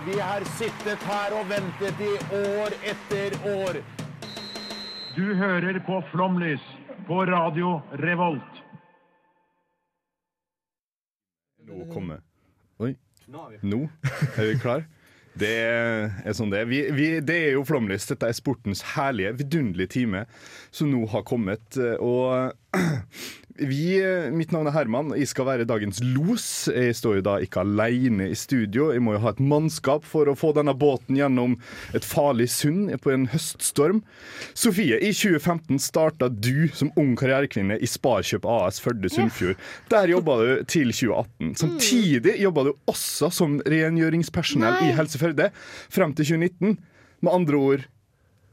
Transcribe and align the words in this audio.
Vi 0.00 0.14
har 0.20 0.40
sittet 0.56 1.02
her 1.04 1.34
og 1.36 1.50
ventet 1.50 1.98
i 2.00 2.12
år 2.32 2.74
etter 2.88 3.34
år. 3.44 3.76
Du 5.12 5.34
hører 5.36 5.76
på 5.84 5.98
Flomlys 6.08 6.64
på 7.04 7.18
Radio 7.28 7.74
Revolt. 8.00 8.62
Nå 11.68 11.84
kommer 11.92 12.24
Oi. 12.80 12.94
Nå 13.28 13.44
er 13.52 14.48
vi 14.48 14.56
klar. 14.62 14.86
Det 15.36 15.52
er 15.60 16.32
sånn 16.36 16.54
det 16.54 16.62
er. 16.62 16.72
Vi, 16.72 16.80
vi, 16.96 17.10
det 17.20 17.36
er 17.50 17.54
jo 17.58 17.66
Flomlys. 17.68 18.08
Dette 18.08 18.32
er 18.32 18.36
sportens 18.36 18.80
herlige, 18.94 19.34
vidunderlige 19.42 19.92
time 19.98 20.24
som 20.72 20.88
nå 20.88 21.04
har 21.12 21.28
kommet. 21.28 21.76
Og 22.00 22.56
vi, 23.62 24.00
mitt 24.32 24.52
navn 24.52 24.68
er 24.68 24.74
Herman. 24.74 25.12
Jeg 25.18 25.28
skal 25.30 25.46
være 25.46 25.66
dagens 25.68 26.00
los. 26.02 26.46
Jeg 26.72 26.96
står 26.96 27.18
jo 27.18 27.24
da 27.26 27.34
ikke 27.44 27.62
alene 27.62 28.30
i 28.32 28.36
studio. 28.38 28.90
Jeg 28.94 29.02
må 29.04 29.16
jo 29.16 29.22
ha 29.24 29.32
et 29.34 29.42
mannskap 29.44 30.06
for 30.08 30.30
å 30.30 30.36
få 30.38 30.52
denne 30.56 30.74
båten 30.78 31.18
gjennom 31.18 31.58
et 31.96 32.06
farlig 32.06 32.48
sund 32.52 32.90
på 33.04 33.12
en 33.14 33.28
høststorm. 33.32 34.02
Sofie, 34.58 34.98
i 34.98 35.12
2015 35.14 35.82
starta 35.82 36.30
du 36.32 36.68
som 36.74 36.92
ung 37.00 37.14
karrierekvinne 37.18 37.78
i 37.78 37.90
Sparkjøp 37.90 38.48
AS 38.48 38.80
Førde 38.82 39.12
Sunnfjord. 39.12 39.60
Der 39.92 40.12
jobba 40.14 40.38
du 40.40 40.50
til 40.64 40.92
2018. 40.92 41.54
Samtidig 41.62 42.38
jobba 42.42 42.68
du 42.68 42.74
også 42.90 43.30
som 43.32 43.60
rengjøringspersonell 43.68 44.88
i 44.88 44.94
Helse 44.96 45.20
Førde 45.20 45.52
frem 45.92 46.16
til 46.16 46.34
2019. 46.34 46.78
Med 47.22 47.36
andre 47.36 47.58
ord 47.60 47.90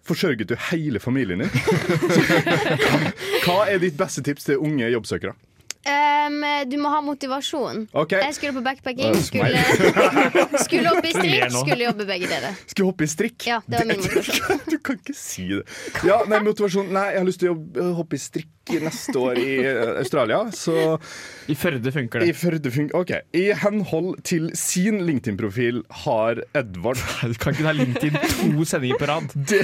forsørget 0.10 0.50
du 0.50 0.56
hele 0.70 1.00
familien 1.00 1.44
din. 1.44 1.50
hva, 3.50 3.66
er 3.66 3.82
ditt 3.82 3.98
beste 3.98 4.22
tips 4.26 4.46
til 4.46 4.62
unge 4.62 4.90
jobbsøkere? 4.94 5.34
Um, 5.80 6.44
du 6.70 6.76
må 6.82 6.92
ha 6.92 7.00
motivasjon. 7.02 7.86
Okay. 7.96 8.20
Jeg 8.28 8.36
skulle 8.36 8.58
på 8.58 8.64
backpacking, 8.66 9.16
skulle, 9.24 9.62
skulle 10.66 10.92
opp 10.92 11.08
i 11.08 11.14
strikk, 11.16 11.56
skulle 11.56 11.88
jobbe 11.88 12.08
begge 12.10 12.28
dere. 12.30 12.52
Skulle 12.66 12.92
hoppe 12.92 13.08
i 13.08 13.12
strikk? 13.12 13.48
Ja, 13.48 13.62
det 13.66 13.80
var 13.80 13.90
min 13.90 14.02
motivasjon. 14.04 14.64
Du 14.68 14.78
kan 14.84 15.00
ikke 15.00 15.16
si 15.18 15.48
det. 15.54 15.64
Ja, 16.08 16.22
nei, 16.28 16.44
motivasjon 16.46 16.92
Nei, 16.94 17.12
jeg 17.14 17.22
har 17.22 17.30
lyst 17.30 17.44
til 17.44 17.54
å 17.54 17.92
hoppe 18.02 18.20
i 18.20 18.22
strikk 18.22 18.56
neste 18.78 19.18
år 19.18 19.40
i 19.42 19.56
eh, 19.66 19.98
Australia. 20.00 20.44
Så 20.54 20.76
I 21.50 21.56
Førde 21.58 21.92
funker 21.92 22.24
i 22.24 22.30
det. 22.30 22.38
Førde 22.38 22.72
funker 22.72 23.00
OK. 23.00 23.14
I 23.34 23.46
henhold 23.58 24.20
til 24.28 24.50
sin 24.58 25.02
LinkedIn-profil 25.08 25.82
har 26.04 26.44
Edvard 26.58 27.00
Du 27.30 27.38
kan 27.42 27.56
ikke 27.56 27.68
ha 27.68 27.74
LinkedIn 27.76 28.20
to 28.20 28.66
sendinger 28.68 29.00
på 29.02 29.10
rad. 29.10 29.34
det, 29.50 29.64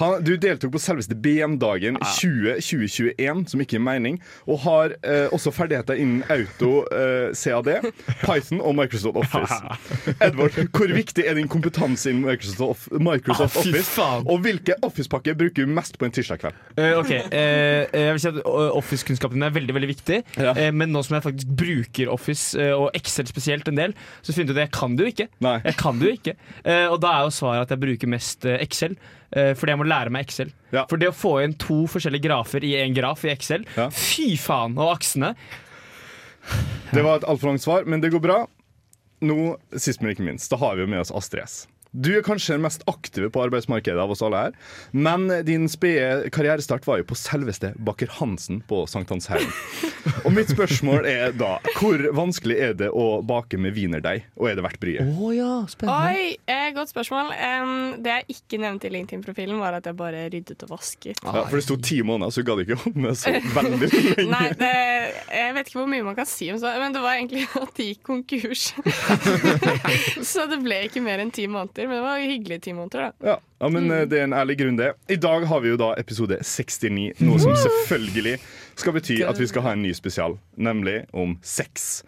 han, 0.00 0.22
Du 0.24 0.34
deltok 0.36 0.74
på 0.76 0.82
selveste 0.82 1.16
BM-dagen 1.18 1.98
2021, 2.02 3.44
som 3.50 3.64
ikke 3.64 3.78
gir 3.78 3.84
mening, 3.84 4.20
og 4.46 4.62
har 4.66 4.96
eh, 5.02 5.31
også 5.32 5.52
ferdigheter 5.54 5.98
innen 6.00 6.22
auto, 6.30 6.84
eh, 6.92 7.32
CAD, 7.34 7.70
Python 8.22 8.60
og 8.60 8.74
Microsoft 8.78 9.16
Office. 9.16 9.58
Edvard, 10.26 10.56
hvor 10.76 10.92
viktig 10.94 11.24
er 11.26 11.34
din 11.38 11.48
kompetanse 11.52 12.10
innen 12.12 12.24
Microsoft, 12.28 12.88
Microsoft 12.92 13.56
Ah, 13.56 13.62
fy 13.62 13.72
Office? 13.72 13.90
faen. 13.96 14.26
Og 14.28 14.38
hvilke 14.44 14.76
Office-pakker 14.86 15.34
bruker 15.38 15.66
du 15.66 15.72
mest 15.72 15.98
på 15.98 16.06
en 16.08 16.14
tirsdag 16.14 16.42
kveld? 16.42 16.58
Eh, 16.78 16.92
ok, 16.98 17.10
eh, 17.10 17.86
Jeg 17.92 18.12
vil 18.16 18.20
si 18.24 18.28
at 18.32 18.40
eh, 18.42 18.70
Office-kunnskapen 18.78 19.38
din 19.40 19.46
er 19.48 19.54
veldig 19.56 19.74
veldig 19.76 19.90
viktig. 19.92 20.20
Ja. 20.38 20.52
Eh, 20.56 20.70
men 20.72 20.92
nå 20.92 21.02
som 21.06 21.16
jeg 21.18 21.24
faktisk 21.26 21.54
bruker 21.58 22.12
Office, 22.12 22.52
eh, 22.58 22.72
og 22.76 22.90
Excel 22.98 23.26
spesielt 23.30 23.68
en 23.72 23.78
del, 23.80 23.94
så 24.22 24.32
finner 24.36 24.52
du 24.52 24.58
ut 24.58 24.62
at 24.62 24.66
jeg 24.68 24.74
kan 24.78 24.96
det 24.96 25.04
jo 25.08 25.12
ikke. 25.14 25.28
Nei. 25.44 25.56
Jeg 25.64 25.76
kan 25.80 25.98
det 25.98 26.08
jo 26.08 26.14
ikke 26.18 26.36
Eh, 26.64 26.86
Og 26.92 27.00
da 27.02 27.08
er 27.18 27.24
jo 27.26 27.30
svaret 27.34 27.62
at 27.66 27.70
jeg 27.74 27.80
bruker 27.82 28.08
mest 28.10 28.44
eh, 28.46 28.58
Excel. 28.62 28.96
Eh, 29.36 29.52
fordi 29.58 29.72
jeg 29.74 29.80
må 29.80 29.86
lære 29.88 30.10
meg 30.14 30.26
Excel. 30.28 30.52
Ja. 30.72 30.84
For 30.90 30.96
det 31.00 31.08
å 31.10 31.16
få 31.16 31.34
inn 31.44 31.54
to 31.60 31.82
forskjellige 31.90 32.26
grafer 32.28 32.64
i 32.64 32.74
én 32.82 32.94
graf 32.96 33.24
i 33.24 33.32
Excel, 33.34 33.64
Ja. 33.76 33.88
fy 33.90 34.36
faen! 34.36 34.76
Og 34.78 34.94
aksene. 34.96 35.34
Det 36.92 37.02
var 37.04 37.16
et 37.20 37.24
altfor 37.28 37.52
langt 37.52 37.62
svar, 37.64 37.84
men 37.86 38.00
det 38.02 38.10
går 38.12 38.20
bra. 38.24 38.40
Nå, 39.22 39.56
sist, 39.78 40.02
men 40.02 40.10
ikke 40.14 40.24
minst, 40.26 40.50
da 40.50 40.58
har 40.58 40.74
vi 40.76 40.82
jo 40.82 40.90
med 40.90 41.00
oss 41.04 41.12
Astrid 41.14 41.44
S. 41.44 41.66
Du 41.92 42.08
er 42.16 42.22
kanskje 42.24 42.54
den 42.56 42.62
mest 42.64 42.86
aktive 42.88 43.28
på 43.28 43.42
arbeidsmarkedet 43.44 44.00
av 44.00 44.12
oss 44.14 44.22
alle 44.24 44.46
her, 44.46 44.54
men 44.96 45.26
din 45.44 45.66
spede 45.68 46.30
karrierestart 46.32 46.86
var 46.88 47.02
jo 47.02 47.08
på 47.10 47.18
selveste 47.20 47.74
Baker 47.84 48.08
Hansen 48.16 48.62
på 48.64 48.86
Sankthanshaugen. 48.88 49.52
Og 50.26 50.32
mitt 50.34 50.50
spørsmål 50.50 51.06
er 51.06 51.34
da, 51.36 51.56
hvor 51.76 52.00
vanskelig 52.16 52.56
er 52.64 52.72
det 52.78 52.88
å 52.90 53.20
bake 53.26 53.58
med 53.60 53.74
wienerdeig, 53.76 54.24
og 54.34 54.48
er 54.50 54.56
det 54.58 54.64
verdt 54.64 54.80
bryet? 54.82 55.12
Oh, 55.14 55.30
ja. 55.34 55.60
Oi, 55.92 56.32
eh, 56.50 56.70
godt 56.74 56.90
spørsmål. 56.90 57.30
Um, 57.36 57.74
det 58.02 58.16
jeg 58.16 58.36
ikke 58.36 58.58
nevnte 58.62 58.88
i 58.88 58.92
LinkedIn-profilen, 58.96 59.60
var 59.62 59.76
at 59.78 59.86
jeg 59.86 59.96
bare 59.98 60.24
ryddet 60.32 60.64
og 60.66 60.72
vasket. 60.74 61.20
Ja, 61.22 61.44
for 61.44 61.58
det 61.58 61.64
sto 61.66 61.76
ti 61.78 62.00
måneder, 62.06 62.34
så 62.34 62.42
du 62.42 62.48
gadd 62.50 62.64
ikke 62.64 62.78
holde 62.82 63.04
med 63.04 63.18
så 63.18 63.34
veldig 63.54 63.90
lenge. 63.92 64.26
Nei, 64.32 64.42
det, 64.58 64.72
jeg 65.28 65.56
vet 65.58 65.70
ikke 65.70 65.80
hvor 65.80 65.92
mye 65.94 66.06
man 66.08 66.18
kan 66.18 66.30
si 66.30 66.50
om 66.54 66.58
sånt, 66.62 66.80
men 66.82 66.96
det 66.96 67.04
var 67.04 67.18
egentlig 67.18 67.46
at 67.62 67.74
de 67.78 67.88
gikk 67.92 68.02
konkurs. 68.10 68.66
så 70.32 70.48
det 70.50 70.58
ble 70.64 70.82
ikke 70.88 71.04
mer 71.04 71.22
enn 71.22 71.34
ti 71.34 71.46
måneder, 71.50 71.81
men 71.88 71.98
det 71.98 72.02
var 72.04 72.22
hyggelige 72.22 72.64
ti 72.66 72.74
måneder, 72.76 73.10
da. 73.10 73.32
Ja, 73.32 73.36
ja, 73.62 73.70
men 73.72 73.88
mm. 73.88 73.94
det 74.10 74.18
er 74.18 74.26
en 74.28 74.36
ærlig 74.36 74.58
grunn, 74.60 74.80
det. 74.80 74.92
I 75.12 75.18
dag 75.20 75.46
har 75.50 75.62
vi 75.64 75.72
jo 75.72 75.80
da 75.80 75.92
episode 76.00 76.38
69, 76.42 77.22
noe 77.22 77.40
som 77.42 77.56
selvfølgelig 77.58 78.36
skal 78.80 78.96
bety 78.96 79.22
at 79.26 79.40
vi 79.40 79.48
skal 79.50 79.66
ha 79.66 79.74
en 79.76 79.84
ny 79.84 79.92
spesial, 79.96 80.38
nemlig 80.56 81.02
om 81.12 81.36
sex. 81.46 82.02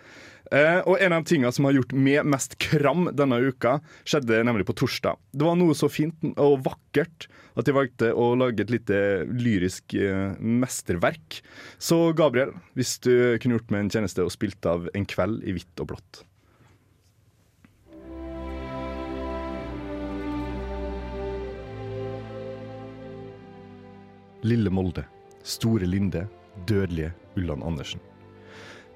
Eh, 0.53 0.81
og 0.85 1.01
en 1.03 1.15
av 1.17 1.25
tingene 1.27 1.53
som 1.55 1.67
har 1.67 1.77
gjort 1.79 1.95
meg 1.97 2.27
mest 2.29 2.59
kram 2.63 3.09
denne 3.17 3.41
uka, 3.49 3.79
skjedde 4.07 4.43
nemlig 4.47 4.67
på 4.69 4.77
torsdag. 4.77 5.19
Det 5.33 5.47
var 5.47 5.57
noe 5.59 5.77
så 5.77 5.89
fint 5.91 6.27
og 6.35 6.61
vakkert 6.67 7.29
at 7.55 7.69
jeg 7.71 7.77
valgte 7.77 8.11
å 8.19 8.33
lage 8.39 8.65
et 8.65 8.73
lite 8.73 8.99
lyrisk 9.31 9.97
eh, 9.97 10.35
mesterverk. 10.39 11.41
Så 11.79 12.13
Gabriel, 12.19 12.55
hvis 12.79 12.99
du 13.05 13.39
kunne 13.41 13.59
gjort 13.59 13.75
meg 13.75 13.87
en 13.87 13.93
tjeneste 13.97 14.27
og 14.27 14.35
spilt 14.35 14.67
av 14.69 14.91
En 14.95 15.07
kveld 15.09 15.43
i 15.47 15.55
hvitt 15.57 15.83
og 15.83 15.95
blått. 15.95 16.25
Lille 24.45 24.69
Molde, 24.71 25.07
Store 25.43 25.87
Linde, 25.89 26.27
dødelige 26.69 27.13
Ulland 27.37 27.65
Andersen. 27.65 28.01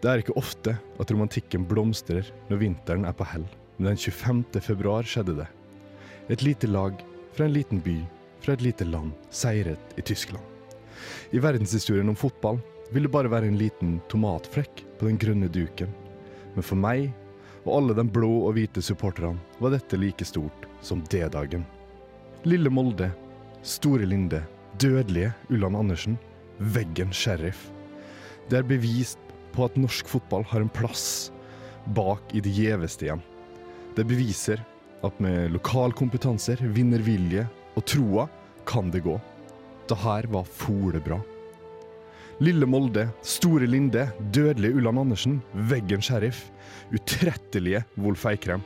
Det 0.02 0.10
er 0.10 0.20
ikke 0.20 0.36
ofte 0.36 0.74
at 1.00 1.10
romantikken 1.10 1.62
blomstrer 1.64 2.26
når 2.50 2.60
vinteren 2.60 3.06
er 3.08 3.16
på 3.16 3.24
hell, 3.30 3.46
men 3.78 3.88
den 3.88 3.96
25. 3.96 4.60
februar 4.60 5.08
skjedde 5.08 5.38
det. 5.38 5.46
Et 6.28 6.44
lite 6.44 6.68
lag 6.68 7.00
fra 7.32 7.46
en 7.46 7.54
liten 7.56 7.80
by, 7.80 7.96
fra 8.44 8.58
et 8.58 8.66
lite 8.66 8.84
land, 8.84 9.14
seiret 9.32 9.96
i 9.96 10.04
Tyskland. 10.04 10.44
I 11.32 11.40
verdenshistorien 11.40 12.12
om 12.12 12.20
fotball 12.26 12.60
vil 12.92 13.08
det 13.08 13.14
bare 13.16 13.32
være 13.32 13.48
en 13.48 13.56
liten 13.56 13.96
tomatflekk 14.12 14.84
på 15.00 15.08
den 15.08 15.16
grønne 15.16 15.48
duken. 15.48 15.88
Men 16.58 16.68
for 16.74 16.76
meg 16.76 17.08
og 17.64 17.72
alle 17.78 17.96
de 17.96 18.04
blå 18.04 18.34
og 18.42 18.52
hvite 18.58 18.84
supporterne 18.84 19.40
var 19.64 19.72
dette 19.72 19.96
like 19.96 20.28
stort 20.28 20.68
som 20.84 21.00
D-dagen. 21.08 21.64
Lille 22.44 22.68
Molde, 22.68 23.08
Store 23.64 24.04
Linde, 24.04 24.44
dødelige 24.78 25.32
Ulland 25.50 25.76
Andersen, 25.76 26.18
Veggen 26.58 27.10
Sheriff. 27.12 27.68
Det 28.48 28.60
er 28.60 28.66
bevist 28.66 29.18
på 29.54 29.66
at 29.66 29.76
norsk 29.78 30.08
fotball 30.08 30.44
har 30.46 30.62
en 30.62 30.70
plass 30.72 31.32
bak 31.96 32.34
i 32.36 32.42
det 32.44 32.52
gjeveste 32.54 33.08
igjen. 33.08 33.22
Det 33.96 34.06
beviser 34.06 34.62
at 35.06 35.18
med 35.22 35.50
lokal 35.54 35.94
kompetanser, 35.96 36.60
vinnervilje 36.62 37.46
og 37.78 37.86
troa 37.90 38.28
kan 38.68 38.92
det 38.94 39.02
gå. 39.06 39.16
Det 39.88 39.98
her 39.98 40.28
var 40.30 40.46
folebra. 40.46 41.18
Lille 42.38 42.68
Molde, 42.70 43.08
Store 43.26 43.66
Linde, 43.66 44.04
dødelige 44.30 44.78
Ulland 44.78 45.02
Andersen, 45.02 45.40
Veggen 45.70 46.02
Sheriff, 46.04 46.44
utrettelige 46.94 47.82
Wolf 47.98 48.28
Eikrem. 48.30 48.62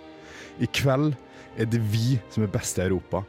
I 0.60 0.68
kveld 0.68 1.14
er 1.56 1.70
det 1.72 1.80
vi 1.92 2.18
som 2.28 2.44
er 2.44 2.52
best 2.52 2.76
i 2.76 2.84
Europa. 2.84 3.22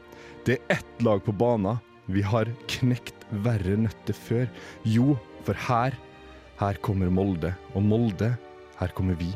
Det 0.44 0.58
er 0.58 0.76
ett 0.76 1.04
lag 1.04 1.24
på 1.24 1.32
banen. 1.32 1.80
Vi 2.06 2.24
har 2.24 2.50
knekt 2.68 3.24
verre 3.44 3.76
nøtter 3.80 4.16
før. 4.16 4.48
Jo, 4.84 5.14
for 5.46 5.56
her, 5.68 5.96
her 6.60 6.80
kommer 6.84 7.12
Molde. 7.12 7.54
Og 7.74 7.82
Molde, 7.82 8.34
her 8.80 8.94
kommer 8.96 9.16
vi. 9.20 9.30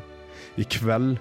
I 0.61 0.67
kveld 0.69 1.17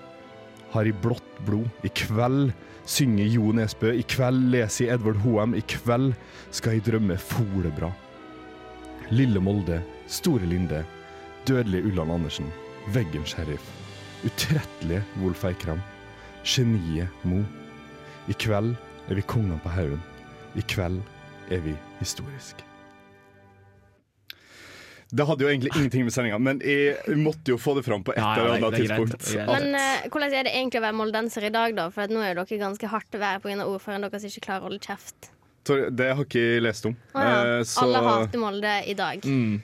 har 0.74 0.88
jeg 0.88 1.00
blått 1.04 1.40
blod. 1.48 1.70
I 1.88 1.92
kveld 1.96 2.52
synger 2.88 3.32
Jo 3.32 3.54
Nesbø. 3.56 3.94
I 3.96 4.04
kveld 4.08 4.50
leser 4.52 4.86
jeg 4.86 4.98
Edvard 4.98 5.22
Hoem. 5.24 5.56
I 5.56 5.64
kveld 5.64 6.14
skal 6.52 6.78
jeg 6.78 6.86
drømme 6.88 7.18
folebra. 7.22 7.94
Lille 9.10 9.40
Molde, 9.40 9.80
Store 10.12 10.44
Linde, 10.44 10.84
dødelige 11.48 11.88
Ulland 11.88 12.12
Andersen, 12.12 12.50
Veggen 12.92 13.24
Sheriff, 13.26 13.64
utrettelige 14.28 15.04
Wolf 15.22 15.46
Eikram, 15.48 15.80
geniet 16.44 17.08
Mo. 17.24 17.40
I 18.28 18.36
kveld 18.36 18.74
er 19.08 19.16
vi 19.16 19.24
kongene 19.24 19.62
på 19.64 19.72
haugen. 19.72 20.04
I 20.60 20.64
kveld 20.68 21.00
er 21.52 21.62
vi 21.64 21.76
historisk. 22.00 22.64
Det 25.08 25.24
hadde 25.24 25.46
jo 25.46 25.48
egentlig 25.48 25.72
ingenting 25.78 26.04
med 26.04 26.12
sendinga, 26.12 26.38
men 26.44 26.58
jeg 26.68 27.16
måtte 27.16 27.54
jo 27.54 27.58
få 27.62 27.78
det 27.78 27.86
fram 27.86 28.04
på 28.04 28.12
et 28.12 28.20
eller 28.20 28.58
er 28.58 28.66
annet 28.68 28.76
tidspunkt. 28.82 29.30
Men 29.48 29.70
uh, 29.80 30.10
hvordan 30.12 30.36
er 30.36 30.50
det 30.50 30.52
egentlig 30.52 30.82
å 30.82 30.84
være 30.84 30.98
moldenser 31.00 31.48
i 31.48 31.54
dag, 31.56 31.78
da? 31.78 31.88
For 31.96 32.04
at 32.04 32.12
nå 32.12 32.20
er 32.20 32.34
jo 32.34 32.42
dere 32.42 32.60
ganske 32.66 32.92
hardt 32.92 33.16
vær 33.16 33.40
pga. 33.40 33.64
ordføreren 33.64 34.04
deres 34.04 34.28
ikke 34.28 34.50
klarer 34.50 34.66
å 34.66 34.68
holde 34.68 34.84
kjeft. 34.84 35.32
Det 35.92 36.08
har 36.16 36.24
ikke 36.24 36.42
jeg 36.42 36.62
lest 36.64 36.86
om. 36.90 36.94
Ah, 37.14 37.24
ja. 37.24 37.58
Eh, 37.58 37.64
så 37.68 37.84
Alle 37.84 38.02
hater 38.06 38.40
Molde 38.42 38.74
i 38.88 38.94
dag. 38.98 39.26
Mm. 39.26 39.62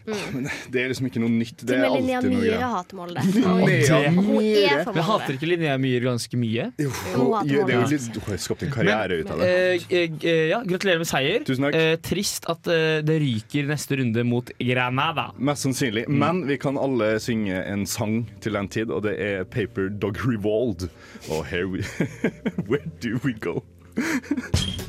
det 0.73 0.81
er 0.83 0.91
liksom 0.91 1.07
ikke 1.09 1.21
noe 1.23 1.31
nytt. 1.33 1.55
Det 1.63 1.67
Til 1.69 1.79
er 1.79 1.88
og 1.89 1.95
med 2.03 2.27
Linnea 2.27 2.41
Myhre 2.44 2.69
hater 2.73 3.00
Molde. 3.00 3.23
Linnea 3.33 4.11
Hun 4.13 4.95
Men 4.97 5.07
hater 5.09 5.38
ikke 5.38 5.50
Linnea 5.51 5.77
Myhre 5.81 6.07
ganske 6.09 6.39
mye? 6.39 6.67
Jo, 6.81 6.89
Hun 7.13 7.33
hater 7.38 7.47
det 7.47 7.53
er 7.53 7.57
jo 7.57 7.65
Molde. 7.83 7.91
litt, 7.95 8.19
hun 8.19 8.33
har 8.33 8.41
skapt 8.47 8.65
en 8.67 8.73
karriere 8.75 9.19
ut 9.21 9.31
av 9.33 9.44
det. 9.44 9.51
Eh, 9.53 9.97
eh, 10.01 10.45
ja, 10.51 10.61
gratulerer 10.67 11.03
med 11.03 11.09
seier. 11.09 11.45
Tusen 11.47 11.67
takk. 11.69 11.79
Eh, 11.79 11.95
trist 12.09 12.49
at 12.51 12.67
eh, 12.73 12.99
det 13.06 13.19
ryker 13.23 13.69
neste 13.69 13.99
runde 14.01 14.25
mot 14.27 14.51
Granada. 14.59 15.29
Mest 15.38 15.67
sannsynlig. 15.67 16.07
Mm. 16.09 16.19
Men 16.23 16.44
vi 16.49 16.57
kan 16.61 16.77
alle 16.81 17.13
synge 17.23 17.63
en 17.63 17.85
sang 17.89 18.23
til 18.44 18.57
den 18.57 18.67
tid, 18.73 18.91
og 18.91 19.03
det 19.07 19.15
er 19.21 19.44
Paper 19.45 19.89
Dog 19.89 20.19
Revolved. 20.27 20.89
Og 21.29 21.45
here 21.47 21.67
we 21.67 21.83
Where 22.69 22.83
do 22.99 23.19
we 23.23 23.33
go? 23.33 23.61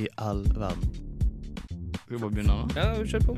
i 0.00 0.08
all 0.16 0.42
verden. 0.56 0.88
Skal 1.94 2.16
vi 2.16 2.20
bare 2.22 2.30
begynne 2.30 2.54
nå? 2.56 2.68
Ja, 2.74 2.86
kjør 3.04 3.26
på. 3.28 3.34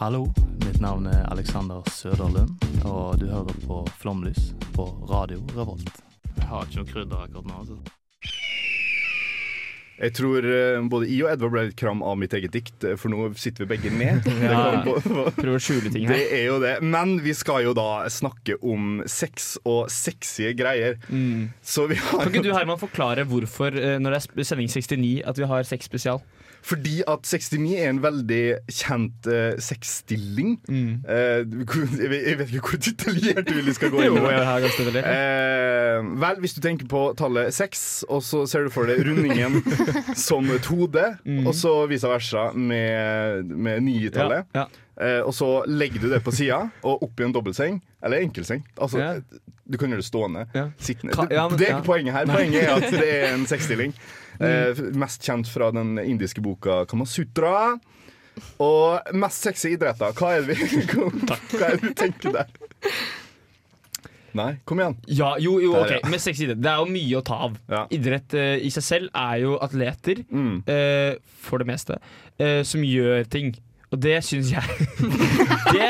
Hallo, 0.00 0.22
mitt 0.64 0.80
navn 0.82 1.06
er 1.06 1.26
Alexander 1.30 1.84
Søderlund, 1.92 2.56
og 2.88 3.20
du 3.20 3.26
hører 3.30 3.58
på 3.66 3.82
Flomlys 4.00 4.54
på 4.74 4.88
Radio 5.10 5.42
Revolt. 5.56 5.90
Jeg 6.38 6.48
har 6.48 6.64
ikke 6.66 6.80
noe 6.80 6.88
krydder 6.94 7.26
akkurat 7.26 7.50
nå. 7.50 7.58
Altså. 7.60 7.76
Jeg 10.02 10.16
tror 10.18 10.42
eh, 10.42 10.80
både 10.90 11.06
jeg 11.06 11.22
og 11.22 11.30
Edvard 11.30 11.54
ble 11.54 11.64
litt 11.68 11.78
kram 11.78 12.00
av 12.02 12.16
mitt 12.18 12.32
eget 12.34 12.54
dikt, 12.56 12.74
eh, 12.82 12.96
for 12.98 13.12
nå 13.12 13.28
sitter 13.38 13.64
vi 13.64 13.76
begge 13.76 13.92
ned. 13.94 14.24
Det, 14.42 14.50
Ja. 14.52 14.82
Prøver 14.82 15.54
å 15.54 15.62
skjule 15.62 15.92
ting 15.92 16.08
her. 16.08 16.16
det 16.18 16.34
er 16.34 16.46
jo 16.48 16.58
det. 16.62 16.74
Men 16.82 17.14
vi 17.22 17.34
skal 17.36 17.62
jo 17.68 17.74
da 17.76 18.04
snakke 18.10 18.56
om 18.58 19.02
sex 19.08 19.54
og 19.68 19.86
sexy 19.92 20.50
greier. 20.58 20.98
Så 21.62 21.86
vi 21.90 21.98
har 22.00 22.24
Kan 22.26 22.32
ikke 22.32 22.48
du 22.48 22.54
Herman, 22.56 22.80
forklare 22.80 23.26
hvorfor 23.28 23.76
eh, 23.78 23.98
når 24.02 24.16
det 24.16 24.22
er 24.22 24.48
sending 24.50 24.70
69 24.72 25.22
at 25.28 25.38
vi 25.38 25.50
har 25.50 25.68
sex 25.68 25.86
spesial? 25.90 26.22
Fordi 26.62 27.02
at 27.10 27.26
69 27.26 27.74
er 27.74 27.88
en 27.90 27.98
veldig 28.02 28.42
kjent 28.70 29.26
uh, 29.26 29.58
sexstilling. 29.58 30.52
Mm. 30.68 31.02
Uh, 31.02 31.42
jeg, 32.02 32.38
vet, 32.38 32.52
ikke 32.54 32.68
hvor 32.68 32.82
detaljert 32.86 33.48
du 33.48 33.56
vil 33.56 33.66
vi 33.66 33.74
skal 33.74 33.90
gå 33.90 34.04
inn 34.06 34.18
i 34.18 34.22
det. 34.94 35.02
Eh, 35.82 36.02
vel, 36.22 36.38
hvis 36.44 36.54
du 36.56 36.60
tenker 36.64 36.88
på 36.90 37.02
tallet 37.18 37.52
seks, 37.56 37.82
og 38.08 38.22
så 38.26 38.44
ser 38.50 38.64
du 38.68 38.70
for 38.74 38.86
deg 38.90 39.02
rundingen 39.06 39.60
som 40.28 40.48
et 40.54 40.66
hode, 40.70 41.04
og 41.46 41.52
så 41.58 41.74
vice 41.90 42.08
versa 42.10 42.48
med, 42.54 43.50
med 43.52 43.82
nitallet. 43.86 44.46
Ja, 44.54 44.64
ja. 44.66 44.68
Eh, 45.02 45.20
og 45.24 45.32
så 45.34 45.46
legger 45.66 46.02
du 46.04 46.10
det 46.12 46.20
på 46.22 46.30
sida, 46.36 46.58
og 46.84 47.02
opp 47.06 47.20
i 47.20 47.24
en 47.24 47.32
dobbeltseng. 47.34 47.78
Eller 48.04 48.22
enkelseng. 48.26 48.62
Altså, 48.78 49.00
Ja. 49.02 49.14
Du 49.72 49.78
kan 49.78 49.88
gjøre 49.92 50.02
det 50.02 50.08
stående. 50.08 50.40
Ja. 50.52 50.64
Sittende. 50.82 51.14
Ka- 51.14 51.24
Det, 51.30 51.36
ja, 51.38 51.44
men- 51.48 51.56
det 51.58 51.66
er 51.68 51.70
ja. 51.70 51.76
ikke 51.78 51.86
poenget 51.86 52.12
her. 52.12 52.26
Poenget 52.28 52.64
er 52.66 52.72
at 52.74 52.90
det 52.92 53.06
er 53.14 53.34
en 53.36 53.46
sexstilling. 53.52 53.94
Eh, 54.42 54.80
mest 54.98 55.22
kjent 55.24 55.48
fra 55.48 55.70
den 55.72 55.94
indiske 56.02 56.42
boka 56.44 56.82
Kamasutra. 56.90 57.78
Og 58.60 59.14
mest 59.16 59.46
sexy 59.46 59.70
idretter. 59.76 60.12
Hva 60.18 60.34
er 60.36 60.42
det 60.44 60.58
vi 60.58 60.82
Hva 60.90 61.70
er 61.70 61.78
det 61.78 61.80
du 61.86 61.94
tenker 62.02 62.34
der? 62.36 62.52
Nei, 64.34 64.56
kom 64.64 64.78
igjen. 64.80 64.96
Ja, 65.08 65.34
jo, 65.38 65.58
jo, 65.60 65.72
Der, 65.74 65.82
ok, 65.84 65.90
ja. 66.04 66.08
med 66.10 66.20
seks 66.24 66.40
idretter. 66.40 66.62
Det 66.64 66.70
er 66.72 66.78
jo 66.80 66.86
mye 66.94 67.18
å 67.18 67.24
ta 67.24 67.34
av. 67.48 67.58
Ja. 67.68 67.82
Idrett 67.92 68.34
eh, 68.38 68.54
i 68.64 68.70
seg 68.72 68.82
selv 68.86 69.10
er 69.14 69.36
jo 69.44 69.58
atleter, 69.60 70.22
Mm. 70.32 70.62
eh, 70.66 71.16
for 71.44 71.58
det 71.58 71.66
meste, 71.68 71.98
eh, 72.38 72.62
som 72.64 72.80
gjør 72.82 73.28
ting. 73.28 73.52
Og 73.92 74.00
det 74.00 74.18
syns 74.24 74.48
jeg 74.54 74.62
Det, 75.72 75.88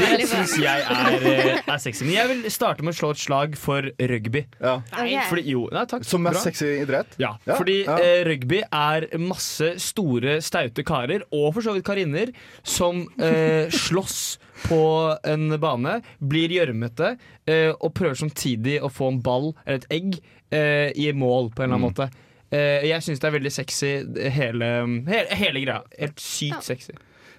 det 0.00 0.26
syns 0.28 0.54
jeg 0.60 0.82
er, 0.88 1.16
eh, 1.20 1.58
er 1.68 1.80
sexy. 1.82 2.04
Men 2.06 2.14
jeg 2.16 2.30
vil 2.30 2.50
starte 2.52 2.84
med 2.84 2.94
å 2.94 2.96
slå 2.96 3.10
et 3.14 3.20
slag 3.20 3.56
for 3.60 3.86
rugby. 4.10 4.42
Ja. 4.60 4.74
Ok. 4.92 5.12
Fordi, 5.30 5.44
jo, 5.52 5.62
nei, 5.74 5.84
takk. 5.90 6.04
Som 6.08 6.24
mest 6.26 6.42
sexy 6.46 6.68
idrett? 6.82 7.16
Ja, 7.20 7.34
Ja, 7.48 7.56
fordi 7.58 7.78
ja. 7.84 7.96
Eh, 8.02 8.22
rugby 8.28 8.60
er 8.66 9.06
masse 9.20 9.74
store, 9.82 10.38
staute 10.44 10.84
karer, 10.86 11.24
og 11.32 11.52
for 11.56 11.64
så 11.66 11.74
vidt 11.76 11.86
karinner, 11.88 12.32
som 12.66 13.04
eh, 13.20 13.68
slåss 13.86 14.38
på 14.66 14.80
en 15.28 15.48
bane, 15.60 15.98
blir 16.24 16.52
gjørmete 16.56 17.14
eh, 17.48 17.72
og 17.76 17.92
prøver 17.96 18.16
samtidig 18.20 18.78
å 18.84 18.88
få 18.92 19.10
en 19.12 19.20
ball 19.24 19.50
eller 19.66 19.82
et 19.82 19.90
egg 19.92 20.16
eh, 20.54 20.92
i 20.96 21.10
mål 21.12 21.52
på 21.52 21.64
en 21.64 21.68
eller 21.70 21.76
annen 21.80 21.84
Mm. 21.86 21.90
måte. 21.92 22.08
Eh, 22.54 22.86
jeg 22.88 23.02
syns 23.02 23.20
det 23.20 23.26
er 23.28 23.34
veldig 23.34 23.50
sexy, 23.52 23.88
hele, 24.32 24.68
hele, 25.10 25.36
hele 25.40 25.60
greia. 25.64 25.80
Helt 25.98 26.20
sykt 26.22 26.62
sexy. 26.64 26.94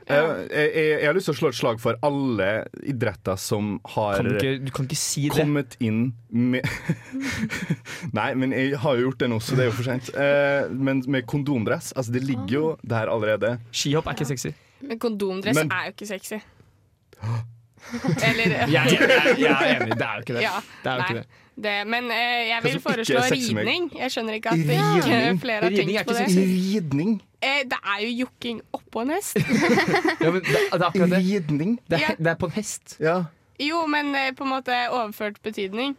Eh, 0.09 0.15
Jeg, 0.15 0.69
jeg, 0.71 0.85
jeg 1.01 1.07
har 1.09 1.15
lyst 1.17 1.27
til 1.27 1.33
å 1.35 1.37
slå 1.37 1.49
et 1.51 1.57
slag 1.57 1.79
for 1.83 1.97
alle 2.07 2.45
idretter 2.87 3.35
som 3.41 3.73
har 3.95 4.15
Kan 4.21 4.29
du, 4.29 4.35
ikke, 4.37 4.53
du 4.65 4.71
kan 4.71 4.85
ikke 4.87 4.99
si 4.99 5.25
det. 5.27 5.35
kommet 5.41 5.75
inn 5.83 6.13
med 6.31 6.63
Nei, 8.17 8.29
men 8.39 8.53
jeg 8.55 8.77
har 8.79 8.95
jo 8.95 9.09
gjort 9.09 9.19
det 9.25 9.29
nå, 9.33 9.39
så 9.43 9.57
det 9.57 9.65
er 9.65 9.69
jo 9.71 9.75
for 9.77 9.87
seint. 9.89 10.11
Eh, 10.15 10.69
men 10.71 11.03
med 11.11 11.27
kondomdress. 11.27 11.91
Altså, 11.97 12.13
det 12.15 12.23
ligger 12.23 12.53
jo 12.55 12.65
der 12.87 13.11
allerede. 13.11 13.57
Skihopp 13.75 14.07
er 14.07 14.15
ikke 14.17 14.29
sexy. 14.31 14.53
Men 14.81 14.99
kondomdress 15.01 15.57
Men- 15.59 15.71
er 15.75 15.89
jo 15.89 15.97
ikke 15.97 16.09
sexy. 16.15 16.39
Eller 17.93 18.51
Jeg, 18.51 18.69
jeg, 18.71 19.35
jeg, 19.39 19.51
er 19.51 19.81
enig, 19.81 19.95
det 19.95 20.07
er 20.07 20.13
jo 20.13 20.19
ikke 20.19 20.33
det. 20.33 20.41
Ja, 20.47 20.55
det, 20.83 20.91
er 20.91 20.95
jo 20.95 21.03
ikke 21.03 21.13
det. 21.13 21.27
det, 21.63 21.75
Men 21.87 22.03
uh, 22.03 22.17
jeg 22.49 22.59
vil 22.63 22.81
foreslå 22.81 23.23
ridning. 23.31 23.91
Jeg 23.99 24.11
skjønner 24.11 24.33
ikke 24.33 24.49
at 24.49 24.57
ikke 24.57 25.39
flere 25.41 25.61
har 25.61 25.69
Ridning 25.69 25.97
tenkt 25.97 26.07
på 26.07 26.13
det. 26.13 26.27
Ridning? 26.37 27.15
Eh, 27.41 27.63
det 27.69 27.79
er 27.95 28.03
jo 28.03 28.11
jokking 28.23 28.61
oppå 28.73 29.01
en 29.05 29.15
hest. 29.15 29.37
Ja, 30.21 30.31
men 30.31 30.41
det, 30.41 30.53
det 30.73 30.81
er 30.81 30.87
akkurat 30.89 31.09
det. 31.09 31.23
Ridning? 31.25 31.79
Det 31.89 32.01
er, 32.01 32.15
det 32.17 32.27
er 32.27 32.39
på 32.39 32.49
en 32.49 32.55
hest. 32.57 32.97
Ja. 32.99 33.23
Jo, 33.59 33.85
men 33.87 34.15
uh, 34.15 34.29
på 34.37 34.43
en 34.43 34.49
måte 34.49 34.81
overført 34.89 35.41
betydning. 35.43 35.97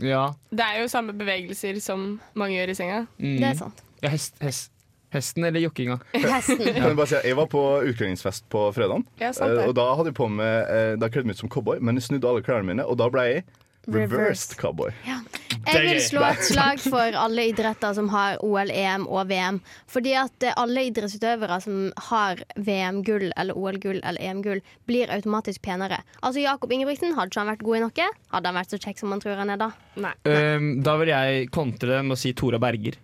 Ja. 0.00 0.28
Det 0.50 0.64
er 0.64 0.82
jo 0.82 0.88
samme 0.88 1.12
bevegelser 1.12 1.80
som 1.80 2.20
mange 2.34 2.56
gjør 2.56 2.74
i 2.74 2.74
senga. 2.74 3.04
Mm. 3.18 3.36
Det 3.36 3.46
er 3.52 3.54
sant. 3.58 3.84
Ja, 4.02 4.08
hest, 4.08 4.36
hest. 4.42 4.72
Hesten 5.14 5.46
eller 5.48 5.62
jokkinga? 5.64 5.98
Hesten. 6.12 6.66
Jeg, 6.68 7.06
si, 7.08 7.20
jeg 7.24 7.36
var 7.38 7.48
på 7.52 7.62
utkledningsfest 7.88 8.48
på 8.52 8.66
fredag. 8.76 9.06
Ja, 9.22 9.32
og 9.64 9.72
da 9.78 9.86
hadde 9.96 10.12
jeg 10.12 10.18
på 10.18 10.28
meg 10.32 10.68
eh, 10.68 10.92
Da 11.00 11.08
kledde 11.08 11.24
jeg 11.24 11.32
meg 11.32 11.38
ut 11.38 11.46
som 11.46 11.52
cowboy, 11.52 11.80
men 11.80 11.96
jeg 11.96 12.10
snudde 12.10 12.28
alle 12.28 12.44
klærne 12.44 12.68
mine, 12.68 12.84
og 12.84 13.00
da 13.00 13.08
ble 13.12 13.24
jeg 13.28 13.46
reversed 13.88 14.56
cowboy. 14.60 14.90
cowboy. 14.90 15.48
Jeg 15.68 15.84
vil 15.84 16.00
slå 16.04 16.22
et 16.28 16.44
slag 16.44 16.80
for 16.82 17.16
alle 17.16 17.46
idretter 17.50 17.94
som 17.96 18.10
har 18.12 18.38
OL, 18.44 18.70
EM 18.72 19.06
og 19.08 19.30
VM. 19.30 19.60
Fordi 19.90 20.14
at 20.20 20.44
eh, 20.44 20.56
alle 20.60 20.86
idrettsutøvere 20.90 21.58
som 21.64 21.88
har 22.10 22.42
VM-gull 22.56 23.30
eller 23.30 23.56
OL-gull 23.56 24.00
eller 24.02 24.20
EM-gull, 24.20 24.62
blir 24.88 25.12
automatisk 25.12 25.62
penere. 25.64 26.02
Altså 26.20 26.44
Jakob 26.44 26.72
Ingebrigtsen, 26.72 27.16
hadde 27.16 27.32
ikke 27.32 27.44
han 27.44 27.52
vært 27.54 27.66
god 27.66 27.80
i 27.80 27.82
noe? 27.86 28.08
Hadde 28.34 28.52
han 28.52 28.60
vært 28.60 28.76
så 28.76 28.80
kjekk 28.84 29.02
som 29.02 29.12
man 29.12 29.24
tror 29.24 29.40
han 29.40 29.52
er 29.56 29.60
da? 29.60 29.72
Nei. 30.00 30.14
Um, 30.28 30.70
da 30.84 30.96
vil 31.00 31.12
jeg 31.14 31.52
kontre 31.54 32.02
med 32.04 32.16
å 32.16 32.20
si 32.20 32.34
Tora 32.36 32.60
Berger. 32.62 33.00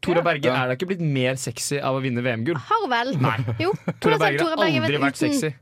Tora 0.00 0.22
Berger 0.22 0.50
Ja. 0.52 0.62
er 0.62 0.68
da 0.70 0.76
ikke 0.78 0.86
blitt 0.92 1.00
mer 1.02 1.34
sexy 1.40 1.80
av 1.82 1.96
å 1.98 2.02
vinne 2.04 2.22
VM-gull. 2.22 2.56
Har 2.68 2.84
vel? 2.92 3.14
Nei. 3.18 3.36
Jo. 3.64 3.72
Tora 4.00 4.14
har 4.18 4.22
Berger 4.22 4.44
har 4.52 4.62
aldri 4.68 5.00
vært 5.02 5.18
uten, 5.18 5.32
sexy. 5.34 5.54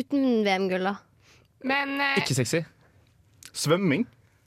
uten 0.00 0.24
VM-gull, 0.46 0.88
da? 0.88 0.94
Men 1.68 2.00
eh, 2.00 2.16
Ikke 2.22 2.34
sexy. 2.38 2.62
Svømming. 3.52 4.06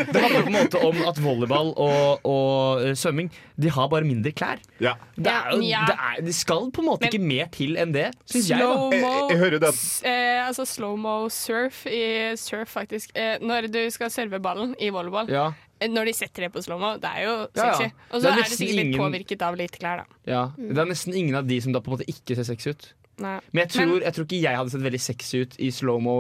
Det 0.16 0.22
handler 0.22 0.42
på 0.46 0.50
en 0.52 0.56
måte 0.56 0.82
om 0.88 1.00
at 1.10 1.20
volleyball 1.24 1.70
og, 1.82 2.26
og 2.28 2.84
eh, 2.86 2.94
svømming 2.98 3.30
De 3.62 3.70
har 3.72 3.88
bare 3.92 4.06
mindre 4.08 4.32
klær. 4.36 4.60
Ja. 4.84 4.94
Det, 5.16 5.32
er 5.32 5.56
Ja. 5.66 5.84
det, 5.90 5.96
er, 5.96 6.22
det 6.28 6.36
skal 6.38 6.70
på 6.76 6.84
en 6.84 6.90
måte 6.90 7.06
Men- 7.06 7.14
ikke 7.14 7.28
mer 7.32 7.52
til 7.56 7.78
enn 7.82 7.94
det, 7.96 8.08
syns 8.30 8.50
jeg. 8.52 8.60
Slow-mo 8.60 8.90
Jeg, 8.94 9.04
jeg, 9.04 9.30
jeg 9.34 9.42
hører 9.44 9.64
det 9.66 9.72
eh, 10.12 10.42
Altså 10.46 10.66
slow-mo 10.70 11.16
surf 11.34 11.86
i 11.90 12.02
surf, 12.40 12.70
faktisk. 12.76 13.14
Eh, 13.18 13.38
når 13.42 13.70
du 13.74 13.80
skal 13.94 14.12
serve 14.14 14.40
ballen 14.44 14.76
i 14.84 14.92
volleyball, 14.94 15.30
Ja, 15.32 15.48
eh, 15.80 15.90
når 15.92 16.12
de 16.12 16.14
setter 16.18 16.46
det 16.46 16.52
på 16.54 16.62
slow-mo, 16.66 16.96
det 17.02 17.10
er 17.16 17.24
jo 17.26 17.34
sexy. 17.56 17.88
Og 18.12 18.22
så 18.22 18.30
er 18.30 18.36
er 18.36 18.44
det 18.44 18.52
sikkert 18.60 18.78
litt 18.82 18.98
påvirket 19.00 19.42
av 19.48 19.58
lite 19.60 19.82
klær, 19.82 20.04
da. 20.04 20.20
ja. 20.30 20.44
Det 20.58 20.78
er 20.84 20.92
nesten 20.92 21.16
ingen 21.18 21.36
av 21.40 21.48
de 21.50 21.58
som 21.66 21.74
da 21.76 21.82
på 21.82 21.92
en 21.92 21.98
måte 21.98 22.08
ikke 22.12 22.38
ser 22.38 22.48
sexy 22.52 22.76
ut. 22.76 22.92
Nei. 23.18 23.40
Men 23.54 23.62
jeg 23.64 23.70
tror, 23.72 23.86
Men- 23.94 24.02
jeg 24.04 24.14
tror 24.14 24.26
ikke 24.26 24.42
jeg 24.42 24.58
hadde 24.58 24.72
sett 24.72 24.82
veldig 24.82 25.00
sexy 25.02 25.42
ut 25.46 25.56
i 25.60 25.70
slow-mo 25.72 26.16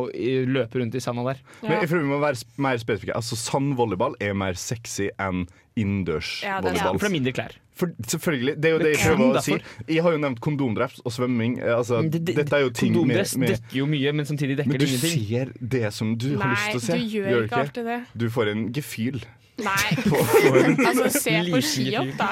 løpe 0.47 0.79
rundt 0.79 0.95
i 0.95 0.99
sanda 1.03 1.23
der. 1.33 1.41
Men 1.61 1.71
jeg 1.81 1.89
tror 1.89 1.99
vi 1.99 2.05
må 2.07 2.19
være 2.21 2.43
mer 2.57 2.77
spesifikke. 2.77 3.13
Altså, 3.15 3.35
Sandvolleyball 3.35 4.15
er 4.21 4.33
mer 4.33 4.53
sexy 4.53 5.09
enn 5.19 5.47
innendørs 5.75 6.41
Ja, 6.41 6.59
er 6.61 6.73
Ja, 6.73 6.91
for 6.93 6.97
det 6.99 7.09
er 7.09 7.11
mindre 7.11 7.33
klær. 7.35 7.51
For, 7.75 7.87
selvfølgelig, 8.07 8.55
Det 8.61 8.65
er 8.65 8.69
jo 8.71 8.79
det 8.79 8.91
jeg 8.95 9.17
prøver 9.17 9.35
å 9.35 9.41
si. 9.43 9.57
Jeg 9.89 10.01
har 10.03 10.11
jo 10.15 10.17
nevnt 10.23 10.39
kondomdress 10.39 11.01
og 11.03 11.11
svømming. 11.11 11.57
Altså, 11.61 12.01
det- 12.09 12.23
det- 12.23 12.35
dette 12.37 12.53
er 12.55 12.61
jo 12.63 12.69
ting 12.69 12.93
Kondomdress 12.93 13.35
med 13.37 13.49
dekker 13.49 13.75
jo 13.75 13.85
mye, 13.85 14.13
men 14.15 14.25
samtidig 14.25 14.55
dekker 14.55 14.67
Men 14.71 14.79
du 14.79 14.85
det 14.85 15.03
ingenting. 15.03 15.27
ser 15.27 15.51
det 15.67 15.93
som 15.93 16.15
du 16.15 16.37
har 16.37 16.55
lyst 16.55 16.71
til 16.71 16.79
å 16.79 16.81
se. 16.81 16.93
du 16.93 17.19
gjør 17.19 17.29
gjør 17.29 17.43
ikke 17.49 17.59
alltid 17.59 17.83
det. 17.83 18.05
Du 18.15 18.29
får 18.29 18.47
en 18.51 18.71
gefühl. 18.71 19.21
Nei. 19.57 19.75
på- 20.07 20.23
på 20.23 20.63
en- 20.63 20.77
Altså, 20.85 21.11
se 21.11 21.31
på 21.51 21.59
skihopp, 21.61 22.17
da. 22.17 22.29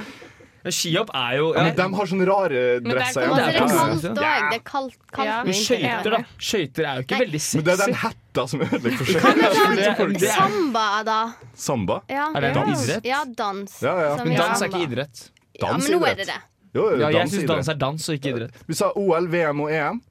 Men 0.63 0.71
Skihopp 0.71 1.09
er 1.13 1.33
jo 1.37 1.47
ja, 1.53 1.63
Men 1.67 1.75
de 1.75 1.85
har 1.97 2.05
sånne 2.07 2.25
rare 2.29 2.59
Men 2.79 2.83
det 2.83 2.93
er 2.93 2.99
dresser. 2.99 3.21
Er 3.23 3.33
det 3.35 3.53
Ja. 3.53 3.59
kaldt 3.59 3.73
òg. 3.73 4.15
Det 4.15 4.57
er 4.57 4.61
kaldt, 4.63 4.97
kaldt 5.11 5.27
Ja, 5.27 5.43
Men 5.43 5.53
skøyter, 5.53 6.09
da. 6.13 6.19
Skøyter 6.39 6.83
er 6.87 6.95
jo 6.95 7.01
ikke 7.03 7.17
Nei. 7.17 7.25
veldig 7.25 7.41
Men 7.55 7.63
det 7.67 7.73
er 7.73 7.81
den 7.85 7.95
hetta 8.03 8.45
som 8.47 8.59
ødelegger 8.63 8.97
for 8.97 9.05
Hva 9.13 9.35
med 9.35 9.43
seg. 9.43 9.59
sånn 9.59 9.75
Det- 10.13 10.19
det 10.19 10.29
er- 10.29 10.35
samba, 10.37 11.03
da? 11.03 11.33
Samba? 11.53 12.01
Ja. 12.09 12.29
Er 12.35 12.41
det 12.41 12.53
dans? 12.55 12.83
idrett? 12.87 13.05
Ja, 13.05 13.25
dans. 13.25 13.81
Ja, 13.83 13.95
ja. 13.99 14.23
Men 14.23 14.35
dans 14.37 14.61
er 14.61 14.67
ikke 14.69 14.83
idrett. 14.87 15.29
Ja, 15.59 15.71
men 15.77 15.81
nå 15.91 16.01
er 16.07 16.15
det 16.15 16.27
det. 16.27 16.39
Jo, 16.73 16.89
jo, 16.89 16.97
Ja, 16.97 17.09
jeg 17.09 17.13
dans 17.19 17.31
syns 17.33 17.47
dans 17.47 17.67
er 17.67 17.73
dans 17.75 18.09
og 18.09 18.15
ikke 18.15 18.33
idrett. 18.35 18.51
Vi 18.67 18.73
sa 18.73 18.91
OL, 18.95 19.27
VM 19.27 19.59
og 19.61 19.69
EM. 19.69 20.01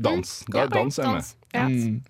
Dans. 0.00 0.44
Da 0.50 0.58
Ja, 0.58 0.64
er 0.64 0.68
dans 0.68 0.98
er 0.98 1.04
med. 1.12 1.24
Mm. 1.54 2.00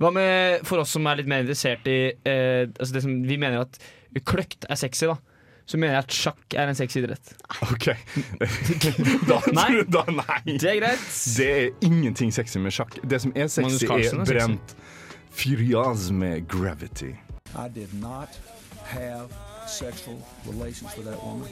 Hva 0.00 0.12
med 0.12 0.66
for 0.66 0.78
oss 0.80 0.90
som 0.90 1.06
er 1.06 1.16
litt 1.16 1.26
mer 1.26 1.42
interessert 1.42 1.86
i 1.86 2.12
eh, 2.26 2.66
altså 2.66 2.92
det 2.92 3.02
som, 3.02 3.22
Vi 3.22 3.36
mener 3.38 3.60
at 3.60 3.78
kløkt 4.24 4.64
er 4.68 4.74
sexy, 4.76 5.06
da. 5.06 5.16
Så 5.66 5.76
mener 5.76 5.96
jeg 5.96 6.04
at 6.04 6.12
sjakk 6.14 6.54
er 6.54 6.68
en 6.70 6.74
sexidrett. 6.78 7.32
OK. 7.62 7.88
Da, 9.28 9.40
Nei. 9.52 9.82
da, 9.90 10.04
nei. 10.10 10.56
Det 10.58 10.70
er 10.70 10.80
greit. 10.80 11.06
Det 11.36 11.48
er 11.50 11.70
ingenting 11.82 12.30
sexy 12.34 12.58
med 12.62 12.70
sjakk. 12.74 12.98
Det 13.02 13.18
som 13.22 13.32
er 13.34 13.48
sexy, 13.50 13.84
er 13.84 14.20
er 14.20 14.24
brent. 14.24 14.76
Furias 15.30 16.10
med 16.10 16.46
Gravity. 16.48 17.12
I 17.56 17.68
did 17.74 17.92
not 18.00 18.28
have 18.84 19.28
sexual 19.66 20.16
relations 20.46 20.96
with 20.96 21.06
that 21.08 21.18
woman, 21.24 21.48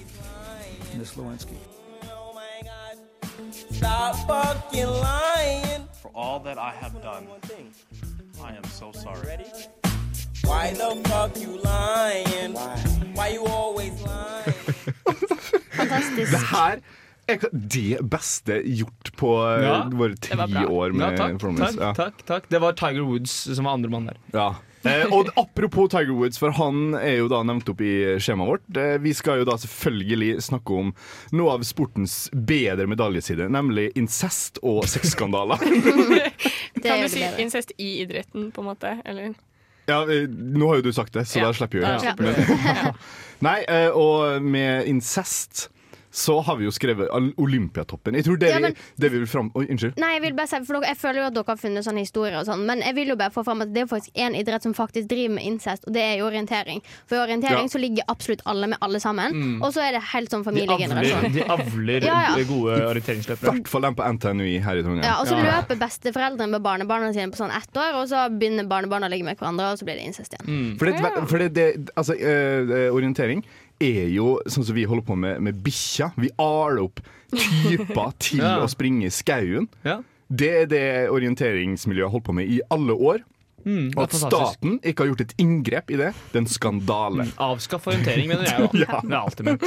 Miss 0.96 1.16
Lewinsky. 1.16 1.58
Stop 3.50 4.14
fucking 4.28 4.86
lying. 4.86 5.88
For 6.00 6.10
all 6.14 6.38
that 6.40 6.58
I 6.58 6.72
have 6.80 6.94
done, 7.02 7.26
I 8.42 8.56
am 8.56 8.64
so 8.64 8.92
sorry. 8.92 9.44
Why 10.44 10.72
the 10.72 11.00
fuck 11.08 11.36
you 11.40 11.58
lying? 11.64 12.52
Why 12.54 12.76
Fantastisk. 15.94 16.30
Det 16.34 16.44
her 16.50 16.80
er 17.26 17.38
det 17.56 18.02
beste 18.12 18.58
gjort 18.68 19.10
på 19.16 19.30
eh, 19.48 19.62
Ja, 19.64 19.78
våre 19.88 20.14
ti 20.20 20.34
år 20.36 20.68
år 20.68 20.90
Ja, 20.92 20.98
med 20.98 21.16
takk, 21.16 21.38
Promise. 21.40 21.70
takk, 21.72 21.80
Ja. 21.80 21.92
takk, 21.96 22.24
takk. 22.28 22.48
Det 22.52 22.60
var 22.60 22.72
Tiger 22.76 23.06
Woods 23.08 23.32
som 23.54 23.64
var 23.64 23.78
andremann 23.78 24.10
der. 24.10 24.18
Ja. 24.34 24.50
Eh, 24.84 25.06
og 25.16 25.30
apropos 25.40 25.88
Tiger 25.88 26.12
Woods, 26.12 26.36
for 26.36 26.50
han 26.52 26.92
er 26.98 27.14
jo 27.22 27.28
da 27.32 27.38
nevnt 27.42 27.70
opp 27.72 27.80
i 27.80 28.18
skjemaet 28.20 28.50
vårt. 28.50 28.76
Eh, 28.76 28.98
vi 29.00 29.14
skal 29.16 29.38
jo 29.40 29.46
da 29.48 29.54
selvfølgelig 29.56 30.34
snakke 30.44 30.76
om 30.76 30.90
noe 31.32 31.54
av 31.54 31.64
sportens 31.64 32.28
bedre 32.36 32.84
medaljeside, 32.86 33.48
nemlig 33.48 33.86
incest 33.96 34.60
og 34.62 34.84
sexskandaler. 34.84 35.56
Kan 36.84 37.00
du 37.00 37.08
si 37.08 37.24
incest 37.40 37.72
i 37.80 38.02
idretten, 38.02 38.50
på 38.52 38.60
en 38.60 38.68
måte? 38.74 38.98
Eller? 39.08 39.32
ja, 39.88 40.02
eh, 40.04 40.28
nå 40.28 40.68
har 40.68 40.76
jo 40.82 40.82
du 40.82 40.92
sagt 40.92 41.12
det, 41.16 41.24
så 41.28 41.40
Ja, 41.40 41.46
da 41.48 41.52
slipper 41.56 41.80
vi 41.80 41.86
jo. 41.88 41.98
slipper 42.04 42.22
Men- 42.24 42.94
Nei, 43.48 43.58
eh, 43.68 43.88
og 43.90 44.42
med 44.42 44.86
incest 44.88 45.70
så 46.14 46.36
har 46.46 46.56
vi 46.60 46.64
jo 46.68 46.70
skrevet 46.70 47.08
Olympiatoppen. 47.42 48.14
Jeg 48.14 48.24
tror 48.28 48.36
det, 48.38 48.50
Ja, 48.52 48.60
men- 48.62 48.74
vi, 48.74 48.80
det 49.02 49.08
vi 49.12 49.18
vil 49.18 49.26
fram 49.26 49.50
oh, 49.54 49.64
unnskyld. 49.64 49.96
Nei, 49.98 50.12
jeg 50.14 50.22
vil 50.22 50.34
bare 50.38 50.46
si, 50.46 50.60
for 50.64 50.78
dere, 50.78 50.92
jeg 50.92 50.98
føler 51.00 51.18
jo 51.20 51.26
at 51.26 51.34
dere 51.34 51.44
har 51.48 51.58
funnet 51.58 51.84
sånne 51.86 52.04
historier 52.04 52.36
og 52.38 52.46
sånn, 52.46 52.62
men 52.68 52.82
jeg 52.86 52.94
vil 52.94 53.08
jo 53.08 53.16
bare 53.18 53.34
få 53.34 53.42
fram 53.44 53.62
at 53.64 53.72
det 53.74 53.82
er 53.82 53.88
faktisk 53.90 54.20
en 54.22 54.34
idrett 54.38 54.62
som 54.62 54.74
faktisk 54.78 55.08
driver 55.10 55.34
med 55.34 55.44
incest, 55.50 55.84
og 55.88 55.92
det 55.96 56.04
er 56.06 56.14
jo 56.20 56.28
orientering. 56.28 56.82
For 57.10 57.16
i 57.18 57.22
orientering 57.24 57.66
Ja. 57.66 57.72
så 57.74 57.80
ligger 57.82 58.04
absolutt 58.08 58.42
alle 58.46 58.66
med 58.70 58.78
alle 58.80 59.00
sammen, 59.00 59.60
og 59.62 59.72
så 59.74 59.82
er 59.82 59.92
det 59.98 60.02
helt 60.12 60.30
sånn 60.30 60.44
De 60.44 60.50
avler, 60.50 60.66
familiegenerasjon. 60.68 61.32
de 61.34 61.42
avler 61.42 62.04
Ja, 62.06 62.36
ja. 62.38 62.44
gode 62.44 62.78
I 62.78 63.20
hvert 63.24 63.68
fall 63.68 63.82
den 63.82 63.94
på 63.98 64.02
NTNUI 64.14 64.60
her 64.62 64.76
i 64.76 64.82
Trondheim. 64.82 65.02
Ja, 65.04 65.18
og 65.20 65.26
så 65.26 65.34
Ja. 65.36 65.60
løper 65.60 65.76
besteforeldrene 65.82 66.50
med 66.50 66.62
barnebarna 66.62 67.12
sine 67.12 67.30
på 67.30 67.36
sånn 67.42 67.50
ett 67.50 67.74
år, 67.76 67.94
og 68.00 68.08
så 68.08 68.28
begynner 68.30 68.68
barnebarna 68.68 69.06
å 69.06 69.10
ligge 69.10 69.24
med 69.24 69.36
hverandre, 69.38 69.72
og 69.72 69.78
så 69.78 69.84
blir 69.84 69.96
det 69.98 70.06
incest 70.06 70.32
igjen. 70.34 70.78
For, 70.78 70.86
det, 70.86 71.28
for 71.28 71.38
det, 71.38 71.54
det, 71.54 71.90
altså, 71.96 72.14
eh, 72.14 72.90
orientering 72.94 73.42
er 73.82 74.08
jo 74.14 74.38
sånn 74.46 74.64
som 74.66 74.74
vi 74.76 74.84
holder 74.88 75.04
på 75.08 75.16
med 75.18 75.40
med 75.42 75.62
bikkja. 75.64 76.12
Vi 76.20 76.30
aler 76.38 76.82
opp 76.86 77.00
typer 77.34 78.12
til 78.24 78.42
Ja. 78.44 78.58
å 78.64 78.68
springe 78.70 79.06
i 79.08 79.12
skauen. 79.14 79.68
Ja. 79.84 80.00
Det 80.30 80.50
er 80.62 80.66
det 80.70 80.84
orienteringsmiljøet 81.12 82.06
har 82.08 82.14
holdt 82.14 82.26
på 82.30 82.34
med 82.34 82.48
i 82.50 82.60
alle 82.72 82.92
år. 82.96 83.22
Mm, 83.64 83.92
Og 83.96 84.02
at 84.04 84.12
staten 84.12 84.74
ikke 84.84 85.04
har 85.04 85.08
gjort 85.14 85.22
et 85.24 85.34
inngrep 85.40 85.90
i 85.90 85.96
det, 85.96 86.10
det 86.32 86.36
er 86.36 86.42
en 86.42 86.50
skandale. 86.52 87.24
Avskaff 87.40 87.86
orientering, 87.88 88.28
mener 88.28 88.44
jeg. 88.44 88.60
Da. 88.60 88.68
Ja. 88.84 89.00
Det 89.00 89.12
er 89.14 89.20
alltid 89.22 89.46
ment. 89.48 89.64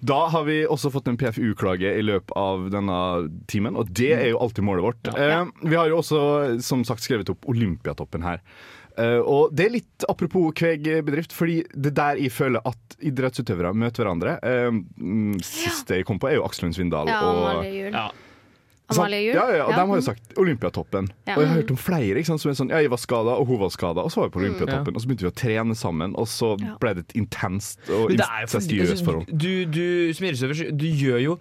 Da 0.00 0.18
har 0.32 0.44
vi 0.46 0.62
også 0.64 0.88
fått 0.92 1.08
en 1.12 1.16
PFU-klage 1.20 1.90
i 1.98 2.02
løpet 2.04 2.32
av 2.40 2.70
denne 2.72 2.98
timen, 3.52 3.76
og 3.76 3.90
det 3.92 4.12
er 4.16 4.28
jo 4.30 4.38
alltid 4.40 4.64
målet 4.64 4.84
vårt. 4.86 5.10
Eh, 5.12 5.42
vi 5.68 5.76
har 5.76 5.88
jo 5.92 5.98
også 6.00 6.20
som 6.64 6.84
sagt 6.88 7.04
skrevet 7.04 7.28
opp 7.32 7.44
Olympiatoppen 7.52 8.24
her. 8.24 8.40
Eh, 9.00 9.18
og 9.24 9.52
det 9.56 9.66
er 9.68 9.74
litt 9.78 10.04
apropos 10.12 10.50
Kveg-bedrift, 10.60 11.32
fordi 11.36 11.60
det 11.72 11.94
der 11.96 12.18
jeg 12.20 12.32
føler 12.34 12.60
at 12.68 12.96
idrettsutøvere 13.00 13.70
møter 13.80 14.04
hverandre. 14.04 14.34
Uh, 14.44 14.80
siste 15.40 15.70
siste 15.70 16.00
jeg 16.00 16.06
kom 16.08 16.18
på, 16.20 16.28
er 16.28 16.36
jo 16.40 16.44
Aksel 16.44 16.66
Lund 16.68 16.76
Svindal 16.76 17.08
Ja, 17.08 17.20
og 17.24 17.38
Amalie 17.46 17.70
Juel. 17.78 17.94
Ja. 17.96 18.10
Amalie 18.90 19.20
Juel? 19.22 19.36
Ja, 19.38 19.44
ja, 19.54 19.64
og 19.64 19.70
Ja. 19.70 19.76
de 19.78 19.86
har 19.88 20.00
jo 20.00 20.04
sagt 20.04 20.34
Olympiatoppen. 20.42 21.08
Ja. 21.28 21.36
Og 21.36 21.42
jeg 21.44 21.48
har 21.48 21.56
hørt 21.62 21.70
om 21.70 21.78
flere 21.80 22.18
ikke 22.20 22.26
sant, 22.32 22.42
som 22.42 22.50
er 22.50 22.56
sånn 22.58 22.72
Ja, 22.74 22.80
jeg 22.82 22.90
var 22.90 22.98
skada, 23.00 23.36
og 23.38 23.46
hun 23.46 23.60
var 23.62 23.70
skada, 23.70 24.02
og 24.02 24.10
så 24.12 24.20
var 24.20 24.28
vi 24.28 24.34
på 24.34 24.42
Olympiatoppen. 24.42 24.94
Og 24.96 25.00
så 25.00 25.06
begynte 25.08 25.24
vi 25.28 25.30
å 25.30 25.36
trene 25.40 25.76
sammen, 25.78 26.16
og 26.18 26.26
så 26.28 26.56
ble 26.82 26.94
det 26.98 27.04
et 27.08 27.16
intenst 27.22 27.78
og 27.88 28.10
incestuøst 28.10 28.96
altså, 28.98 29.04
forhold. 29.06 29.30
du, 29.30 29.64
du 29.70 30.12
som 30.12 30.26
idrettsutøver, 30.26 30.76
du 30.76 30.86
gjør 30.90 31.22
jo 31.22 31.38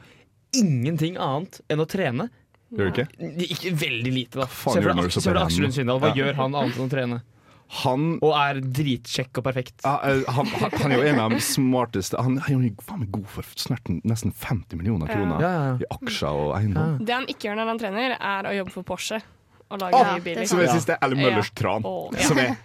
ingenting 0.56 1.18
annet 1.18 1.60
enn 1.70 1.82
å 1.84 1.88
trene. 1.90 2.30
Gjør 2.70 2.86
du 2.94 3.02
ikke? 3.02 3.08
Ikke 3.50 3.74
veldig 3.82 4.14
lite, 4.14 4.40
da. 4.44 4.46
Se 4.46 4.78
for 4.78 4.94
deg 4.94 5.42
Aksel 5.42 5.64
Lund? 5.66 5.74
Svindal. 5.74 6.00
Hva 6.00 6.14
Ja. 6.14 6.22
gjør 6.22 6.36
han 6.38 6.54
annet 6.56 6.78
enn 6.78 6.86
å 6.86 6.90
trene? 6.94 7.22
Han 7.70 8.06
Og 8.26 8.32
er 8.34 8.60
dritkjekk 8.66 9.40
og 9.42 9.46
perfekt. 9.46 9.76
Ja, 9.86 10.00
eh, 10.10 10.24
han, 10.34 10.48
han, 10.58 10.72
han 10.82 10.94
er 10.94 11.04
jo 11.04 11.10
en 11.12 11.20
av 11.22 11.34
de 11.36 11.42
smarteste 11.46 12.18
Han 12.18 12.40
er 12.42 12.56
jo 12.56 12.72
faen 12.82 13.04
meg 13.04 13.12
god 13.14 13.28
for 13.30 13.52
snart 13.62 13.92
nesten 14.02 14.34
50 14.34 14.80
millioner 14.80 15.12
kroner 15.12 15.44
Ja, 15.44 15.52
i 15.78 15.90
aksjer 16.00 16.40
og 16.48 16.56
eiendom. 16.58 16.98
Det 17.06 17.14
han 17.14 17.28
ikke 17.30 17.50
gjør 17.50 17.60
når 17.62 17.70
han 17.74 17.84
trener, 17.84 18.16
er 18.18 18.50
å 18.50 18.56
jobbe 18.58 18.74
for 18.74 18.88
Porsche 18.90 19.22
og 19.70 19.84
lage 19.84 20.00
oh, 20.00 20.08
nye 20.16 20.24
biler. 20.26 20.50
Som 20.50 20.64
jeg 20.64 20.74
syns 20.74 20.88
det 20.90 20.96
er 20.96 21.06
Elle 21.06 21.20
Møllers 21.20 21.52
tran. 21.54 21.86
Oh, 21.86 22.10
ja. 22.18 22.26
Som 22.26 22.42
er 22.42 22.56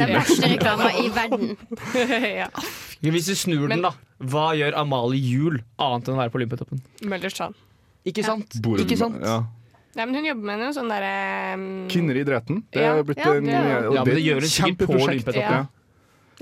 Den 0.00 0.10
verste 0.10 0.48
reklama 0.50 0.90
i 0.98 1.04
verden. 1.14 1.54
ja. 2.42 2.48
Hvis 3.00 3.30
du 3.30 3.36
snur 3.38 3.68
den, 3.70 3.84
da. 3.86 3.94
Hva 4.18 4.48
gjør 4.58 4.74
Amalie 4.82 5.22
Juel 5.22 5.60
annet 5.78 6.10
enn 6.10 6.16
å 6.16 6.20
være 6.24 6.34
på 6.34 6.40
Olympiatoppen? 6.42 6.82
Møllers 7.06 7.38
tran. 7.38 7.54
Ikke 8.04 8.26
sant? 8.26 8.58
Ikke 8.82 8.98
sant? 8.98 9.22
Ja. 9.22 9.44
Nei, 9.94 10.06
men 10.06 10.14
hun 10.18 10.24
jobber 10.26 10.48
med 10.50 10.58
noe 10.64 10.74
sånn 10.74 10.88
derre 10.90 11.12
um, 11.54 11.64
Kvinner 11.92 12.18
i 12.18 12.24
idretten. 12.24 12.64
Det 12.74 12.82
Ja, 12.82 12.96
er 12.98 13.06
blitt 13.06 13.20
ja, 13.22 13.32
en 13.38 13.44
det- 13.46 13.62
og 13.88 13.94
Ja, 13.94 14.04
det 14.04 14.14
er 14.16 14.22
gjør 14.24 14.40
hun 14.42 14.50
sikkert 14.50 14.86
på. 14.88 15.00
Olympiatoppen. 15.04 15.68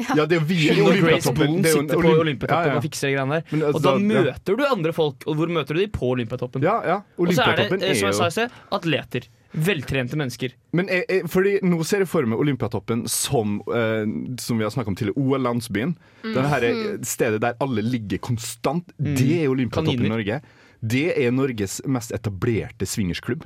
Ja. 0.01 0.15
ja, 0.17 0.25
det 0.25 0.39
er 0.39 0.53
i 0.57 0.81
Olympiatoppen 0.81 0.89
og 0.89 1.03
Grace. 1.05 1.33
Boone 1.37 1.63
Det 1.63 1.69
er 1.69 1.77
sitter 1.77 2.01
på 2.01 2.13
Olympiatoppen 2.23 2.65
Ja, 2.65 2.71
ja. 2.73 2.77
og 2.79 2.87
fikser 2.87 3.11
de 3.11 3.15
greiene 3.19 3.37
der. 3.37 3.45
Men, 3.53 3.63
Og 3.63 3.69
altså, 3.75 3.83
da 3.85 3.93
ja. 3.93 4.23
møter 4.25 4.57
du 4.57 4.65
andre 4.65 4.93
folk, 4.97 5.27
og 5.29 5.37
hvor 5.37 5.53
møter 5.53 5.77
du 5.77 5.81
de 5.83 5.87
på 5.93 6.09
Olympiatoppen? 6.15 6.65
Ja, 6.65 6.79
ja. 6.89 6.97
Og 7.19 7.29
så 7.37 7.45
er 7.45 7.57
det, 7.61 7.83
eh, 7.83 7.95
som 8.01 8.09
jeg 8.09 8.15
sa 8.17 8.27
i 8.31 8.31
sted, 8.39 8.51
atleter. 8.73 9.29
Veltrente 9.53 10.17
mennesker. 10.17 10.55
Men 10.73 10.89
jeg, 10.89 11.05
jeg, 11.11 11.27
fordi 11.29 11.59
nå 11.69 11.77
ser 11.85 12.07
jeg 12.07 12.09
for 12.09 12.25
meg 12.25 12.41
Olympiatoppen 12.41 13.05
som, 13.07 13.59
eh, 13.69 14.07
som 14.41 14.57
vi 14.57 14.65
har 14.65 14.73
snakket 14.73 14.89
om 14.95 14.97
til 14.97 15.13
OL-landsbyen. 15.13 15.93
Mm. 16.25 16.33
Dette 16.39 16.73
er 16.73 16.99
stedet 17.05 17.43
der 17.45 17.61
alle 17.61 17.85
ligger 17.85 18.17
konstant. 18.25 18.89
Det 18.97 19.43
er 19.43 19.53
Olympiatoppen 19.53 20.09
i 20.09 20.09
Norge. 20.09 20.41
Det 20.83 21.13
er 21.15 21.31
Norges 21.31 21.79
mest 21.87 22.11
etablerte 22.15 22.87
swingersklubb. 22.91 23.45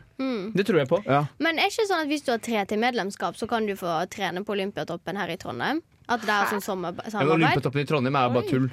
Det 0.57 0.65
tror 0.65 0.79
jeg 0.81 0.89
på. 0.89 1.03
Ja. 1.05 1.27
Men 1.43 1.59
er 1.61 1.69
det 1.69 1.75
ikke 1.75 1.89
sånn 1.91 2.07
at 2.07 2.09
hvis 2.09 2.25
du 2.25 2.31
har 2.33 2.41
tre 2.41 2.63
til 2.71 2.81
medlemskap, 2.81 3.37
så 3.37 3.49
kan 3.51 3.67
du 3.69 3.75
få 3.77 3.99
trene 4.13 4.41
på 4.47 4.55
Olympiatoppen 4.55 5.19
her 5.21 5.33
i 5.35 5.37
Trondheim? 5.41 5.83
At 6.09 6.23
det 6.25 6.33
er 6.33 6.49
sånn 6.53 6.63
sommer 6.65 6.95
Ja, 7.03 7.11
samarbeid? 7.13 7.35
Olympiatoppen 7.41 7.83
i 7.83 7.89
Trondheim 7.89 8.17
er 8.17 8.29
jo 8.29 8.35
bare 8.39 8.49
tull. 8.49 8.69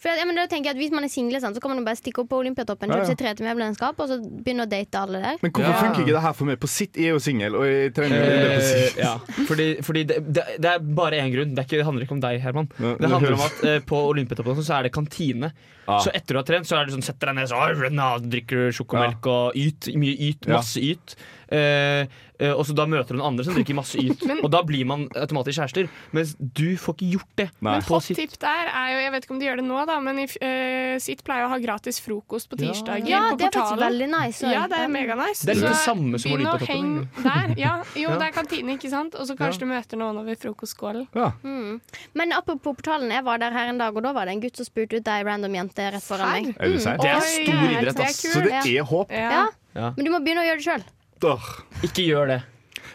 For 0.00 0.08
jeg, 0.08 0.18
ja, 0.22 0.24
men 0.24 0.38
da 0.38 0.46
tenker 0.48 0.70
jeg 0.70 0.76
at 0.76 0.80
Hvis 0.80 0.92
man 0.96 1.04
er 1.04 1.10
single, 1.12 1.40
sant, 1.42 1.56
så 1.56 1.60
kan 1.60 1.70
man 1.74 1.82
jo 1.82 1.84
bare 1.84 1.98
stikke 2.00 2.22
opp 2.22 2.30
på 2.32 2.38
Olympiatoppen, 2.40 2.88
Ja, 2.88 2.96
ja. 2.96 3.04
kjøpe 3.04 3.10
seg 3.12 3.18
tre 3.20 3.34
til 3.36 3.44
medlemskap, 3.46 3.98
og 4.00 4.08
så 4.08 4.16
begynne 4.20 4.64
å 4.64 4.70
date 4.70 4.96
alle 5.02 5.20
der. 5.20 5.36
Men 5.42 5.52
hvorfor 5.52 5.74
Ja. 5.74 5.80
funker 5.82 6.00
ikke 6.06 6.14
det 6.16 6.22
her 6.24 6.32
for 6.38 6.44
meg? 6.48 6.58
På 6.62 6.68
sitt 6.72 6.94
jeg 6.96 7.10
er 7.10 7.12
jo 7.12 7.18
singel, 7.20 7.54
og 7.60 7.64
jeg 7.68 7.92
trenger 7.94 8.16
det 8.24 8.38
på 8.40 8.54
Eh, 8.56 8.70
sitt. 8.70 8.96
ja, 8.96 9.12
fordi, 9.50 9.66
fordi 9.84 10.04
det, 10.08 10.16
det, 10.32 10.44
det 10.60 10.70
er 10.72 10.78
bare 10.78 11.20
én 11.20 11.30
grunn. 11.34 11.54
Det, 11.54 11.58
er 11.58 11.68
ikke, 11.68 11.78
det 11.82 11.84
handler 11.84 12.06
ikke 12.08 12.16
om 12.16 12.20
deg, 12.24 12.40
Herman. 12.40 12.68
Det 12.78 13.10
handler 13.10 13.32
om 13.36 13.44
at 13.44 13.60
uh, 13.64 13.78
på 13.92 14.00
Olympiatoppen 14.14 14.64
så 14.64 14.78
er 14.78 14.82
det 14.88 14.92
kantine. 14.92 15.52
Ah. 15.86 15.98
Så 16.00 16.10
etter 16.14 16.32
du 16.32 16.38
har 16.38 16.44
trent, 16.46 16.66
så 16.66 16.78
er 16.80 16.86
det 16.86 16.94
sånn 16.94 17.02
setter 17.04 17.26
deg 17.32 17.36
ned, 17.36 17.48
så 17.50 18.16
drikker 18.22 18.68
du 18.70 18.72
sjokomelk 18.72 19.26
og 19.26 19.56
yt. 19.58 19.90
Mye 19.98 20.16
yt. 20.30 20.46
Masse 20.48 20.78
yt. 20.80 21.16
Eh, 21.50 22.06
eh, 22.38 22.52
og 22.54 22.62
så 22.64 22.74
da 22.78 22.84
møter 22.86 23.10
du 23.10 23.18
noen 23.18 23.32
andre 23.32 23.44
som 23.44 23.56
drikker 23.56 23.74
masse 23.74 23.98
yt. 24.04 24.22
Men- 24.28 24.38
og 24.46 24.50
da 24.54 24.60
blir 24.66 24.86
man 24.86 25.08
automatisk 25.18 25.58
kjærester. 25.58 25.88
Mens 26.16 26.36
du 26.38 26.76
får 26.78 26.94
ikke 26.96 27.08
gjort 27.16 27.32
det. 27.40 27.48
Nei. 27.60 27.72
Men 27.74 27.82
hot 27.88 28.06
tip 28.06 28.36
der 28.40 28.70
er 28.70 28.92
jo, 28.94 28.98
jeg 29.04 29.12
vet 29.16 29.26
ikke 29.26 29.34
om 29.34 29.40
de 29.42 29.48
gjør 29.48 29.60
det 29.62 29.66
nå, 29.66 29.80
da, 29.90 29.96
men 30.00 30.20
i, 30.22 30.26
uh, 30.30 30.98
Sitt 31.02 31.24
pleier 31.26 31.46
å 31.46 31.50
ha 31.52 31.58
gratis 31.62 31.98
frokost 32.02 32.48
på 32.50 32.58
Ja. 32.60 32.70
tirsdager 32.70 33.08
Ja, 33.10 33.20
på 33.32 33.38
det 33.40 33.46
er 33.48 33.54
faktisk 33.58 33.80
veldig 33.82 34.08
nice. 34.12 34.42
Ja, 34.52 34.66
det 34.70 34.78
er 34.78 34.88
meganice. 34.92 35.44
Det 35.46 35.56
er 35.56 35.60
litt 35.60 35.70
det 35.70 35.82
samme 35.82 36.18
som 36.20 36.30
å 36.32 36.34
Olympiatoppen, 36.38 36.66
heng 36.68 37.08
der. 37.24 37.54
Ja, 37.58 37.74
jo, 37.94 38.08
Ja. 38.10 38.18
det 38.20 38.26
er 38.30 38.34
kantine, 38.36 38.76
ikke 38.78 38.90
sant? 38.90 39.14
Og 39.14 39.26
så 39.26 39.36
kanskje 39.38 39.60
du 39.64 39.66
møter 39.70 39.96
noen 40.00 40.18
over 40.22 40.34
frokostskålen. 40.36 41.06
Ja. 41.14 41.32
Mm. 41.42 41.80
Men 42.14 42.32
apropos 42.32 42.76
portalen, 42.76 43.10
jeg 43.10 43.24
var 43.24 43.38
der 43.38 43.50
her 43.50 43.68
en 43.72 43.78
dag, 43.78 43.96
og 43.96 44.02
da 44.02 44.12
var 44.12 44.26
det 44.26 44.34
en 44.36 44.40
gutt 44.42 44.56
som 44.56 44.66
spurte 44.66 44.96
ut 45.00 45.08
ei 45.08 45.22
random 45.26 45.54
jente 45.54 45.90
rett 45.92 46.02
foran 46.04 46.30
meg. 46.32 46.54
Er 46.60 46.78
serr? 46.78 46.96
Det 47.00 47.10
er 47.10 47.20
stor 47.20 47.66
idrett, 47.74 48.00
ass. 48.06 48.22
Så 48.22 48.42
det 48.44 48.52
er 48.76 48.84
håp. 48.84 49.10
Ja. 49.10 49.30
Ja. 49.30 49.46
Ja. 49.74 49.92
Men 49.96 50.04
du 50.04 50.10
må 50.10 50.18
begynne 50.24 50.42
å 50.42 50.48
gjøre 50.48 50.58
det 50.58 50.66
sjøl. 50.66 50.84
Åh. 51.24 51.50
Ikke 51.86 52.06
gjør 52.06 52.34
det. 52.36 52.40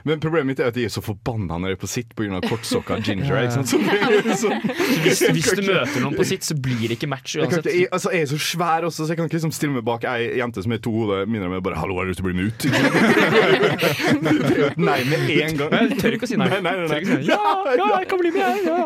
Men 0.05 0.19
problemet 0.21 0.51
mitt 0.51 0.59
er 0.61 0.69
at 0.69 0.75
de 0.77 0.83
er 0.85 0.91
så 0.93 1.01
forbanna 1.01 1.57
når 1.57 1.71
de 1.71 1.75
er 1.75 1.79
på 1.81 1.87
sitt 1.89 2.11
pga. 2.17 2.37
kortsokka 2.45 2.99
ginger. 3.01 3.25
Ikke 3.41 3.55
sant? 3.55 3.71
Så 3.71 3.79
det 3.81 3.95
er 4.05 4.37
sånn, 4.37 4.59
Hvis, 5.05 5.21
hvis 5.33 5.47
du 5.57 5.63
møter 5.65 6.03
noen 6.03 6.17
på 6.17 6.25
sitt, 6.29 6.45
så 6.45 6.53
blir 6.53 6.83
det 6.85 6.99
ikke 6.99 7.09
match 7.09 7.33
jeg, 7.39 7.49
ikke, 7.49 7.63
jeg, 7.65 7.87
altså, 7.89 8.11
jeg 8.13 8.27
er 8.27 8.29
så 8.29 8.37
svær 8.45 8.85
også, 8.85 9.01
så 9.01 9.13
jeg 9.13 9.17
kan 9.17 9.29
ikke 9.29 9.39
liksom 9.39 9.53
stille 9.55 9.73
meg 9.73 9.85
bak 9.87 10.05
ei 10.09 10.27
jente 10.37 10.61
som 10.61 10.75
er 10.75 10.81
to 10.85 10.93
hoder 10.93 11.25
mindre 11.25 11.49
enn 11.49 11.55
meg. 11.55 11.63
Bare 11.65 11.79
'hallo, 11.79 11.97
har 11.97 12.05
du 12.05 12.13
lyst 12.13 12.21
til 12.21 12.25
å 12.25 12.29
bli 12.29 12.37
med 12.37 12.45
ut?' 12.53 12.65
Er 14.65 14.77
nei 14.77 14.99
med 15.09 15.25
en 15.33 15.57
gang. 15.63 15.73
Jeg 15.73 15.97
tør 16.03 16.17
ikke 16.19 16.29
å 16.29 16.29
si 16.29 16.37
nei. 16.37 16.49
Nei, 16.53 16.61
nei, 16.61 16.75
nei, 16.85 16.99
ikke 17.01 17.09
si 17.09 17.17
nei. 17.17 17.25
Ja, 17.31 17.41
ja, 17.73 17.87
jeg 18.03 18.09
kan 18.11 18.21
bli 18.21 18.31
med! 18.35 18.61
Ja. 18.69 18.77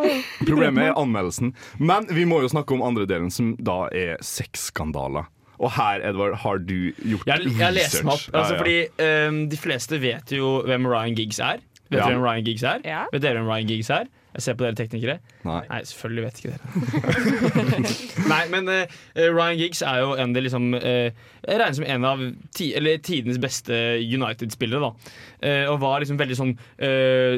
Problemet 0.46 0.88
er 0.88 0.96
anmeldelsen. 1.00 1.52
Men 1.84 2.08
vi 2.16 2.24
må 2.30 2.40
jo 2.46 2.52
snakke 2.52 2.78
om 2.78 2.86
andre 2.86 3.04
delen, 3.10 3.28
som 3.34 3.58
da 3.60 3.82
er 3.92 4.16
sexskandaler. 4.24 5.28
Og 5.60 5.72
her, 5.76 6.00
Edvard, 6.08 6.38
har 6.40 6.58
du 6.64 6.76
gjort 7.04 7.28
Jeg, 7.28 7.50
jeg 7.60 7.74
leser 7.76 8.06
meg 8.08 8.14
opp, 8.16 8.30
altså, 8.32 8.54
Ja, 8.54 8.56
ja. 8.56 8.60
fordi 8.62 9.28
um, 9.28 9.42
de 9.52 9.58
fleste 9.60 10.00
vet 10.02 10.32
jo 10.32 10.54
hvem 10.68 10.88
Ryan 10.88 11.16
Giggs 11.20 11.40
er. 11.44 11.60
Vet 11.90 12.00
Ja. 12.00 12.06
dere 12.06 12.16
hvem 12.20 12.24
Ryan 12.30 12.46
Giggs 12.46 12.64
er? 12.64 12.80
Ja. 12.86 13.04
Vet 13.12 13.22
dere 13.26 13.42
hvem 13.42 13.50
Ryan 13.50 13.68
Giggs 13.68 13.90
er? 13.90 14.08
Jeg 14.30 14.44
ser 14.46 14.54
på 14.54 14.64
dere 14.64 14.78
teknikere. 14.78 15.16
Nei. 15.44 15.62
Nei, 15.72 15.80
selvfølgelig 15.90 16.24
vet 16.28 16.38
ikke 16.40 16.52
dere. 16.54 17.40
Nei, 18.32 18.44
men 18.54 18.70
uh, 18.70 19.00
Ryan 19.18 19.58
Giggs 19.58 19.82
er 19.82 20.04
jo 20.04 20.12
en 20.14 20.30
av 20.30 20.36
de 20.38 20.44
liksom 20.46 20.68
uh, 20.78 21.10
regnes 21.50 21.80
som 21.80 21.88
en 21.90 22.06
av 22.06 22.22
ti, 22.56 22.70
eller 22.78 23.02
tidenes 23.04 23.40
beste 23.42 23.82
United-spillere. 24.06 24.80
da 24.90 24.94
Uh, 25.40 25.70
Og 25.72 25.78
var 25.80 26.02
liksom 26.04 26.18
veldig 26.20 26.36
sånn 26.36 26.50
eh, 26.84 27.38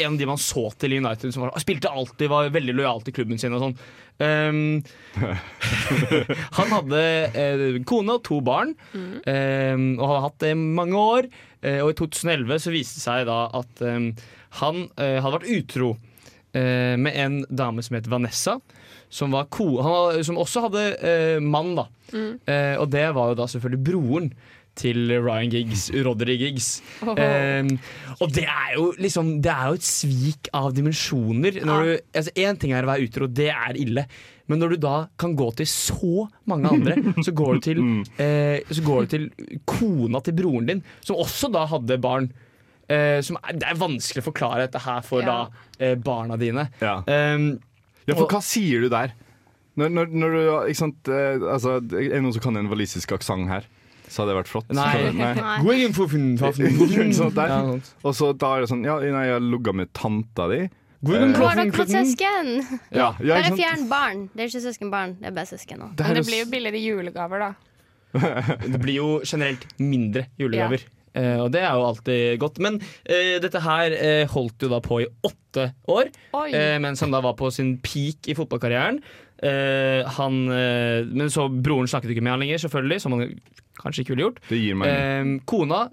En 0.00 0.14
av 0.14 0.16
de 0.16 0.24
man 0.30 0.38
så 0.40 0.62
til 0.80 0.94
i 0.94 1.00
United, 1.02 1.28
som 1.34 1.42
var, 1.44 1.50
spilte 1.60 1.90
alltid, 1.92 2.30
var 2.32 2.48
veldig 2.54 2.72
lojal 2.78 3.02
til 3.04 3.12
klubben 3.18 3.36
sin 3.36 3.52
og 3.52 3.60
sånn. 3.60 3.74
Um, 4.18 4.80
han 6.58 6.72
hadde 6.74 7.02
eh, 7.38 7.76
kone 7.86 8.16
og 8.18 8.24
to 8.26 8.40
barn, 8.42 8.74
eh, 8.94 9.74
og 9.76 10.04
hadde 10.04 10.24
hatt 10.24 10.40
det 10.42 10.52
i 10.54 10.58
mange 10.58 10.98
år. 10.98 11.30
Uh, 11.62 11.80
og 11.84 11.92
i 11.92 11.98
2011 11.98 12.60
så 12.62 12.74
viste 12.74 12.98
det 12.98 13.04
seg 13.04 13.24
da 13.26 13.38
at 13.58 13.80
um, 13.82 14.12
han 14.60 14.84
uh, 14.98 15.18
hadde 15.18 15.34
vært 15.36 15.54
utro 15.56 15.88
uh, 15.94 16.94
med 16.98 17.14
en 17.14 17.40
dame 17.50 17.82
som 17.86 17.98
het 17.98 18.10
Vanessa. 18.10 18.58
Som, 19.08 19.32
var 19.32 19.46
ko 19.48 19.78
han, 19.80 20.18
som 20.26 20.36
også 20.36 20.66
hadde 20.66 21.40
mann, 21.40 21.70
da. 21.78 21.86
Eh, 22.14 22.74
og 22.80 22.88
det 22.92 23.04
var 23.16 23.32
jo 23.32 23.38
da 23.38 23.46
selvfølgelig 23.50 23.84
broren 23.84 24.30
til 24.78 25.10
Ryan 25.24 25.50
Giggs, 25.52 25.88
Rodry 26.06 26.38
Giggs. 26.40 26.70
Eh, 27.02 27.68
og 28.18 28.32
det 28.34 28.46
er 28.46 28.74
jo 28.76 28.88
liksom 28.98 29.36
Det 29.44 29.52
er 29.52 29.68
jo 29.72 29.78
et 29.78 29.86
svik 29.86 30.50
av 30.56 30.72
dimensjoner. 30.76 31.60
Én 31.62 32.00
altså 32.14 32.56
ting 32.62 32.74
er 32.74 32.86
å 32.86 32.92
være 32.92 33.08
utro, 33.08 33.28
det 33.28 33.50
er 33.52 33.78
ille. 33.78 34.06
Men 34.48 34.62
når 34.62 34.74
du 34.74 34.80
da 34.86 34.96
kan 35.20 35.34
gå 35.36 35.50
til 35.58 35.68
så 35.68 36.24
mange 36.48 36.70
andre, 36.72 36.96
så 37.26 37.34
går 37.36 37.58
du 37.58 37.64
til, 37.68 37.80
eh, 38.22 38.64
så 38.72 38.84
går 38.86 39.04
du 39.04 39.12
til 39.12 39.30
kona 39.68 40.22
til 40.24 40.36
broren 40.38 40.70
din, 40.70 40.84
som 41.04 41.20
også 41.20 41.50
da 41.52 41.66
hadde 41.68 42.00
barn. 42.00 42.30
Eh, 42.88 43.20
som 43.20 43.36
er, 43.42 43.58
det 43.60 43.68
er 43.68 43.76
vanskelig 43.76 44.22
å 44.24 44.28
forklare 44.30 44.64
dette 44.64 44.80
her 44.80 45.02
for 45.04 45.20
Ja. 45.20 45.26
da 45.44 45.64
eh, 45.84 45.96
barna 46.00 46.38
dine. 46.40 46.70
Ja. 46.80 47.00
Um, 47.04 47.58
Ja, 48.08 48.14
for 48.16 48.24
hva 48.32 48.40
sier 48.40 48.80
du 48.80 48.88
der? 48.88 49.10
Når, 49.76 49.90
når, 49.92 50.14
når 50.16 50.32
du, 50.32 50.38
ikke 50.72 50.80
sant, 50.80 51.08
eh, 51.12 51.36
altså, 51.52 51.76
Er 51.76 52.08
det 52.14 52.22
noen 52.24 52.32
som 52.32 52.42
kan 52.42 52.56
en 52.56 52.70
walisisk 52.72 53.12
aksent 53.14 53.50
her? 53.52 53.68
Så 54.08 54.22
hadde 54.22 54.32
det 54.32 54.38
vært 54.40 54.50
flott. 54.50 54.68
Nei. 54.76 55.12
Nei. 55.12 55.32
Nei. 55.38 55.56
Ja. 57.48 57.60
Og 58.04 58.14
så 58.16 58.32
da 58.36 58.50
er 58.56 58.64
det 58.64 58.68
sånn 58.70 58.82
Ja, 58.86 58.98
nei, 59.00 59.24
jeg 59.28 59.44
logga 59.44 59.72
med 59.76 59.92
tanta 59.96 60.48
di. 60.50 60.64
Eh, 60.98 61.70
søsken! 61.86 62.48
Ja, 62.90 63.12
ja, 63.22 63.38
Bare 63.38 63.54
fjern 63.54 63.86
barn. 63.90 64.26
Det 64.34 64.44
er 64.44 64.50
ikke 64.50 64.64
søskenbarn, 64.66 65.16
det 65.20 65.30
er 65.30 65.34
bare 65.36 65.50
søsken 65.50 65.78
nå. 65.84 65.90
Men 65.94 66.18
det 66.18 66.26
blir 66.26 66.42
jo 66.42 66.50
billigere 66.50 66.82
julegaver, 66.82 67.44
da. 67.46 67.50
Det 68.72 68.80
blir 68.82 68.96
jo 68.96 69.08
generelt 69.22 69.66
mindre 69.78 70.26
julegaver. 70.40 70.86
Eh, 71.18 71.38
og 71.40 71.52
det 71.54 71.62
er 71.64 71.72
jo 71.74 71.86
alltid 71.88 72.40
godt. 72.42 72.60
Men 72.64 72.80
uh, 72.82 73.36
dette 73.42 73.62
her 73.64 73.94
uh, 73.94 74.24
holdt 74.34 74.66
jo 74.66 74.72
da 74.72 74.80
på 74.84 75.02
i 75.04 75.08
åtte 75.26 75.70
år, 75.90 76.10
eh, 76.52 76.76
mens 76.82 77.00
han 77.02 77.14
da 77.14 77.22
var 77.24 77.34
på 77.38 77.48
sin 77.54 77.76
peak 77.84 78.28
i 78.30 78.36
fotballkarrieren. 78.38 79.00
Eh, 79.38 80.02
han, 80.18 80.42
uh, 80.50 81.06
men 81.06 81.30
så 81.30 81.46
broren 81.48 81.90
snakket 81.90 82.14
ikke 82.14 82.24
med 82.24 82.34
han 82.34 82.42
lenger, 82.42 82.62
selvfølgelig, 82.64 83.00
som 83.04 83.14
han 83.14 83.38
kanskje 83.78 84.02
ikke 84.02 84.14
ville 84.14 84.26
gjort. 84.26 84.42
Det 84.48 84.58
gir 84.58 84.78
meg 84.78 84.90
Eh, 84.90 85.32
kona 85.46 85.84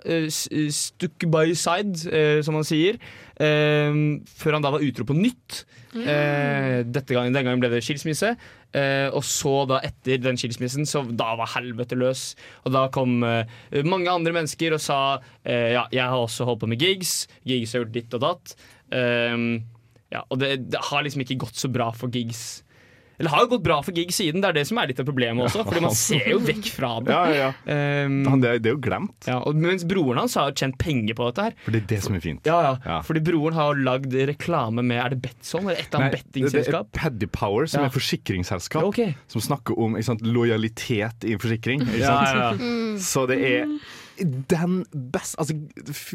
stuck 0.73 1.25
by 1.29 1.53
side, 1.53 2.41
som 2.45 2.57
han 2.57 2.65
sier, 2.65 2.97
før 3.37 4.57
han 4.57 4.65
da 4.65 4.71
var 4.73 4.85
utro 4.85 5.05
på 5.05 5.17
nytt. 5.17 5.65
Eh, 5.95 6.81
dette 6.83 7.13
gangen, 7.13 7.35
den 7.35 7.45
gangen 7.45 7.61
ble 7.61 7.69
det 7.71 7.83
skilsmisse. 7.85 8.33
Eh, 8.75 9.07
og 9.15 9.23
så 9.23 9.53
da 9.69 9.79
etter 9.85 10.19
den 10.23 10.39
skilsmissen, 10.39 10.87
så 10.89 11.05
da 11.15 11.35
var 11.39 11.53
helvete 11.53 11.95
løs. 11.99 12.33
Og 12.65 12.73
da 12.75 12.87
kom 12.91 13.21
mange 13.21 14.11
andre 14.11 14.33
mennesker 14.35 14.75
og 14.75 14.83
sa 14.83 14.99
ja, 15.45 15.85
jeg 15.91 16.03
har 16.03 16.17
også 16.17 16.47
holdt 16.49 16.65
på 16.65 16.71
med 16.73 16.81
gigs. 16.81 17.27
Gigs 17.47 17.75
har 17.75 17.85
gjort 17.85 17.95
ditt 17.95 18.17
og 18.17 18.25
datt. 18.25 18.57
Ja, 20.11 20.21
og 20.29 20.39
det, 20.41 20.55
det 20.71 20.81
har 20.89 21.05
liksom 21.05 21.23
ikke 21.23 21.43
gått 21.45 21.59
så 21.59 21.69
bra 21.71 21.91
for 21.95 22.09
gigs. 22.13 22.64
Eller 23.17 23.29
har 23.31 23.45
jo 23.45 23.47
gått 23.55 23.63
bra 23.63 23.77
for 23.85 23.95
gig 23.95 24.11
siden, 24.11 24.41
det 24.43 24.49
er 24.49 24.57
det 24.59 24.63
som 24.67 24.77
er 24.81 24.87
litt 24.91 24.99
av 24.99 25.05
problemet 25.07 25.45
også. 25.47 25.63
Fordi 25.67 25.81
man 25.85 25.93
ser 25.95 26.25
jo 26.33 26.39
vekk 26.43 26.67
fra 26.75 26.89
det. 27.05 27.13
Ja, 27.15 27.21
ja, 27.31 27.49
Han, 27.69 28.41
det, 28.43 28.49
er- 28.49 28.59
det 28.59 28.69
er 28.71 28.75
jo 28.75 28.81
glemt. 28.83 29.27
ja, 29.29 29.37
og 29.39 29.55
mens 29.55 29.85
broren 29.87 30.19
hans 30.19 30.35
har 30.35 30.49
jo 30.51 30.55
tjent 30.59 30.77
penger 30.81 31.15
på 31.15 31.29
dette 31.29 31.45
her. 31.47 31.55
For 31.63 31.71
det 31.71 31.83
er 31.83 31.87
det 31.95 31.99
som 32.03 32.15
er 32.17 32.23
fint. 32.25 32.45
Ja, 32.49 32.57
ja. 32.65 32.73
Ja. 32.85 32.97
Fordi 33.07 33.23
broren 33.23 33.55
har 33.55 33.71
jo 33.73 33.85
lagd 33.87 34.13
reklame 34.31 34.83
med 34.83 34.99
Er 35.05 35.09
det 35.15 35.21
Betson? 35.23 35.63
Eller 35.69 35.79
et 35.79 35.87
eller 35.87 36.05
annet 36.09 36.17
bettingselskap? 36.19 36.89
det 36.91 36.99
er? 36.99 37.03
Paddy 37.05 37.29
Power, 37.31 37.65
som 37.71 37.81
Ja. 37.81 37.87
er 37.87 37.95
forsikringsselskap, 37.95 38.83
okay. 38.91 39.15
som 39.31 39.41
snakker 39.41 39.77
om 39.79 39.95
ikke 39.95 40.09
sant, 40.11 40.21
lojalitet 40.27 41.23
i 41.23 41.37
forsikring. 41.39 41.81
Ikke 41.87 42.03
sant? 42.05 42.35
ja, 42.35 42.51
ja. 42.51 42.97
Så 42.99 43.25
det 43.31 43.39
er 43.43 43.71
den 44.47 44.83
best 45.11 45.35
Altså, 45.39 45.55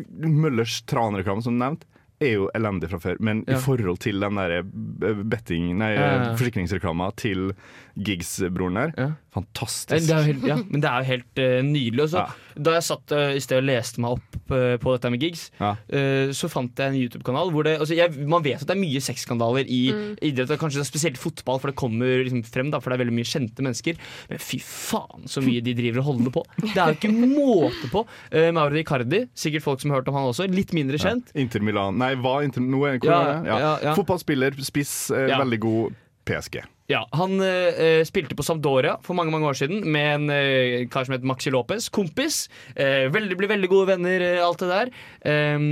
Møllers 0.08 0.80
tranreklame, 0.88 1.42
som 1.44 1.58
nevnt, 1.60 1.84
er 2.20 2.32
jo 2.34 2.50
elendig 2.54 2.90
fra 2.90 2.98
før, 3.00 3.16
men 3.20 3.44
Ja. 3.48 3.56
i 3.56 3.60
forhold 3.64 3.98
til 4.04 4.20
den 4.20 4.36
der 4.36 4.58
eh, 4.60 5.22
betting 5.24 5.70
Nei, 5.78 5.92
Ja, 5.94 6.08
ja, 6.12 6.34
forsikringsreklama 6.36 7.10
til 7.16 7.52
Giggs-broren 7.96 8.74
der, 8.76 9.14
fantastisk. 9.34 10.06
Det 10.06 10.14
er 10.14 10.20
jo 10.24 10.32
helt, 10.32 10.46
ja, 10.46 10.56
men 10.56 10.80
det 10.80 10.90
er 10.90 10.98
jo 10.98 11.08
helt 11.10 11.38
uh, 11.38 11.64
nydelig. 11.64 12.02
Også. 12.06 12.18
Ja. 12.18 12.49
Da 12.56 12.74
jeg 12.78 12.86
satt 12.86 13.12
uh, 13.14 13.30
i 13.36 13.40
sted 13.42 13.60
og 13.60 13.66
leste 13.68 14.00
meg 14.02 14.16
opp 14.16 14.52
uh, 14.54 14.76
på 14.80 14.94
dette 14.94 15.10
med 15.12 15.22
gigs, 15.22 15.48
Ja. 15.60 15.74
uh, 15.76 16.32
så 16.36 16.48
fant 16.50 16.74
jeg 16.78 16.92
en 16.92 16.98
YouTube-kanal 16.98 17.52
hvor 17.54 17.66
det 17.66 17.76
altså 17.80 17.96
jeg, 17.96 18.14
Man 18.26 18.42
vet 18.44 18.62
at 18.62 18.66
det 18.68 18.74
er 18.76 18.80
mye 18.80 19.02
sexskandaler 19.04 19.68
i 19.70 19.80
idrett, 20.26 20.50
og 20.54 20.60
kanskje 20.62 20.84
spesielt 20.86 21.18
fotball, 21.20 21.60
for 21.62 21.70
det 21.70 21.78
kommer 21.80 22.24
liksom 22.24 22.42
frem, 22.46 22.70
da, 22.72 22.80
for 22.80 22.90
det 22.90 22.98
er 22.98 23.04
veldig 23.04 23.16
mye 23.18 23.28
kjente 23.28 23.64
mennesker. 23.64 24.00
Men 24.30 24.42
fy 24.42 24.60
faen 24.64 25.28
så 25.30 25.42
mye 25.44 25.62
de 25.64 25.74
driver 25.78 26.02
og 26.02 26.08
holder 26.10 26.34
på. 26.34 26.44
Det 26.62 26.74
er 26.76 26.92
jo 26.94 26.98
ikke 26.98 27.12
måte 27.14 27.92
på. 27.92 28.04
Uh, 28.34 28.48
Mauro 28.56 28.80
Icardi, 28.80 29.24
sikkert 29.34 29.66
folk 29.66 29.82
som 29.82 29.92
har 29.94 30.00
hørt 30.02 30.10
om 30.12 30.18
han 30.18 30.30
også, 30.32 30.48
litt 30.50 30.74
mindre 30.76 30.98
kjent. 31.00 31.32
Inter 31.38 31.62
Milan 31.64 31.98
Nei, 32.00 32.14
hva 32.20 32.40
Inter 32.46 32.64
Nå 32.64 32.84
er 32.88 32.98
hvor 33.00 33.10
Ja? 33.10 33.22
Ja. 33.44 33.58
ja, 33.60 33.72
ja. 33.90 33.94
Fotballspiller, 33.98 34.56
spiss, 34.64 35.10
Ja. 35.10 35.38
veldig 35.40 35.60
god 35.62 35.96
PSG. 36.28 36.62
Ja, 36.90 37.04
Han 37.14 37.36
eh, 37.44 38.00
spilte 38.08 38.34
på 38.34 38.42
Sampdoria 38.42 38.96
for 39.06 39.14
mange 39.14 39.30
mange 39.30 39.46
år 39.46 39.54
siden 39.60 39.84
med 39.94 40.08
en 40.16 40.30
eh, 40.34 40.88
kar 40.90 41.06
som 41.06 41.14
het 41.14 41.22
Maxi 41.26 41.52
Lopez. 41.54 41.86
Kompis. 41.94 42.42
Eh, 42.74 43.06
veldig, 43.14 43.36
blir 43.38 43.50
veldig 43.52 43.70
gode 43.70 43.92
venner, 43.92 44.24
eh, 44.26 44.40
alt 44.42 44.58
det 44.64 44.70
der. 44.72 44.90
Eh, 45.22 45.66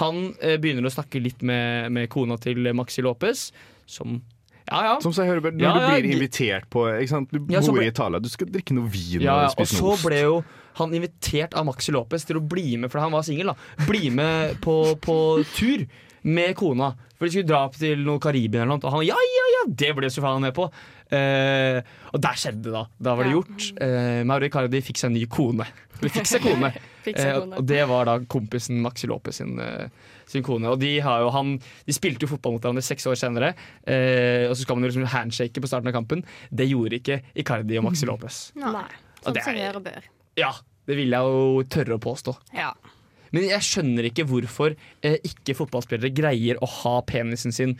han 0.00 0.18
eh, 0.42 0.56
begynner 0.58 0.88
å 0.90 0.94
snakke 0.96 1.22
litt 1.22 1.44
med, 1.46 1.92
med 1.94 2.10
kona 2.10 2.38
til 2.42 2.66
Maxi 2.74 3.04
Lopez, 3.06 3.52
som 3.86 4.18
Ja, 4.64 4.78
ja. 4.88 4.92
Som 5.04 5.12
seg 5.12 5.28
hører, 5.28 5.52
når 5.52 5.60
Ja, 5.62 5.72
du 5.76 5.86
blir 5.92 6.06
invitert 6.16 6.66
på? 6.72 6.86
Du 7.30 7.38
Ja, 7.52 7.60
bor 7.60 7.82
i 7.84 7.90
Italia, 7.90 8.18
du 8.24 8.30
skal 8.32 8.48
drikke 8.48 8.72
noe 8.74 8.88
vin 8.88 9.20
Ja, 9.20 9.34
ja, 9.44 9.50
og 9.50 9.50
og 9.50 9.58
spise 9.58 9.76
så 9.76 9.84
noe 9.84 9.94
ost. 9.98 10.06
ble 10.08 10.22
jo 10.24 10.38
han 10.80 10.94
invitert 10.96 11.52
av 11.54 11.66
Maxi 11.68 11.92
Lopez 11.94 12.24
til 12.26 12.40
å 12.40 12.42
bli 12.42 12.72
med, 12.80 12.90
for 12.90 12.98
han 12.98 13.12
var 13.14 13.22
singel. 13.22 13.52
Bli 13.86 14.08
med 14.10 14.56
på, 14.64 14.96
på 15.04 15.16
tur 15.54 15.84
med 16.26 16.56
kona. 16.58 16.88
For 17.14 17.28
de 17.28 17.30
skulle 17.36 17.46
dra 17.46 17.60
opp 17.68 17.76
til 17.78 18.00
noe 18.02 18.18
Karibia 18.18 18.64
eller 18.64 18.72
noe. 18.72 18.80
Og 18.82 18.90
han 18.96 19.04
ja, 19.06 19.14
ja, 19.14 19.43
ja, 19.43 19.43
det 19.68 19.90
ble 19.96 20.10
så 20.12 20.22
faen 20.24 20.42
med 20.44 20.54
på. 20.56 20.66
Eh, 21.14 21.78
og 22.12 22.20
der 22.22 22.38
skjedde 22.40 22.64
det, 22.66 22.72
da. 22.74 22.82
Da 23.06 23.14
var 23.18 23.26
det 23.28 23.34
gjort. 23.34 23.66
Eh, 23.84 24.22
Mauro 24.26 24.48
Icardi 24.48 24.80
fikk 24.84 25.00
seg 25.00 25.10
en 25.12 25.16
ny 25.18 25.24
kone. 25.30 25.66
Eller 26.00 26.12
fikk 26.14 26.30
seg 26.30 26.44
kone. 26.46 26.72
Eh, 27.04 27.34
og 27.36 27.66
det 27.68 27.82
var 27.84 28.06
da 28.08 28.14
kompisen 28.32 28.78
Maxi 28.80 29.04
Lopez 29.10 29.36
sin, 29.36 29.58
eh, 29.60 29.90
sin 30.24 30.40
kone. 30.46 30.70
Og 30.72 30.78
de, 30.80 30.94
har 31.04 31.20
jo 31.20 31.26
han, 31.34 31.50
de 31.84 31.92
spilte 31.92 32.24
jo 32.24 32.30
fotball 32.30 32.54
mot 32.54 32.64
hverandre 32.64 32.80
seks 32.80 33.04
år 33.10 33.18
senere. 33.20 33.50
Eh, 33.84 34.46
og 34.48 34.54
så 34.56 34.64
skal 34.64 34.78
man 34.78 34.86
jo 34.86 34.88
liksom 34.94 35.10
handshake 35.12 35.60
på 35.60 35.68
starten 35.68 35.90
av 35.92 35.98
kampen. 35.98 36.22
Det 36.48 36.64
gjorde 36.70 36.96
ikke 37.02 37.18
Icardi 37.44 37.76
og 37.76 37.84
Maxi 37.90 38.08
Lopez. 38.08 38.38
Nei. 38.56 38.86
Sånn 39.20 39.36
som 39.36 39.52
er- 39.60 39.76
vi 39.76 39.84
bør. 39.90 40.08
Ja, 40.40 40.54
det 40.88 40.96
vil 40.96 41.12
jeg 41.12 41.28
jo 41.36 41.62
tørre 41.76 42.00
å 42.00 42.02
påstå. 42.08 42.34
Ja. 42.56 42.72
Men 43.34 43.50
jeg 43.50 43.66
skjønner 43.66 44.08
ikke 44.08 44.24
hvorfor 44.30 44.72
eh, 45.04 45.18
ikke 45.28 45.56
fotballspillere 45.58 46.08
greier 46.14 46.56
å 46.62 46.68
ha 46.80 46.94
penisen 47.04 47.52
sin 47.52 47.76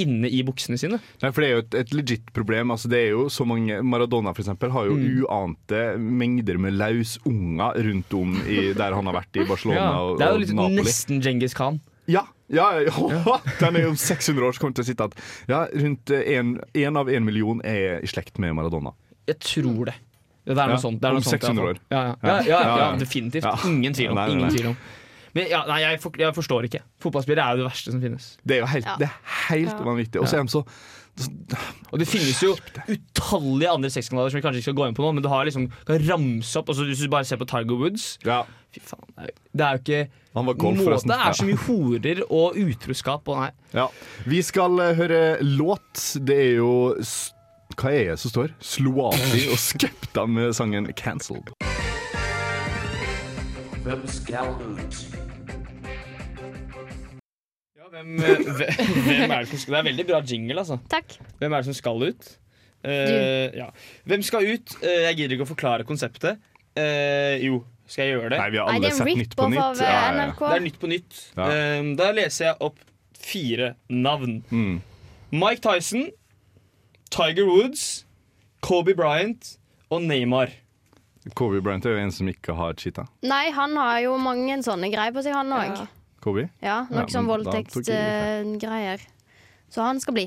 inne 0.00 0.28
i 0.28 0.42
buksene 0.44 0.76
sine. 0.78 0.98
Nei, 1.22 1.30
for 1.32 1.40
Det 1.40 1.48
er 1.48 1.54
jo 1.54 1.62
et, 1.64 1.74
et 1.80 1.92
legit 1.96 2.32
problem. 2.36 2.70
Altså, 2.74 2.88
det 2.92 2.98
er 3.06 3.10
jo 3.14 3.28
så 3.32 3.46
mange 3.48 3.78
Maradona 3.82 4.32
for 4.36 4.42
eksempel, 4.44 4.70
har 4.74 4.84
jo 4.90 4.96
Mm. 5.00 5.24
uante 5.24 5.80
mengder 5.98 6.58
med 6.60 6.74
lausunger 6.76 7.78
rundt 7.86 8.12
om 8.14 8.34
i, 8.46 8.72
der 8.76 8.92
han 8.94 9.06
har 9.08 9.14
vært 9.22 9.40
i 9.40 9.46
Barcelona 9.48 9.86
og, 10.02 10.18
det 10.20 10.26
er 10.26 10.32
jo 10.34 10.42
litt, 10.42 10.52
Napoli. 10.54 10.82
nesten 10.84 11.20
Djengis 11.24 11.54
Khan. 11.56 11.80
Ja, 12.10 12.24
ja, 12.50 12.66
ja. 12.82 13.38
Den 13.60 13.76
er 13.76 13.82
jo 13.86 13.90
om 13.94 13.96
600 13.96 14.46
år 14.48 14.52
så 14.56 14.60
kommer 14.64 14.74
til 14.74 14.84
å 14.84 14.88
sitte 14.90 15.06
at 15.06 15.14
ja, 15.48 15.64
rundt 15.72 16.10
én 16.10 16.96
av 16.98 17.08
én 17.08 17.24
million 17.24 17.60
er 17.64 18.00
i 18.02 18.06
slekt 18.10 18.38
med 18.42 18.54
Maradona. 18.58 18.92
Jeg 19.30 19.38
tror 19.40 19.84
det. 19.92 19.94
Det 20.48 20.56
er 20.56 20.66
noe 20.72 20.74
Ja, 20.74 20.80
sånt. 20.82 20.98
Det 21.00 21.06
er 21.06 21.14
om 21.14 21.20
noe 21.20 21.22
sånt, 21.22 21.44
600 21.44 21.54
sånt, 21.54 21.68
år. 21.68 21.78
Ja, 21.92 22.00
ja. 22.02 22.14
Ja. 22.22 22.30
Ja, 22.30 22.40
ja, 22.40 22.42
ja, 22.48 22.60
Ja, 22.66 22.78
ja. 22.90 22.96
definitivt. 22.98 23.44
Ja. 23.46 23.54
Ingen 23.68 23.94
tvil 23.94 24.10
om. 24.10 24.18
Ingen 24.32 24.50
tvil 24.50 24.66
om. 24.72 24.76
Men 25.34 25.46
ja, 25.50 25.64
nei, 25.68 25.80
jeg, 25.84 26.00
for, 26.02 26.10
jeg 26.18 26.34
forstår 26.34 26.66
ikke. 26.66 26.80
Fotballspillere 27.00 27.44
er 27.44 27.56
jo 27.56 27.62
det 27.64 27.68
verste 27.70 27.92
som 27.94 28.00
finnes. 28.02 28.30
Det 28.46 28.56
er 28.56 28.60
jo 28.64 28.66
helt, 28.66 28.86
Ja. 28.86 28.96
det 28.98 29.08
er 29.10 29.18
helt 29.50 29.70
Ja. 29.76 29.84
vanvittig. 29.84 30.20
Og 30.20 30.28
så 30.28 30.38
er 30.38 30.42
de 30.42 30.50
så 30.56 30.64
Og 31.92 31.98
det 31.98 32.06
finnes 32.08 32.38
jo 32.40 32.54
utallige 32.88 33.68
andre 33.68 33.90
sexkanaler 33.92 34.30
som 34.30 34.38
vi 34.38 34.42
kanskje 34.44 34.60
ikke 34.62 34.68
skal 34.70 34.76
gå 34.78 34.86
inn 34.88 34.94
på 34.96 35.02
nå, 35.04 35.10
men 35.12 35.22
du 35.22 35.28
har 35.28 35.44
liksom 35.44 35.66
kan 35.86 35.98
ramse 36.08 36.56
opp 36.56 36.70
altså 36.72 36.86
Hvis 36.88 37.02
du 37.02 37.08
bare 37.12 37.24
ser 37.28 37.36
på 37.36 37.44
Tiger 37.50 37.76
Woods 37.76 38.18
Ja, 38.24 38.44
Fy 38.72 38.80
faen, 38.80 39.10
det 39.18 39.60
er 39.66 39.72
jo- 39.76 39.82
ikke 39.82 40.10
han 40.36 40.46
var 40.46 40.54
golf, 40.54 40.78
måte. 40.78 41.02
Det 41.10 41.18
er 41.18 41.32
så 41.34 41.44
mye 41.44 41.58
horer 41.66 42.22
og 42.30 42.54
utroskap 42.54 43.26
og 43.28 43.36
nei. 43.40 43.50
Ja. 43.74 43.88
Vi 44.24 44.40
skal 44.46 44.78
eh, 44.78 44.94
høre 44.94 45.38
låt. 45.42 46.24
Det 46.24 46.36
er 46.38 46.54
jo 46.62 46.94
Hva 47.76 47.90
er 47.90 48.10
det 48.12 48.18
som 48.20 48.30
står? 48.30 48.54
Sloati 48.62 49.48
og 49.50 49.58
Skepta 49.58 50.26
med 50.28 50.54
sangen 50.54 50.86
'Cancelled'. 50.94 51.69
Hvem 53.90 54.02
skal 54.06 54.52
ut? 54.54 54.98
Ja, 57.74 57.88
hvem, 57.90 58.12
eh, 58.22 58.42
hvem, 58.46 58.92
hvem 59.08 59.32
er 59.34 59.40
det 59.42 59.48
som 59.50 59.58
skal 59.58 59.74
Det 59.74 59.80
er 59.80 59.86
veldig 59.88 60.04
bra 60.06 60.20
jingle, 60.22 60.60
altså. 60.62 60.76
Takk. 60.92 61.16
Hvem 61.40 61.50
er 61.56 61.56
det 61.64 61.66
som 61.72 61.74
skal 61.74 62.04
ut? 62.06 62.28
Eh, 62.86 63.56
ja. 63.58 63.66
Hvem 64.06 64.22
skal 64.22 64.46
ut? 64.46 64.76
Eh, 64.84 65.00
jeg 65.08 65.16
gidder 65.18 65.34
ikke 65.34 65.48
å 65.48 65.50
forklare 65.50 65.86
konseptet. 65.88 66.38
Eh, 66.78 67.42
jo, 67.42 67.64
skal 67.90 68.06
jeg 68.06 68.14
gjøre 68.14 68.30
det? 68.36 68.38
Nei, 68.44 68.46
vi 68.54 68.62
har 68.62 68.70
Nei, 68.70 68.76
alle 68.78 68.84
det 68.86 68.92
er 68.92 68.94
en 68.94 69.00
sett 69.02 69.20
Nytt 69.24 69.34
på 69.34 69.48
rip-off 69.50 69.50
nytt. 69.50 69.66
av 69.66 69.82
eh, 69.82 69.82
Ja, 69.82 69.90
ja, 69.90 70.06
ja. 70.06 70.28
NRK. 70.30 70.44
Det 70.46 70.54
er 70.60 70.64
Nytt 70.68 70.78
på 70.84 70.92
nytt. 70.94 71.18
Ja. 71.34 71.50
Eh, 71.50 71.90
da 71.98 72.10
leser 72.20 72.46
jeg 72.46 72.56
opp 72.70 72.78
fire 73.26 73.72
navn. 73.90 74.38
Mm. 74.54 74.78
Mike 75.34 75.66
Tyson, 75.66 76.06
Tiger 77.10 77.50
Woods, 77.50 77.88
Kobe 78.62 78.94
Bryant 78.94 79.56
og 79.90 80.06
Neymar. 80.06 80.54
Kobe 81.36 81.60
Bryant 81.60 81.84
er 81.84 81.98
jo 81.98 82.00
en 82.00 82.12
som 82.14 82.28
ikke 82.30 82.54
har 82.56 82.76
cheata. 82.80 83.04
Nei, 83.28 83.50
han 83.52 83.76
har 83.76 83.98
jo 84.06 84.14
mange 84.20 84.56
sånne 84.64 84.88
greier 84.92 85.12
på 85.12 85.24
seg, 85.24 85.36
han 85.36 85.52
òg. 85.52 85.74
Ja. 85.76 85.86
Kobe? 86.24 86.46
Ja, 86.64 86.82
noe 86.88 87.04
Ja, 87.04 87.12
sånn 87.12 87.28
voldtektsgreier. 87.28 89.04
Så 89.70 89.84
han 89.84 90.00
skal 90.02 90.16
bli. 90.16 90.26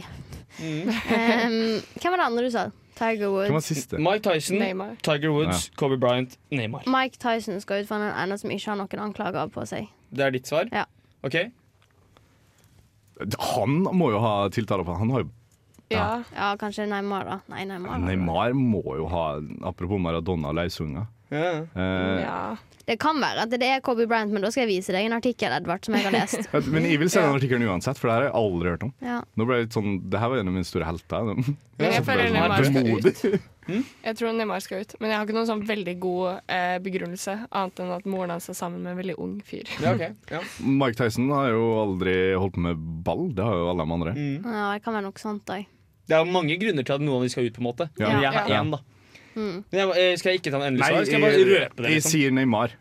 Mm. 0.61 0.87
um, 0.89 1.57
hvem 1.97 2.13
var 2.13 2.21
det 2.21 2.27
andre 2.29 2.45
du 2.45 2.53
sa? 2.53 2.69
Tiger 2.93 3.33
Woods. 3.33 3.91
Mike 3.97 4.21
Tyson, 4.25 4.59
Neymar. 4.61 4.95
Tiger 5.01 5.33
Woods, 5.33 5.71
Kobe 5.75 5.97
Bryant, 5.97 6.37
Neymar. 6.53 6.85
Mike 6.87 7.17
Tyson 7.17 7.57
skal 7.61 7.81
ut 7.81 7.89
for 7.89 8.01
den 8.01 8.13
ene 8.13 8.37
som 8.37 8.53
ikke 8.53 8.69
har 8.69 8.79
noen 8.79 9.05
anklager 9.09 9.49
på 9.53 9.65
seg. 9.69 9.89
Det 10.13 10.27
er 10.27 10.35
ditt 10.35 10.49
svar? 10.49 10.69
Ja. 10.71 10.85
Ok. 11.25 11.39
Han 13.57 13.81
må 13.97 14.11
jo 14.13 14.19
ha 14.21 14.49
tiltaler 14.51 14.85
på 14.85 14.95
Han 14.97 15.11
har 15.13 15.21
jo 15.23 15.29
Ja. 15.91 16.23
Ja, 16.35 16.53
kanskje 16.59 16.87
Neymar, 16.89 17.27
da. 17.27 17.39
Nei, 17.51 17.65
Neymar. 17.69 17.99
Neymar 18.01 18.55
må 18.57 18.83
jo 18.97 19.09
ha 19.11 19.25
Apropos 19.67 19.99
Maradona 20.01 20.53
løsunger. 20.55 21.09
Ja. 21.33 21.49
Uh, 21.75 22.21
ja. 22.21 22.39
Det 22.85 22.97
kan 22.99 23.19
være 23.23 23.45
at 23.45 23.53
det 23.53 23.63
er 23.63 23.79
Kobe 23.83 24.03
Bryant, 24.09 24.33
men 24.35 24.43
da 24.43 24.49
skal 24.51 24.65
jeg 24.65 24.73
vise 24.73 24.93
deg 24.93 25.07
en 25.07 25.15
artikkel 25.15 25.53
Edvard, 25.55 25.85
som 25.87 25.95
jeg 25.95 26.03
har 26.03 26.13
lest. 26.13 26.49
Men 26.73 26.83
jeg 26.83 26.99
vil 26.99 27.11
se 27.11 27.21
den 27.23 27.37
artikkelen 27.37 27.63
uansett, 27.71 27.99
for 27.99 28.09
det 28.09 28.15
her 28.17 28.25
har 28.25 28.27
jeg 28.27 28.35
aldri 28.41 28.73
hørt 28.73 28.83
om. 28.89 28.91
Ja. 29.03 29.21
Nå 29.39 29.47
ble 29.47 29.61
jeg 29.61 29.69
litt 29.69 29.77
sånn, 29.77 29.93
Det 30.11 30.19
her 30.19 30.33
var 30.33 30.41
en 30.41 30.51
av 30.51 30.57
mine 30.57 30.67
store 30.67 30.89
helter. 30.89 31.31
Men 31.31 31.95
jeg 31.95 32.03
føler 32.03 32.33
Neymar 32.35 32.67
skal 32.67 32.91
ut. 32.91 33.47
Vemodig. 33.67 33.85
Jeg 34.03 34.15
tror 34.19 34.33
Neymar 34.37 34.61
skal 34.61 34.81
ut, 34.81 34.95
men 34.99 35.09
jeg 35.09 35.17
har 35.17 35.25
ikke 35.25 35.35
noen 35.37 35.47
sånn 35.47 35.65
veldig 35.67 35.95
god 35.99 36.41
eh, 36.47 36.77
begrunnelse, 36.79 37.35
annet 37.51 37.79
enn 37.79 37.91
at 37.95 38.05
moren 38.05 38.29
hans 38.35 38.49
er 38.49 38.53
sammen 38.53 38.81
med 38.83 38.91
en 38.91 38.97
veldig 39.01 39.15
ung 39.19 39.41
fyr. 39.45 39.63
Ja, 39.81 39.93
ok. 39.93 40.15
Ja. 40.31 40.41
Mike 40.59 40.95
Tyson 40.99 41.29
har 41.31 41.49
jo 41.51 41.63
aldri 41.83 42.15
holdt 42.35 42.53
på 42.55 42.59
med 42.67 42.77
ball. 43.03 43.29
Det 43.33 43.43
har 43.43 43.55
jo 43.55 43.69
alle 43.71 43.85
de 43.85 43.91
andre. 43.99 44.13
Mm. 44.17 44.43
ja, 44.53 44.73
det 44.73 44.83
kan 44.83 44.93
være 44.93 45.07
nok 45.07 45.19
sånt 45.19 45.45
òg. 45.53 45.65
Det 46.07 46.15
er 46.17 46.25
mange 46.27 46.57
grunner 46.59 46.83
til 46.83 46.93
at 46.97 47.01
noen 47.01 47.15
av 47.15 47.21
dem 47.23 47.29
skal 47.31 47.45
ut, 47.47 47.53
på 47.55 47.61
en 47.63 47.69
måte. 47.69 47.89
Ja. 47.97 48.09
Men 48.09 48.21
jeg 48.23 48.33
har 48.33 48.49
Ja. 48.49 48.61
én, 48.63 48.71
da. 48.71 48.79
Mm. 49.35 49.63
Men 49.71 49.79
jeg, 49.79 49.89
eh, 49.97 50.15
skal 50.17 50.31
jeg 50.33 50.39
ikke 50.41 50.51
ta 50.51 50.57
en 50.59 50.67
endelig 50.73 50.83
Nei, 50.83 50.89
svar? 50.91 51.05
Skal 51.05 51.13
jeg 51.13 51.21
bare 51.21 51.45
røpe 51.53 51.75
det? 51.81 51.85
jeg 51.89 51.95
Liksom? 51.95 52.11
sier 52.11 52.31
Neymar. 52.31 52.75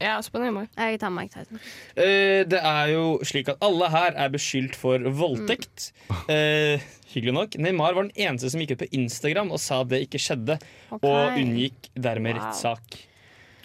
Jeg 0.00 0.08
er 0.10 0.16
også 0.18 0.32
på 0.34 0.40
Neymar. 0.42 0.66
Jeg 0.76 0.98
tar 1.02 1.12
Mike 1.14 1.32
Tyson. 1.34 1.60
Eh, 1.96 2.42
det 2.50 2.60
er 2.60 2.90
jo 2.92 3.04
slik 3.26 3.48
at 3.52 3.62
alle 3.64 3.88
her 3.92 4.16
er 4.24 4.32
beskyldt 4.34 4.76
for 4.78 4.98
voldtekt. 5.22 5.92
Eh, 6.30 6.82
hyggelig 7.14 7.34
nok. 7.36 7.56
Neymar 7.62 7.94
var 7.96 8.08
den 8.08 8.14
eneste 8.26 8.50
som 8.52 8.62
gikk 8.62 8.74
ut 8.74 8.84
på 8.84 8.90
Instagram 8.98 9.52
og 9.54 9.62
sa 9.62 9.82
det 9.88 10.02
ikke 10.08 10.20
skjedde, 10.22 10.58
okay. 10.90 11.08
og 11.08 11.38
unngikk 11.40 11.90
dermed 11.94 12.34
Wow. 12.34 12.42
rettssak. 12.42 12.98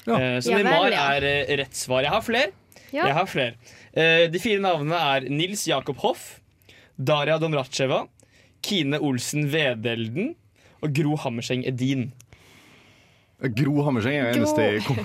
Ja. 0.06 0.15
Eh, 0.20 0.38
så 0.42 0.52
Ja 0.54 0.58
vel, 0.60 0.65
Neymar 0.70 0.92
ja. 0.94 1.08
er 1.15 1.28
eh, 1.32 1.56
rett 1.63 1.76
svar. 1.76 2.04
Jeg 2.06 2.13
har 2.13 2.22
flere. 2.26 2.52
Ja. 2.92 3.06
Jeg 3.06 3.13
har 3.18 3.26
flere. 3.30 3.54
Eh, 3.94 4.28
de 4.32 4.39
fire 4.42 4.62
navnene 4.63 4.98
er 5.15 5.30
Nils 5.30 5.65
Jakob 5.70 5.98
Hoff, 6.04 6.39
Daria 6.98 7.38
Domracheva, 7.42 8.08
Kine 8.65 9.00
Olsen 9.00 9.48
Vedelden 9.52 10.34
og 10.82 10.94
Gro 10.96 11.15
Hammerseng 11.20 11.65
Edin. 11.68 12.12
Gro 13.39 13.84
Hammerseng 13.86 14.17
er 14.19 14.34
Gro. 14.34 14.41
eneste 14.43 14.65
jeg 14.65 14.82
kom 14.84 14.97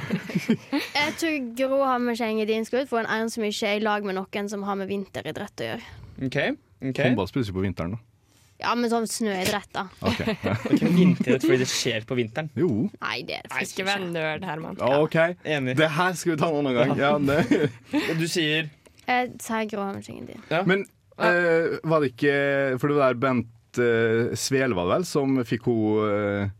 Jeg 0.98 1.12
tror 1.20 1.36
Gro 1.60 1.82
Hammerseng 1.86 2.40
er 2.42 2.48
din 2.50 2.66
skudd, 2.66 2.88
for 2.90 2.98
en 3.04 3.10
ene 3.10 3.30
som 3.30 3.44
ikke 3.46 3.68
er 3.70 3.78
i 3.78 3.84
lag 3.84 4.06
med 4.06 4.18
noen 4.18 4.50
som 4.50 4.64
har 4.66 4.78
med 4.80 4.90
vinteridrett 4.90 5.62
å 5.62 5.68
gjøre. 5.72 5.92
Ok, 6.28 6.40
Okay. 6.84 7.06
Håndball 7.06 7.28
spilles 7.30 7.48
jo 7.48 7.54
på 7.56 7.62
vinteren, 7.64 7.94
da. 7.94 8.00
Ja, 8.60 8.72
men 8.78 8.90
sånn 8.92 9.06
snøidrett, 9.08 9.70
da. 9.74 9.86
Ok, 10.04 10.18
ja. 10.20 10.34
Det 10.64 10.68
er 10.68 10.74
ikke 10.76 10.90
vinterrett 10.94 11.44
fordi 11.46 11.58
det 11.62 11.68
skjer 11.70 12.04
på 12.08 12.16
vinteren. 12.18 12.50
Jo, 12.58 12.68
Nei, 13.00 13.16
det 13.26 13.38
er 13.38 13.46
det 13.46 13.50
Ikke 13.50 13.56
faktisk 13.56 13.80
vær 13.88 14.04
nerd, 14.04 14.44
Herman. 14.46 14.76
OK. 15.00 15.16
Enig. 15.56 15.76
Det 15.80 15.88
her 15.96 16.18
skal 16.18 16.34
vi 16.34 16.36
ta 16.42 16.50
en 16.50 16.58
annen 16.60 16.76
gang. 16.76 16.92
Ja, 17.00 17.14
det. 17.18 17.70
Og 18.10 18.20
du 18.20 18.26
sier 18.30 18.68
Jeg 19.08 19.32
sier 19.42 19.70
Gro 19.72 19.86
Hammerseng 19.86 20.28
din. 20.28 20.44
Men 20.68 20.84
uh, 21.18 21.78
var 21.84 22.04
det 22.04 22.12
ikke 22.14 22.36
For 22.80 22.90
det 22.92 22.98
var 23.00 23.14
der 23.16 23.22
Bent 23.24 23.80
uh, 23.80 24.36
Svele, 24.38 24.76
var 24.76 24.88
det 24.90 24.94
vel, 24.98 25.08
som 25.08 25.40
fikk 25.48 25.66
hun 25.68 26.04
eh, 26.08 26.52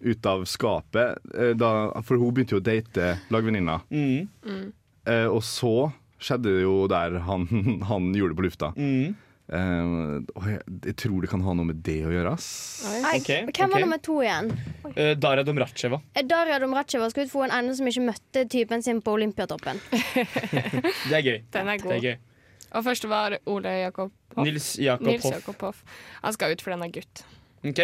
ut 0.00 0.26
av 0.26 0.44
skapet. 0.44 1.18
eh, 1.34 1.52
da, 1.56 1.90
for 2.02 2.16
hun 2.20 2.32
begynte 2.34 2.56
jo 2.56 2.60
å 2.60 2.66
date 2.66 3.18
lagvenninna. 3.30 3.80
mm, 3.90 4.72
Eh, 5.06 5.26
og 5.30 5.42
så 5.46 5.92
skjedde 6.18 6.50
det 6.50 6.62
jo 6.64 6.88
der 6.90 7.20
han, 7.22 7.46
han 7.90 8.12
gjorde 8.14 8.34
det 8.34 8.38
på 8.40 8.46
lufta. 8.48 8.72
mm. 8.76 9.14
Eh, 9.46 10.22
og 10.34 10.46
jeg, 10.50 10.58
jeg 10.88 10.94
tror 10.98 11.20
det 11.22 11.28
kan 11.30 11.40
ha 11.46 11.52
noe 11.54 11.68
med 11.68 11.76
det 11.86 12.00
å 12.02 12.10
gjøre. 12.10 12.32
ass. 12.34 12.82
Okay, 13.14 13.44
Ok, 13.46 13.52
Hvem 13.60 13.70
var 13.70 13.78
ok. 13.78 13.84
nummer 13.84 14.00
to 14.02 14.16
igjen? 14.24 14.48
Eh, 14.96 15.12
Daria 15.14 15.44
Domracheva. 15.46 16.00
Eh, 16.18 16.24
Daria 16.26 16.58
Domracheva 16.58 17.06
skal 17.12 17.28
ut 17.28 17.30
for 17.30 17.46
en 17.46 17.54
ene 17.54 17.76
som 17.78 17.86
ikke 17.86 18.02
møtte 18.08 18.42
typen 18.50 18.82
sin 18.82 18.98
på 19.06 19.14
Olympiatoppen. 19.14 19.78
Det 21.06 21.14
er 21.14 21.22
gøy. 21.22 21.38
Den 21.54 21.68
er 21.70 21.78
Det 21.78 21.94
er 21.94 22.02
gøy. 22.08 22.16
Og 22.74 22.82
først 22.88 23.06
var 23.08 23.36
Ole 23.46 23.70
Jakob 23.84 24.10
Hoff. 24.34 24.44
Nils 24.44 24.72
Jakob 24.82 25.06
Nils 25.06 25.22
Hoff. 25.22 25.36
Jakob 25.38 25.62
Hoff. 25.62 25.84
Han 26.24 26.34
skal 26.34 26.56
ut 26.56 26.62
fordi 26.66 26.74
han 26.80 26.82
er 26.88 26.94
gutt. 26.98 27.22
Ok. 27.70 27.82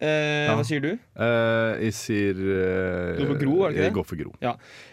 Eh, 0.00 0.50
Hva 0.52 0.64
sier 0.68 0.82
du? 0.84 0.90
Eh, 0.92 1.84
jeg 1.86 1.94
sier 1.96 2.36
eh, 2.36 3.16
Du 3.16 3.22
går 3.24 3.30
for 3.32 3.40
Gro, 3.40 3.54
er 3.64 3.70
det 3.70 3.76
ikke 3.76 3.80
det? 3.80 3.86
Jeg 3.86 3.94
går 3.96 4.04
for 4.10 4.16
Gro. 4.20 4.34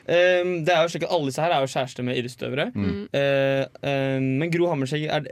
Eh, 0.07 0.53
det 0.63 0.71
er 0.77 0.81
jo 0.85 0.93
slik 0.93 1.03
at 1.03 1.11
Alle 1.17 1.27
disse 1.31 1.41
her 1.43 1.51
er 1.57 1.59
jo 1.65 1.73
kjærester 1.73 2.03
med 2.07 2.17
idrettsutøvere. 2.21 2.69
Mm. 2.71 2.95
Eh, 3.11 3.65
eh, 3.83 4.17
men 4.23 4.51
Gro 4.53 4.69
Hammerseng 4.71 5.05
er- 5.11 5.27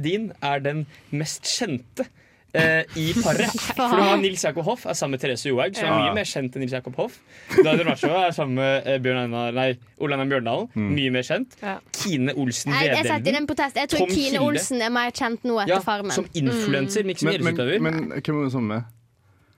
Edin 0.00 0.32
er 0.42 0.58
den 0.64 0.86
mest 1.10 1.44
kjente 1.44 2.06
eh, 2.54 2.84
i 2.96 3.12
paret. 3.20 3.52
For 3.76 3.96
du 3.96 4.02
har 4.04 4.16
Nils 4.20 4.42
Jakob 4.44 4.64
Hoff 4.64 4.86
er 4.86 4.92
sammen 4.96 5.18
med 5.18 5.20
Therese 5.20 5.46
Johaug, 5.48 5.76
som 5.76 5.84
er 5.84 5.92
Ja. 5.92 6.00
mye 6.06 6.14
mer 6.18 6.24
kjent 6.28 6.56
enn 6.56 6.60
Nils 6.64 6.72
Jakob 6.72 6.96
Hoff. 7.00 7.18
Dadia 7.56 7.76
Domracheva 7.82 8.26
er 8.30 8.32
sammen 8.36 8.56
med 8.60 8.86
eh, 8.88 8.98
Bjørn 9.04 9.22
Einar 9.26 9.52
Nei, 9.56 9.68
Ole 10.00 10.16
Einar 10.16 10.28
Bjørndalen, 10.32 10.68
Mm. 10.74 10.90
mye 10.96 11.10
mer 11.18 11.22
kjent. 11.28 11.56
Ja. 11.62 11.78
Kine 11.96 12.32
Olsen 12.36 12.72
Nei, 12.72 12.86
jeg 12.88 13.04
setter 13.08 13.28
inn 13.32 13.40
en 13.42 13.46
protest. 13.48 13.76
Jeg 13.76 13.88
tror 13.92 14.06
Tom 14.06 14.16
Kine. 14.16 14.40
Olsen 14.44 14.80
er 14.84 14.90
mer 14.92 15.10
kjent 15.12 15.44
nå 15.44 15.60
etter 15.60 15.76
Ja, 15.76 15.80
Farmen. 15.84 16.10
som 16.16 16.24
influenser, 16.32 17.04
men 17.04 17.12
ikke 17.16 17.24
som 17.26 17.32
idrettsutøver. 17.32 17.80
men, 17.80 18.00
men 18.08 18.20
hvem 18.20 18.40
er 18.40 18.44
det 18.48 18.52
sammen 18.56 18.68
med? 18.76 18.82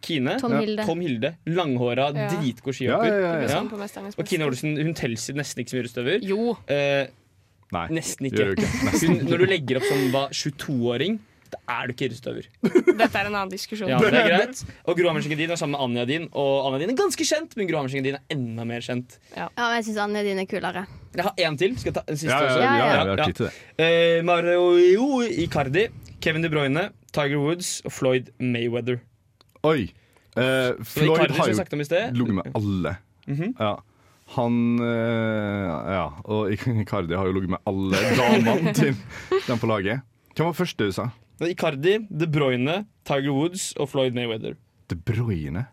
Kine. 0.04 0.36
Tom 0.40 0.52
Ja. 0.54 0.60
Hilde. 0.64 0.84
Tom 0.86 1.00
Hilde. 1.04 1.34
Langhåra, 1.48 2.10
Ja. 2.14 2.28
dritgod 2.36 2.76
skihopper. 2.76 3.08
ja, 3.08 3.34
ja, 3.40 3.48
ja. 3.48 4.08
Og 4.18 4.26
Kine. 4.28 4.44
Olsen 4.46 4.76
hun 4.76 4.94
teller 4.94 5.16
nesten 5.40 5.64
ikke 5.64 5.70
som 5.72 5.78
idrettsutøver. 5.80 6.22
Jo. 6.28 6.56
Eh, 6.68 7.06
Nei. 7.72 7.86
nesten 7.96 8.26
ikke. 8.30 8.52
ikke. 8.54 8.68
Nesten 8.86 9.08
Hun, 9.08 9.22
når 9.30 9.38
du 9.38 9.46
legger 9.50 9.80
opp 9.80 9.86
som 9.88 10.10
var 10.12 10.28
22-åring, 10.36 11.18
da 11.54 11.58
er 11.70 11.86
du 11.88 11.92
ikke 11.94 12.08
idrettsutøver. 12.10 12.46
Dette 12.98 13.14
er 13.18 13.26
en 13.28 13.34
annen 13.34 13.50
diskusjon. 13.50 13.88
Ja, 13.88 13.98
det 14.02 14.12
er 14.14 14.28
greit. 14.28 14.64
Og 14.86 14.96
Gro 14.98 15.08
Hammerseng 15.10 15.32
Edin 15.36 15.50
er 15.54 15.56
sammen 15.60 15.76
med 15.78 15.84
Anja 15.86 16.04
Din. 16.06 16.28
Og 16.32 16.66
Anja 16.68 16.80
Din 16.84 16.90
er 16.94 16.98
ganske 17.00 17.24
kjent, 17.26 17.56
men 17.56 17.68
Gro 17.70 17.78
Hammerseng 17.80 18.02
Edin 18.04 18.18
er 18.18 18.22
enda 18.34 18.64
mer 18.68 18.80
kjent. 18.84 19.18
Ja, 19.36 19.48
men 19.56 19.76
jeg 19.78 19.84
syns 19.88 20.00
Anja 20.04 20.22
din 20.26 20.38
er 20.42 20.46
kulere. 20.50 20.86
Jeg 21.14 21.22
har 21.24 21.34
én 21.38 21.56
til. 21.58 21.76
Skal 21.78 21.92
jeg 21.92 21.94
ta 21.94 22.02
en 22.08 22.16
siste 22.18 22.30
Ja, 22.32 22.40
ja, 22.42 22.46
også? 22.50 22.60
ja, 22.60 22.64
Ja, 22.64 22.86
ja, 22.94 23.04
vi 23.04 23.20
har 23.22 23.26
tid 23.30 23.34
til 23.34 23.46
det. 23.46 23.54
Eh, 23.78 24.22
Mario 24.22 24.64
Icardi, 25.46 25.88
Kevin 26.20 26.42
De 26.42 26.50
Bruyne, 26.50 26.88
Tiger 27.12 27.38
Woods 27.38 27.82
og 27.84 27.92
Floyd 27.92 28.30
Mayweather. 28.40 28.98
Oi. 29.64 29.88
Eh, 30.36 30.84
Floyd 30.84 31.30
har 31.30 31.48
jo 31.48 31.64
ligget 32.12 32.34
med 32.34 32.54
alle. 32.54 32.96
Mhm. 33.26 33.54
Ja. 33.58 33.74
Han 34.34 34.80
eh, 34.80 35.92
Ja, 35.94 36.06
og 36.24 36.52
Icardi 36.52 37.14
har 37.14 37.26
jo 37.26 37.32
ligget 37.32 37.50
med 37.50 37.58
alle 37.68 38.00
damene 38.18 38.72
til 38.80 38.96
dem 39.48 39.58
på 39.60 39.68
laget. 39.68 40.00
Hvem 40.34 40.46
var 40.46 40.52
første 40.52 40.88
du 40.88 40.92
sa? 40.92 41.08
Icardi, 41.44 41.98
De 42.08 42.26
Bruyne, 42.30 42.84
Tiger 43.04 43.32
Woods 43.32 43.72
og 43.76 43.88
Floyd 43.88 44.12
Mayweather. 44.12 44.54
De 44.90 44.96
Bruyne? 44.96 45.66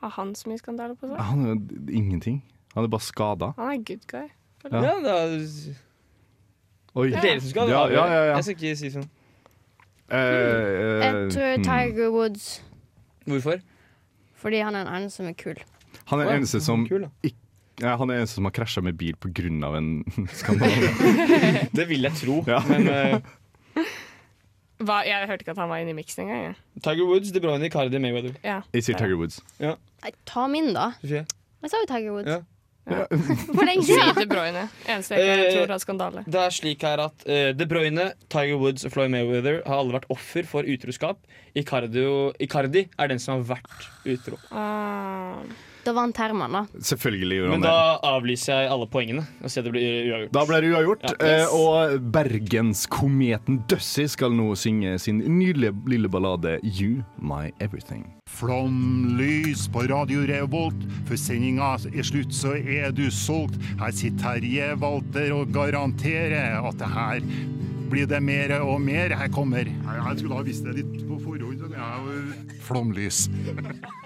Har 0.00 0.10
han 0.16 0.34
så 0.34 0.48
mye 0.48 0.58
skandaler 0.58 0.96
på 0.96 1.10
seg? 1.10 1.18
Han 1.20 1.44
er 1.44 1.50
jo 1.54 1.80
ingenting. 1.92 2.40
Han 2.74 2.86
er 2.86 2.88
bare 2.88 3.04
skada. 3.04 3.52
Han 3.58 3.72
er 3.74 3.82
good 3.84 4.06
guy. 4.08 4.28
Ja. 4.64 4.80
Ja, 4.80 4.94
det 5.04 5.12
er 5.12 5.74
Oi. 6.94 7.06
det 7.08 7.16
er 7.16 7.22
dere 7.22 7.40
som 7.40 7.50
skal 7.50 7.68
Ja, 7.68 7.86
ja, 7.88 8.06
ja, 8.06 8.24
ja. 8.24 8.34
Jeg 8.34 8.44
skal 8.44 8.56
ikke 8.56 8.76
si 8.76 8.90
sånn. 8.92 9.06
Uh, 10.10 10.16
uh, 10.16 11.02
Jeg 11.04 11.28
tror 11.34 11.52
hmm. 11.54 11.64
Tiger 11.64 12.10
Woods 12.10 12.46
Hvorfor? 13.28 13.60
fordi 14.40 14.60
han 14.64 14.74
er 14.74 14.86
den 14.86 14.94
eneste 14.96 15.20
som 15.20 15.26
er 15.28 15.34
kul. 15.36 15.58
Han 16.08 16.20
er 16.20 16.24
den 16.30 16.36
eneste 16.40 16.60
som 16.64 16.86
Kul, 16.88 17.02
da. 17.04 17.30
Ja, 17.80 17.96
han 17.96 18.10
er 18.12 18.22
en 18.22 18.28
som 18.28 18.44
har 18.44 18.52
krasja 18.52 18.80
med 18.84 18.96
bil 18.96 19.16
pga. 19.20 19.42
en 19.76 20.04
skandale. 20.32 20.88
Det 21.76 21.88
vil 21.88 22.02
jeg 22.02 22.12
tro. 22.16 22.44
Ja. 22.46 22.60
Men 22.68 22.88
eh, 22.88 23.20
Hva, 24.80 25.02
jeg 25.04 25.28
hørte 25.28 25.44
ikke 25.44 25.52
at 25.52 25.60
han 25.60 25.68
var 25.68 25.82
inne 25.82 25.92
i 25.92 25.96
miksen 25.98 26.24
engang. 26.24 26.42
jeg. 26.42 26.54
Tiger 26.82 27.04
Woods, 27.04 27.32
De 27.32 27.40
Bruyne, 27.40 27.68
Cardi, 27.68 27.98
Mayweather. 27.98 28.32
Ja. 28.44 28.60
Jeg 28.72 28.84
sier 28.84 28.96
Tiger 28.96 29.16
Woods. 29.20 29.42
Ja. 29.60 29.74
Nei, 30.02 30.12
Ta 30.24 30.46
min, 30.48 30.72
da. 30.76 30.90
Sofie? 31.02 31.26
Jeg 31.60 31.70
sa 31.72 31.76
jo 31.82 31.88
Tiger 31.90 32.12
Woods. 32.16 32.28
Ja. 32.32 32.40
For 33.56 33.64
lenge 33.66 33.84
siden. 33.86 34.12
De 34.18 34.26
Bruyne. 34.30 34.66
Eneste 34.86 35.18
jeg 35.18 35.46
Eh, 35.46 35.52
tror 35.56 35.74
har 35.76 35.82
skandale. 35.82 36.24
Det 36.26 36.40
er 36.42 36.54
slik 36.54 36.82
her 36.86 37.02
at 37.06 37.24
uh, 37.26 37.50
De 37.56 37.66
Bruyne, 37.70 38.10
Tiger 38.32 38.58
Woods 38.60 38.84
og 38.88 38.92
Floyd 38.94 39.10
Mayweather 39.14 39.62
har 39.66 39.78
alle 39.80 39.96
vært 39.98 40.08
offer 40.12 40.46
for 40.48 40.62
utroskap. 40.68 41.22
Icardi, 41.56 42.04
Icardi 42.42 42.86
er 42.98 43.10
den 43.12 43.18
som 43.22 43.38
har 43.40 43.56
vært 43.56 43.90
utro. 44.06 44.38
Ah. 44.50 45.40
Da 45.84 45.92
vant 45.96 46.16
Herman, 46.16 46.52
da. 46.52 46.66
Selvfølgelig 46.78 47.36
gjorde 47.38 47.50
Men 47.50 47.62
han 47.62 47.62
det. 47.62 47.70
da 47.70 48.10
avlyser 48.16 48.52
jeg 48.62 48.70
alle 48.70 48.86
poengene 48.86 49.22
og 49.42 49.50
sier 49.50 49.62
det 49.64 49.72
blir 49.72 50.10
uavgjort. 50.12 50.32
Da 50.32 50.44
blir 50.46 50.60
det 50.60 50.72
uavgjort, 50.74 51.02
Ja. 51.08 51.26
yes. 51.26 51.48
og 51.56 52.00
bergenskometen 52.12 53.60
Døssi 53.70 54.06
skal 54.08 54.30
nå 54.36 54.50
synge 54.56 54.98
sin 55.00 55.18
nydelige 55.38 55.72
lille 55.88 56.08
ballade 56.08 56.58
'You 56.62 57.02
My 57.18 57.50
Everything'. 57.60 58.04
Flomlys 58.28 59.68
på 59.68 59.82
Radio 59.88 60.26
Revolt. 60.26 60.76
for 61.06 61.16
sendinga 61.16 61.74
er 61.74 62.02
slutt, 62.02 62.32
så 62.32 62.52
er 62.54 62.92
du 62.92 63.10
solgt. 63.10 63.56
Her 63.80 63.90
sitter 63.90 64.18
Terje 64.40 64.76
Walter 64.78 65.32
og 65.32 65.48
garanterer 65.52 66.60
at 66.68 66.76
det 66.78 66.88
her 66.88 67.20
blir 67.90 68.06
det 68.06 68.22
mer 68.22 68.60
og 68.62 68.80
mer. 68.80 69.08
Her 69.16 69.28
kommer 69.28 69.64
Jeg 69.66 70.18
skulle 70.18 70.34
ha 70.36 70.42
visst 70.42 70.64
det 70.64 70.76
litt 70.76 71.08
på 71.08 71.18
forhånd. 71.20 71.58
jeg 71.58 71.80
er 71.80 72.00
jo- 72.06 72.60
Flomlys. 72.60 73.28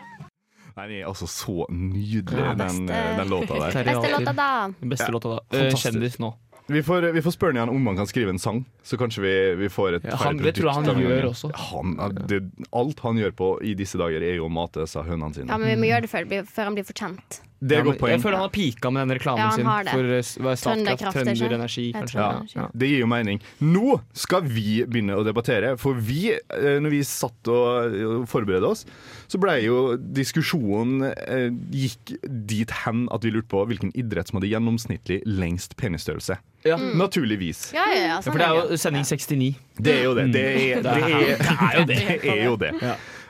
Nei, 0.76 0.87
det 0.90 0.96
er 1.02 1.06
altså 1.06 1.26
så 1.30 1.66
nydelig, 1.70 2.40
Ja, 2.42 2.54
den, 2.58 2.87
den 2.88 3.28
låta 3.30 3.54
der. 3.60 3.84
Beste 3.84 4.10
låta, 4.10 4.32
da. 4.34 4.48
Beste 4.82 5.06
Ja. 5.06 5.12
låta 5.14 5.28
da. 5.37 5.58
Eh, 5.58 5.70
kjendis 5.78 6.18
nå. 6.18 6.32
Vi 6.66 6.80
får, 6.82 7.12
vi 7.12 7.20
får 7.20 7.34
spørre 7.37 7.58
han 7.60 7.68
om 7.68 7.87
han 7.87 7.96
kan 7.96 8.06
skrive 8.08 8.30
en 8.32 8.38
sang, 8.40 8.62
så 8.82 8.96
kanskje 8.96 9.20
vi, 9.20 9.32
vi 9.60 9.68
får 9.68 9.96
et 9.98 10.04
Ja, 10.08 10.16
han- 10.16 10.38
det 10.38 10.54
tror 10.56 10.72
jeg 10.72 10.74
han 10.74 11.02
gjør 11.02 11.26
også. 11.28 11.50
Han, 11.54 11.96
det, 12.26 12.38
alt 12.72 13.00
han 13.00 13.16
gjør 13.20 13.32
på 13.37 13.48
i 13.62 13.74
disse 13.74 13.98
dager, 14.00 14.22
er 14.24 14.37
jo 14.37 14.46
å 14.48 14.50
mate 14.50 14.80
disse 14.80 14.96
hønene 15.04 15.34
sine. 15.34 15.46
Ja, 15.52 15.58
men 15.58 15.68
vi 15.68 15.76
må 15.76 15.90
gjøre 15.92 16.02
det 16.08 16.10
før, 16.10 16.24
før 16.48 16.64
han 16.64 16.74
blir 16.74 16.84
for 16.88 16.94
kjent. 16.94 17.40
Det 17.60 17.76
er 17.78 17.80
Ja, 17.80 17.86
godt 17.86 18.00
poeng. 18.00 18.12
Jeg 18.12 18.20
føler 18.20 18.36
han 18.36 18.44
har 18.44 18.52
pika 18.52 18.90
med 18.92 19.06
den 19.06 19.16
reklamen 19.16 19.40
Ja, 19.40 19.50
sin 19.54 19.68
for 19.88 20.50
eh, 20.50 20.56
Statkraft. 20.58 21.16
Trønder 21.16 21.54
Energi, 21.54 21.86
Ja, 21.92 22.00
kanskje. 22.00 22.18
Ja, 22.18 22.42
ja. 22.54 22.66
Det 22.74 22.88
gir 22.90 23.04
jo 23.04 23.08
mening. 23.08 23.40
Nå 23.60 24.00
skal 24.12 24.42
vi 24.44 24.84
begynne 24.84 25.16
å 25.16 25.24
debattere, 25.24 25.74
for 25.80 25.94
vi, 25.94 26.34
eh, 26.34 26.78
når 26.82 26.90
vi 26.90 27.02
satt 27.08 27.52
og 27.52 28.26
forberedte 28.28 28.68
oss, 28.68 28.84
så 29.30 29.40
ble 29.40 29.56
jo 29.64 29.96
diskusjonen 29.96 31.08
eh, 31.14 31.48
gikk 31.72 32.16
dit 32.24 32.70
hen 32.84 33.06
at 33.14 33.24
vi 33.24 33.32
lurte 33.34 33.48
på 33.54 33.64
hvilken 33.70 33.94
idrett 33.96 34.28
som 34.28 34.40
hadde 34.40 34.52
gjennomsnittlig 34.52 35.22
lengst 35.24 35.78
penisstørrelse. 35.80 36.38
Ja. 36.64 36.76
Mm. 36.80 36.98
Naturligvis. 36.98 37.70
Ja, 37.76 37.84
ja, 37.92 37.96
ja, 37.96 38.06
Ja, 38.14 38.20
sånn 38.22 38.34
for 38.34 38.40
det 38.40 38.46
er 38.46 38.72
jo 38.72 38.78
sending 38.80 39.04
69. 39.04 39.50
Det 39.78 39.94
er 39.98 40.04
jo 40.04 40.14
det. 40.16 40.30
Det 40.32 40.44
er, 40.44 40.82
det 40.84 40.94
er, 40.94 41.04
det 41.04 41.04
er 41.04 41.74
jo 41.78 41.84
det. 41.88 41.98
det, 42.22 42.32
er 42.34 42.44
jo 42.44 42.56
det. 42.60 42.72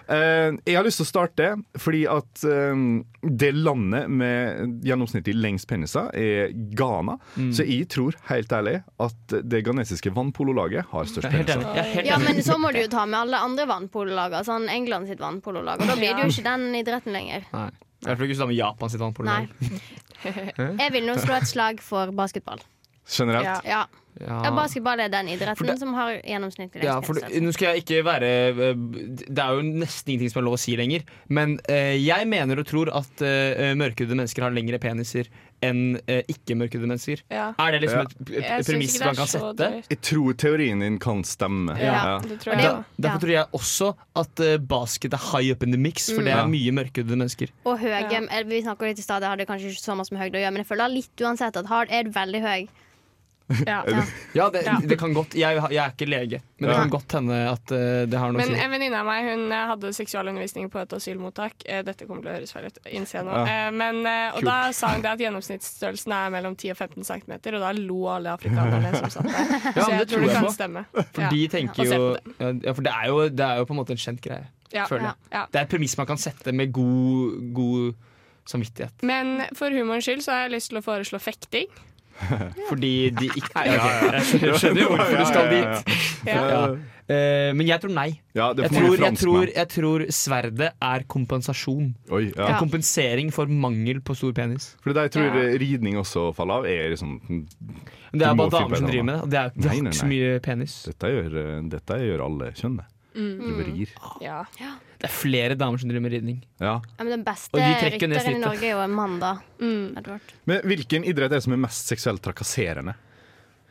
Eh, 0.04 0.52
jeg 0.68 0.76
har 0.76 0.84
lyst 0.84 1.00
til 1.00 1.06
å 1.06 1.08
starte 1.08 1.46
fordi 1.80 2.02
at 2.10 2.42
eh, 2.44 2.82
det 3.24 3.50
landet 3.56 4.10
med 4.12 4.82
gjennomsnittlig 4.84 5.36
lengst 5.38 5.68
peniser 5.70 6.10
er 6.18 6.52
Ghana. 6.76 7.16
Mm. 7.36 7.52
Så 7.56 7.66
jeg 7.68 7.88
tror 7.92 8.18
helt 8.28 8.52
ærlig 8.52 8.76
at 9.04 9.36
det 9.40 9.62
ghanesiske 9.64 10.12
vannpololaget 10.14 10.90
har 10.92 11.08
størst 11.08 11.30
Jeg 11.30 11.46
er 11.46 11.48
peniser. 11.48 11.80
Jeg 11.80 12.02
er 12.02 12.10
Ja, 12.12 12.20
men 12.20 12.42
så 12.44 12.58
må 12.60 12.74
du 12.74 12.82
jo 12.82 12.90
ta 12.92 13.06
med 13.08 13.22
alle 13.24 13.40
andre 13.46 13.68
vannpololagene, 13.70 14.44
Sånn 14.44 14.68
England 14.68 15.08
sitt 15.08 15.22
vannpololag. 15.22 15.80
Og 15.80 15.88
da 15.88 15.96
blir 15.96 16.12
det 16.12 16.26
jo 16.26 16.34
ikke 16.34 16.46
den 16.50 16.68
idretten 16.82 17.16
lenger. 17.16 17.48
Nei. 17.54 17.70
I 18.04 18.10
hvert 18.10 18.18
fall 18.20 18.28
ikke 18.28 18.36
sammen 18.36 18.52
med 18.52 18.60
Japan 18.60 18.92
sitt 18.92 19.00
vannpololag. 19.00 19.48
Jeg 20.82 20.92
vil 20.92 21.06
nå 21.08 21.16
slå 21.20 21.38
et 21.38 21.48
slag 21.48 21.80
for 21.84 22.12
basketball. 22.16 22.60
Generelt. 23.08 23.44
Ja. 23.44 23.60
Ja. 23.64 23.84
Ja. 24.20 24.50
basketball 24.54 25.00
er 25.02 25.08
den 25.10 25.26
idretten 25.26 25.66
det- 25.66 25.78
som 25.80 25.92
har 25.92 26.20
gjennomsnittlig 26.22 26.84
Ja, 26.84 27.00
lengst 27.00 27.06
for. 27.06 27.14
Nå 27.42 27.52
skal 27.52 27.74
jeg 27.74 27.82
ikke 27.82 28.04
være 28.06 28.28
eh, 28.46 28.74
Det 29.26 29.38
er 29.42 29.56
jo 29.58 29.62
nesten 29.66 30.12
ingenting 30.14 30.30
som 30.30 30.38
er 30.38 30.44
lov 30.46 30.54
å 30.54 30.60
si 30.62 30.76
lenger. 30.76 31.02
Men 31.28 31.58
eh, 31.68 31.96
jeg 31.98 32.28
mener 32.30 32.60
og 32.62 32.64
tror 32.68 32.92
at 32.94 33.22
eh, 33.26 33.74
mørkhudede 33.74 34.14
mennesker 34.14 34.42
har 34.46 34.54
lengre 34.54 34.78
peniser 34.78 35.26
enn 35.60 35.98
eh, 36.06 36.22
ikke-mørkhudede 36.30 36.86
mennesker. 36.86 37.24
Ja. 37.28 37.48
Er 37.58 37.72
det 37.72 37.80
liksom 37.82 37.98
Ja. 37.98 38.06
et, 38.06 38.30
Jeg 38.30 38.60
et 38.60 38.66
premiss 38.70 39.00
man 39.00 39.16
kan 39.16 39.26
sette? 39.26 39.56
Dyrt. 39.58 39.90
Jeg 39.90 40.00
tror 40.00 40.32
teorien 40.38 40.78
din 40.80 40.98
kan 41.02 41.24
stemme. 41.24 41.74
Ja, 41.80 42.20
det 42.22 42.38
tror 42.38 42.54
jeg 42.54 42.62
da. 42.62 42.84
Derfor 43.00 43.18
Ja. 43.18 43.18
tror 43.18 43.34
jeg 43.34 43.46
også 43.52 43.96
at 44.14 44.40
eh, 44.46 44.56
basket 44.58 45.12
er 45.18 45.18
high 45.32 45.50
up 45.50 45.62
in 45.64 45.72
the 45.72 45.78
mix, 45.78 46.06
for 46.12 46.22
det 46.22 46.30
Ja. 46.30 46.44
er 46.44 46.46
mye 46.46 46.70
mørkhudede 46.70 47.18
mennesker. 47.18 47.50
Og 47.66 47.80
høy. 47.80 47.90
Vi 48.46 48.62
snakket 48.62 48.80
litt 48.94 48.98
i 48.98 49.02
stad, 49.02 49.22
det 49.22 49.28
hadde 49.28 49.46
kanskje 49.50 49.74
ikke 49.74 49.82
så 49.90 49.96
mye 49.98 50.06
med 50.12 50.20
høyde 50.22 50.38
å 50.38 50.42
gjøre, 50.46 50.52
men 50.54 50.62
jeg 50.62 50.70
føler 50.70 50.88
litt 50.94 51.16
uansett 51.18 51.56
at 51.56 51.66
hard 51.66 51.88
er 51.90 52.04
veldig 52.04 52.40
høy 52.40 52.68
Ja. 53.68 53.82
Ja. 53.86 54.02
Ja, 54.34 54.44
det, 54.50 54.62
Ja. 54.64 54.78
det 54.80 54.96
kan 54.98 55.12
godt 55.12 55.34
Jeg, 55.36 55.58
jeg 55.70 55.76
er 55.82 55.90
ikke 55.92 56.06
lege, 56.08 56.38
men 56.58 56.68
det 56.70 56.76
Ja. 56.76 56.80
kan 56.80 56.90
godt 56.94 57.12
hende 57.12 57.36
at 57.50 57.72
uh, 57.76 58.06
det 58.08 58.18
har 58.18 58.32
noe 58.32 58.40
å 58.40 58.46
Men 58.46 58.54
si. 58.54 58.60
en 58.64 58.70
venninne 58.72 58.96
av 59.02 59.04
meg 59.04 59.26
hun 59.28 59.52
eh, 59.52 59.66
hadde 59.68 59.90
seksualundervisning 59.92 60.70
på 60.72 60.80
et 60.80 60.94
asylmottak. 60.96 61.52
Eh, 61.66 61.82
Dette 61.84 62.06
kommer 62.08 62.22
til 62.24 62.30
å 62.32 62.34
høres 62.38 62.52
feil 62.56 62.66
ut, 62.70 62.78
innser 62.88 63.18
jeg 63.20 63.26
nå. 63.28 63.34
Ja. 63.36 63.44
Eh, 63.66 63.70
Men, 63.76 64.00
og 64.06 64.38
Kult. 64.40 64.48
da 64.48 64.72
sa 64.72 64.88
hun 64.94 65.02
det 65.04 65.10
at 65.12 65.20
gjennomsnittsstørrelsen 65.26 66.12
er 66.16 66.30
mellom 66.30 66.56
10 66.56 66.70
og 66.72 66.76
15 66.78 67.04
cm, 67.04 67.32
og 67.54 67.60
da 67.66 67.72
lo 67.76 68.00
alle 68.14 68.32
afrikanerne 68.32 68.94
som 68.96 69.10
satt 69.10 69.28
der. 69.28 69.54
Ja, 69.76 69.82
Så 69.84 69.90
jeg 69.90 69.98
det 70.00 70.08
tror 70.08 70.20
det 70.24 70.28
jeg 70.30 70.36
kan 70.40 70.48
på. 70.48 70.54
stemme. 70.56 70.84
For 71.12 71.22
Ja. 71.22 71.28
de 71.30 71.48
tenker 71.48 71.84
jo 71.84 72.16
ja, 72.40 72.72
For 72.72 72.82
det 72.82 72.92
er, 72.96 73.06
jo, 73.12 73.28
det 73.28 73.40
er 73.44 73.56
jo 73.60 73.64
på 73.68 73.76
en 73.76 73.80
måte 73.84 73.90
en 73.92 74.00
kjent 74.00 74.20
greie. 74.24 74.46
Ja. 74.72 74.86
føler 74.90 75.04
jeg. 75.12 75.14
Ja. 75.32 75.44
Det 75.52 75.60
er 75.60 75.64
et 75.68 75.70
premiss 75.70 75.96
man 76.00 76.06
kan 76.08 76.16
sette 76.18 76.50
med 76.52 76.72
god, 76.72 77.52
god 77.54 77.94
samvittighet. 78.46 79.02
Men 79.06 79.44
for 79.54 79.70
humorens 79.70 80.04
skyld 80.08 80.22
så 80.24 80.32
har 80.32 80.40
jeg 80.48 80.56
lyst 80.56 80.70
til 80.72 80.80
å 80.80 80.82
foreslå 80.82 81.20
fekting. 81.22 81.68
Fordi 82.70 83.10
de 83.18 83.28
ikke 83.30 83.52
Nei, 83.54 83.76
ok, 83.76 84.42
Jeg 84.42 84.58
skjønner 84.60 84.82
jo 84.84 84.90
hvorfor 84.94 85.22
du 85.22 85.24
skal 85.30 85.48
dit. 85.52 85.94
Ja. 86.34 86.68
Eh, 87.04 87.50
men 87.52 87.66
jeg 87.68 87.82
tror 87.82 87.92
nei. 87.92 88.06
Ja, 88.32 88.46
Jeg 88.56 88.70
tror, 88.72 88.94
jeg, 88.96 89.16
tror, 89.20 89.50
jeg 89.52 89.68
tror 89.68 90.04
sverdet 90.16 90.70
er 90.80 91.02
kompensasjon. 91.12 91.90
Oi, 92.08 92.22
ja. 92.32 92.54
Kompensering 92.56 93.28
for 93.34 93.50
mangel 93.52 94.00
på 94.00 94.16
stor 94.16 94.32
penis. 94.32 94.70
Fordi 94.80 94.96
det 94.96 95.04
jeg 95.10 95.14
tror 95.18 95.36
Ja. 95.36 95.50
ridning 95.60 95.98
også 96.00 96.30
faller 96.36 96.62
av, 96.62 96.70
er 96.70 96.94
liksom 96.94 97.18
det 98.14 98.22
er 98.24 98.34
bare 98.38 98.50
damer 98.54 98.78
som 98.78 98.88
driver 98.88 99.06
med 99.10 99.20
det. 99.26 99.44
Det 99.58 99.68
er, 99.68 99.78
ikke 99.82 99.98
så 99.98 100.08
mye 100.08 100.34
penis. 100.40 100.78
Dette 100.88 101.12
gjør, 101.12 101.38
eh, 101.42 101.62
dette 101.76 102.00
gjør 102.06 102.24
alle 102.30 102.52
kjønnet. 102.56 102.88
Mm. 103.14 103.38
Du 103.38 103.50
vrir. 103.62 103.88
Ja. 104.20 104.40
Det 104.98 105.06
er 105.06 105.12
flere 105.12 105.54
damer 105.56 105.78
som 105.78 105.88
driver 105.88 106.02
med 106.02 106.12
ridning. 106.16 106.38
Ja. 106.58 106.80
ja, 106.82 107.04
men 107.04 107.10
Den 107.12 107.24
beste 107.24 107.54
Og 107.54 107.60
de 107.60 107.74
trekker 107.78 108.08
ned 108.08 108.18
rytteren 108.18 108.36
i 108.36 108.40
snittet. 108.40 108.46
Norge 108.46 108.64
er 108.66 108.72
jo 108.74 108.80
en 108.84 108.90
mann, 108.98 109.18
da. 109.20 109.32
Mm. 109.60 109.96
Edvard. 109.98 110.20
Men 110.50 110.60
hvilken 110.62 111.04
idrett 111.04 111.30
er 111.30 111.36
det 111.36 111.42
som 111.44 111.52
er 111.52 111.62
mest 111.66 111.86
seksuelt 111.92 112.22
trakasserende? 112.24 112.94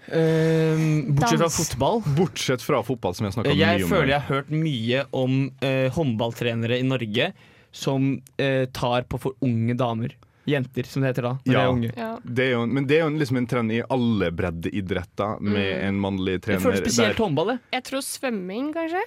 Eh, 0.07 0.77
bortsett 1.15 1.39
fra 1.39 1.47
Dans. 1.47 1.57
fotball. 1.69 2.01
Bortsett 2.17 2.61
fra 2.61 2.83
fotball, 2.83 3.15
som 3.15 3.25
jeg 3.27 3.33
snakka 3.37 3.53
mye 3.53 3.59
Jeg 3.61 3.83
om. 3.85 3.89
føler 3.89 4.07
jeg 4.11 4.21
har 4.21 4.35
hørt 4.35 4.49
mye 4.51 5.05
om 5.15 5.37
eh, 5.63 5.89
håndballtrenere 5.95 6.79
i 6.79 6.83
Norge 6.83 7.31
som 7.73 8.21
eh, 8.37 8.65
tar 8.75 9.03
på 9.09 9.19
for 9.19 9.33
unge 9.41 9.73
damer. 9.79 10.15
Jenter, 10.45 10.83
som 10.83 11.01
det 11.01 11.13
heter 11.13 11.23
da. 11.23 11.31
Når 11.45 11.47
de 11.47 11.55
Ja. 11.55 11.61
er 11.63 11.71
unge. 11.71 11.91
Ja. 11.95 12.19
det 12.25 12.43
er 12.43 12.51
jo, 12.51 12.65
men 12.67 12.85
det 12.85 12.97
er 12.99 13.05
jo 13.05 13.13
liksom 13.15 13.37
en 13.39 13.47
trend 13.47 13.71
i 13.71 13.81
alle 13.89 14.27
breddeidretter 14.31 15.39
med 15.39 15.71
Mm. 15.79 15.87
en 15.87 15.99
mannlig 16.03 16.33
Jeg 16.33 16.41
trener. 16.41 16.59
føler 16.59 16.83
spesielt 16.83 17.15
der- 17.15 17.23
håndball. 17.23 17.47
jeg. 17.47 17.59
Jeg 17.71 17.83
tror 17.85 18.01
svømming, 18.03 18.73
kanskje. 18.73 19.01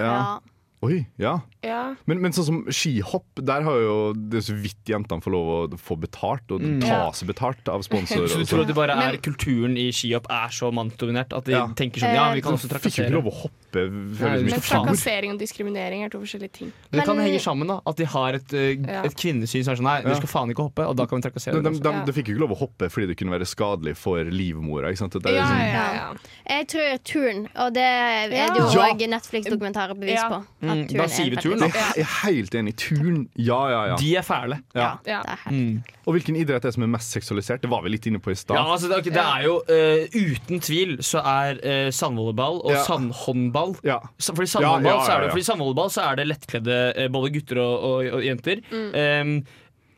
Ja. 0.00 0.06
Ja. 0.06 0.40
Oi, 0.82 1.04
ja. 1.20 1.42
Ja. 1.60 1.94
Men, 2.08 2.22
men 2.24 2.32
sånn 2.32 2.46
som 2.46 2.60
skihopp, 2.72 3.26
der 3.44 3.60
har 3.66 3.80
jo 3.84 3.96
det 4.16 4.38
er 4.40 4.44
så 4.46 4.54
vidt 4.56 4.88
jentene 4.88 5.20
får 5.20 5.32
lov 5.34 5.48
å 5.68 5.76
få 5.76 5.96
betalt, 6.00 6.46
og 6.56 6.62
Mm. 6.64 6.80
ta 6.80 7.10
seg 7.12 7.28
betalt 7.28 7.68
av 7.68 7.82
sponsorer. 7.84 8.28
Så 8.32 8.38
du 8.40 8.44
tror 8.48 8.62
sånn. 8.64 8.66
det 8.70 8.74
bare 8.78 8.94
er 8.96 9.12
Men- 9.12 9.20
kulturen 9.20 9.76
i 9.76 9.90
skihopp 9.92 10.24
er 10.32 10.48
så 10.48 10.70
mannsdominert 10.72 11.36
at 11.36 11.44
de 11.44 11.52
Ja. 11.52 11.66
tenker 11.76 12.00
sånn 12.00 12.14
Ja, 12.16 12.32
vi 12.32 12.40
kan 12.40 12.54
også 12.56 12.70
trakassere. 12.70 12.80
fikk 12.80 12.96
jo 12.96 13.04
ikke 13.04 13.12
lov 13.12 13.28
å 13.28 13.34
hoppe 13.42 13.82
Nei, 13.90 14.38
liksom 14.40 14.50
Men 14.50 14.60
trakassering 14.60 15.30
og 15.32 15.38
diskriminering 15.38 16.02
er 16.02 16.08
to 16.08 16.18
forskjellige 16.18 16.52
ting. 16.52 16.72
Men 16.90 17.00
det 17.00 17.04
kan 17.06 17.16
Men- 17.16 17.26
henge 17.28 17.40
sammen, 17.44 17.66
da. 17.68 17.80
At 17.86 17.96
de 17.96 18.04
har 18.06 18.32
et, 18.34 18.52
eh, 18.54 19.04
et 19.04 19.14
kvinnesyn 19.14 19.62
som 19.64 19.72
er 19.72 19.76
sånn 19.76 19.84
Nei, 19.84 20.00
Ja. 20.00 20.08
du 20.08 20.14
skal 20.16 20.28
faen 20.32 20.48
ikke 20.50 20.64
hoppe, 20.64 20.88
og 20.88 20.96
da 20.96 21.04
kan 21.04 21.20
vi 21.20 21.28
trakassere 21.28 21.60
de, 21.62 21.70
de, 21.70 21.78
de, 21.78 22.04
de 22.06 22.12
fikk 22.12 22.28
jo 22.28 22.34
ikke 22.36 22.40
lov 22.48 22.56
å 22.56 22.58
hoppe 22.58 22.88
fordi 22.90 23.06
det 23.06 23.18
kunne 23.18 23.36
være 23.36 23.44
skadelig 23.46 23.96
for 23.98 24.16
livmora. 24.24 24.88
Ikke 24.88 24.96
sant? 25.04 25.12
Det 25.12 25.26
er 25.26 25.34
Ja, 25.36 25.44
liksom- 25.44 25.58
ja, 25.60 25.92
ja. 25.92 26.14
Jeg 26.48 26.68
tror 26.68 27.04
turn, 27.04 27.48
og 27.54 27.74
det 27.74 27.84
er 27.84 28.28
det 28.30 28.48
jo 28.48 28.64
Ja. 28.80 28.88
også 28.88 29.08
Netflix-dokumentarer 29.10 29.94
bevis 29.94 30.14
Ja. 30.16 30.28
på. 30.30 30.44
Mm, 30.74 30.86
da 30.96 31.02
er 31.04 31.08
sier 31.08 31.30
vi 31.30 31.36
turn, 31.36 31.60
Jeg 31.60 32.04
er 32.04 32.10
helt 32.24 32.54
enig. 32.54 32.74
Turn, 32.76 33.28
ja 33.36 33.60
ja 33.70 33.80
ja. 33.92 33.96
De 34.00 34.10
er 34.16 34.22
fæle. 34.22 34.60
ja. 34.74 34.80
Ja. 35.06 35.20
Det 35.22 35.32
er 35.34 35.38
helt- 35.44 35.56
Mm. 35.60 35.82
Og 36.06 36.14
hvilken 36.16 36.36
idrett 36.36 36.64
er 36.64 36.68
det 36.70 36.74
som 36.74 36.82
er 36.82 36.86
mest 36.90 37.10
seksualisert? 37.12 37.60
Det 37.62 37.70
var 37.70 37.82
vi 37.82 37.90
litt 37.90 38.06
inne 38.06 38.18
på 38.18 38.30
i 38.32 38.34
stad. 38.34 38.56
Ja, 38.56 38.64
altså, 38.72 38.88
det, 38.88 38.98
er- 38.98 39.10
det 39.10 39.22
er 39.22 39.42
jo 39.44 39.54
uh, 39.68 40.32
Uten 40.32 40.60
tvil 40.60 40.96
så 41.06 41.20
er 41.22 41.60
uh, 41.62 41.90
sandvolleyball 41.90 42.60
og 42.64 42.70
Ja. 42.72 42.82
sandhåndball 42.84 43.76
Ja. 43.84 43.98
Så- 44.18 44.34
Fordi 44.34 44.48
Ja, 44.48 44.54
sandvolleyball, 44.58 44.98
ja, 45.00 45.04
så 45.06 45.12
er 45.12 45.16
det, 45.16 45.20
ja, 45.20 45.26
ja. 45.26 45.30
fordi 45.30 45.42
sandvolleyball 45.44 45.90
så 45.90 46.00
er 46.10 46.14
det 46.16 46.26
lettkledde 46.28 46.92
eh, 46.96 47.08
både 47.08 47.30
gutter 47.32 47.58
og, 47.58 47.82
og, 47.82 48.12
og 48.12 48.24
jenter. 48.24 48.56
Mm. 48.70 49.36
Um, 49.36 49.46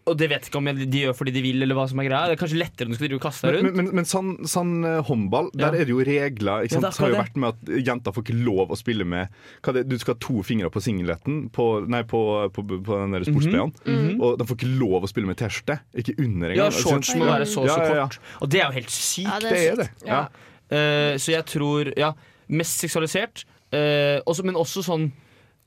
og 0.06 0.18
det 0.18 0.28
vet 0.32 0.48
ikke 0.48 0.58
om 0.58 0.66
de 0.66 1.02
gjør 1.04 1.14
fordi 1.14 1.30
de 1.34 1.42
vil, 1.44 1.62
eller 1.62 1.78
hva 1.78 1.84
som 1.90 2.00
er 2.02 2.08
greia. 2.08 2.26
Det 2.30 2.36
er 2.36 2.40
kanskje 2.40 2.58
lettere 2.58 2.88
når 2.88 2.96
du 2.96 2.98
skal 2.98 3.08
drive 3.08 3.20
og 3.20 3.26
kaste 3.26 3.52
rundt. 3.54 3.62
men, 3.68 3.76
men, 3.78 3.90
men 4.00 4.08
sånn, 4.08 4.32
sånn 4.50 4.72
håndball, 5.06 5.50
der 5.54 5.76
Ja. 5.76 5.82
er 5.82 5.86
det 5.86 5.94
jo 5.94 6.02
regler. 6.02 6.66
Ikke 6.66 6.74
sant? 6.78 6.84
er 6.84 6.90
det 6.90 6.98
har 7.04 7.12
jo 7.12 7.20
vært 7.20 7.36
med 7.36 7.48
at 7.52 7.86
Jenter 7.86 8.16
får 8.16 8.26
ikke 8.26 8.38
lov 8.44 8.74
å 8.74 8.78
spille 8.78 9.06
med 9.06 9.28
hva 9.62 9.74
det, 9.76 9.84
Du 9.88 9.98
skal 9.98 10.14
ha 10.14 10.20
to 10.26 10.42
fingre 10.42 10.70
på 10.74 10.82
singleten 10.82 11.48
på, 11.54 11.66
nei, 11.86 12.02
på, 12.02 12.22
på, 12.52 12.66
på 12.82 12.98
den 13.02 13.12
der 13.12 13.22
Mm 13.32 13.38
-hmm. 13.38 13.72
Mhm. 13.86 14.20
Og 14.20 14.38
de 14.38 14.44
får 14.44 14.56
ikke 14.56 14.78
lov 14.78 15.02
å 15.04 15.08
spille 15.08 15.26
med 15.26 15.36
T-skjorte. 15.36 15.78
Ikke 15.94 16.14
under 16.18 16.50
engang. 16.50 16.56
Ja, 16.56 16.70
shorts 16.70 17.14
må 17.16 17.24
være 17.24 17.46
så 17.46 17.62
så 17.62 17.66
Ja, 17.66 17.88
ja, 17.88 17.94
ja. 17.94 18.02
kort. 18.06 18.18
Og 18.40 18.50
det 18.50 18.60
er 18.60 18.66
jo 18.66 18.72
helt 18.72 18.90
sykt. 18.90 19.28
Ja, 19.28 19.38
det 19.38 19.50
Det 19.50 19.68
er 19.68 19.76
det. 19.76 19.90
Ja. 20.06 20.26
Eh, 20.70 21.16
så 21.18 21.32
jeg 21.32 21.44
tror 21.46 21.92
Ja, 21.96 22.12
mest 22.48 22.80
seksualisert. 22.80 23.44
uh, 23.72 24.20
også, 24.26 24.44
men 24.44 24.54
også 24.54 24.82
sånn 24.84 25.12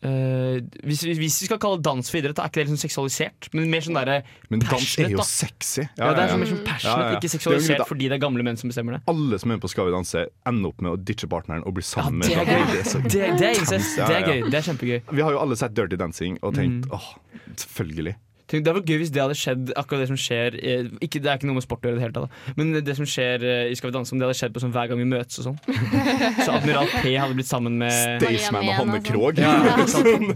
eh, 0.05 0.59
hvis, 0.85 1.01
vi- 1.03 1.15
hvis 1.17 1.37
vi 1.41 1.47
skal 1.49 1.57
kalle 1.61 1.81
dans 1.81 2.09
for 2.11 2.17
idrett, 2.19 2.37
er 2.39 2.49
ikke 2.51 2.61
det 2.61 2.67
liksom 2.69 2.81
seksualisert. 2.85 3.49
Men 3.53 3.69
mer 3.73 3.81
sånn 3.81 3.97
derre 3.97 4.21
Men 4.49 4.59
dans 4.63 4.97
er 5.01 5.09
jo 5.09 5.17
da. 5.17 5.23
sexy. 5.23 5.87
Ja, 5.97 6.13
det 6.13 6.23
er 6.25 6.33
sånn 6.35 6.39
mer 6.43 6.51
sånn 6.53 6.63
passionate, 6.65 6.85
Ja, 6.85 6.95
ja, 6.95 7.09
ja. 7.09 7.15
ikke 7.15 7.21
Det 7.25 7.29
er 7.33 7.37
seksualisert 7.37 7.77
greit, 7.81 7.87
fordi 7.89 8.09
det 8.09 8.15
er 8.19 8.23
gamle 8.25 8.43
menn 8.45 8.57
som 8.61 8.69
bestemmer 8.69 8.97
det. 8.97 9.01
Alle 9.07 9.39
som 9.41 9.51
er 9.51 9.55
med 9.57 9.61
på 9.65 9.69
Skal 9.73 9.85
vi 9.89 9.91
danse, 9.97 10.25
ender 10.45 10.69
opp 10.69 10.81
med 10.81 10.91
å 10.91 10.97
ditche 11.03 11.27
partneren 11.27 11.63
og 11.65 11.73
bli 11.73 11.83
sammen 11.83 12.21
det 12.21 12.37
med 12.37 12.47
det, 12.47 12.83
Det, 13.09 13.39
det 13.39 13.49
er 13.49 13.55
incest. 13.59 13.95
Det 13.97 14.15
er 14.15 14.23
gøy. 14.29 14.49
Det 14.51 14.57
er 14.61 14.65
kjempegøy. 14.73 15.01
Vi 15.11 15.21
har 15.21 15.31
jo 15.31 15.39
alle 15.39 15.55
sett 15.57 15.73
Dirty 15.73 15.95
Dancing 15.97 16.37
og 16.43 16.53
tenkt 16.53 16.85
Mm. 16.85 16.91
åh, 16.91 17.15
selvfølgelig. 17.55 18.15
Tenk, 18.45 18.61
Det 18.61 18.69
hadde 18.69 18.81
vært 18.81 18.89
gøy 18.93 18.99
hvis 19.01 19.11
det 19.13 19.21
hadde 19.23 19.37
skjedd 19.39 19.71
akkurat 19.73 20.03
det 20.03 20.09
som 20.11 20.19
skjer 20.21 20.57
ikke, 21.01 21.21
Det 21.21 21.29
er 21.31 21.39
ikke 21.39 21.49
noe 21.49 21.57
med 21.57 21.65
sport 21.65 21.85
å 21.85 21.89
gjøre 21.89 21.97
i 21.97 21.99
det 21.99 22.05
hele 22.05 22.17
tatt, 22.17 22.57
men 22.59 22.73
det 22.85 22.97
som 22.97 23.07
skjer 23.09 23.45
eh, 23.45 23.71
i 23.71 23.77
Skal 23.77 23.89
vi 23.89 23.95
danse, 23.97 24.13
om 24.13 24.21
det 24.21 24.27
hadde 24.27 24.37
skjedd 24.37 24.53
på 24.55 24.61
sånn 24.61 24.73
hver 24.75 24.91
gang 24.91 25.01
vi 25.01 25.07
møtes 25.09 25.41
og 25.41 25.47
sånn. 25.49 25.59
Så 26.45 26.49
Admiral 26.53 26.91
P 26.93 27.15
hadde 27.17 27.37
blitt 27.37 27.49
sammen 27.49 27.79
med 27.81 28.21
Staysman 28.21 28.69
og 28.69 28.77
Hanne 28.81 28.99
Krogh. 29.05 29.41
Ja. 29.41 29.55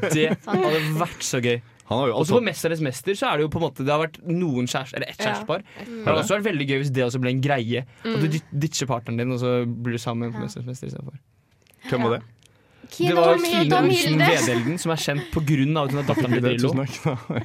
Det 0.10 0.26
hadde 0.50 0.82
vært 0.98 1.26
så 1.26 1.44
gøy. 1.44 1.60
Og 1.90 2.12
Også 2.14 2.18
altså 2.20 2.38
på 2.38 2.42
'Mesternes 2.46 2.82
mester' 2.86 3.18
så 3.18 3.30
er 3.32 3.38
det 3.38 3.46
jo 3.48 3.50
på 3.50 3.58
en 3.58 3.64
måte 3.66 3.82
Det 3.82 3.90
har 3.90 4.02
vært 4.04 4.20
noen 4.22 4.68
kjærester, 4.70 5.00
eller 5.00 5.10
ett 5.10 5.24
Ja. 5.26 5.34
Mm. 5.42 5.64
Det 5.66 6.06
hadde 6.06 6.22
også 6.22 6.36
vært 6.38 6.50
veldig 6.52 6.68
gøy 6.70 6.78
hvis 6.84 6.92
det 6.94 7.06
også 7.06 7.22
ble 7.22 7.32
en 7.34 7.42
greie. 7.42 7.86
At 8.06 8.22
du 8.22 8.28
ditcher 8.54 8.86
partneren 8.86 9.18
din, 9.18 9.32
og 9.34 9.40
så 9.42 9.66
blir 9.66 9.98
du 9.98 10.02
sammen 10.02 10.34
på 10.34 10.38
'Mesternes 10.38 10.70
mester' 10.70 10.90
istedenfor. 10.90 11.18
Hvem 11.90 12.04
var 12.06 12.18
det? 12.18 12.22
Det 12.90 13.14
var 13.16 13.34
Tom- 13.36 13.46
Kine 13.46 13.70
Tom 13.70 13.86
Olsen. 13.90 14.18
Vedelden, 14.20 14.78
som 14.82 14.92
er 14.92 15.00
kjent 15.04 15.26
på 15.34 15.44
grunn 15.46 15.78
av 15.78 15.86
at 15.86 15.92
hun 15.94 16.00
er 16.02 16.08
datteren 16.10 16.32
til 16.34 16.44
Drillo. 16.46 16.72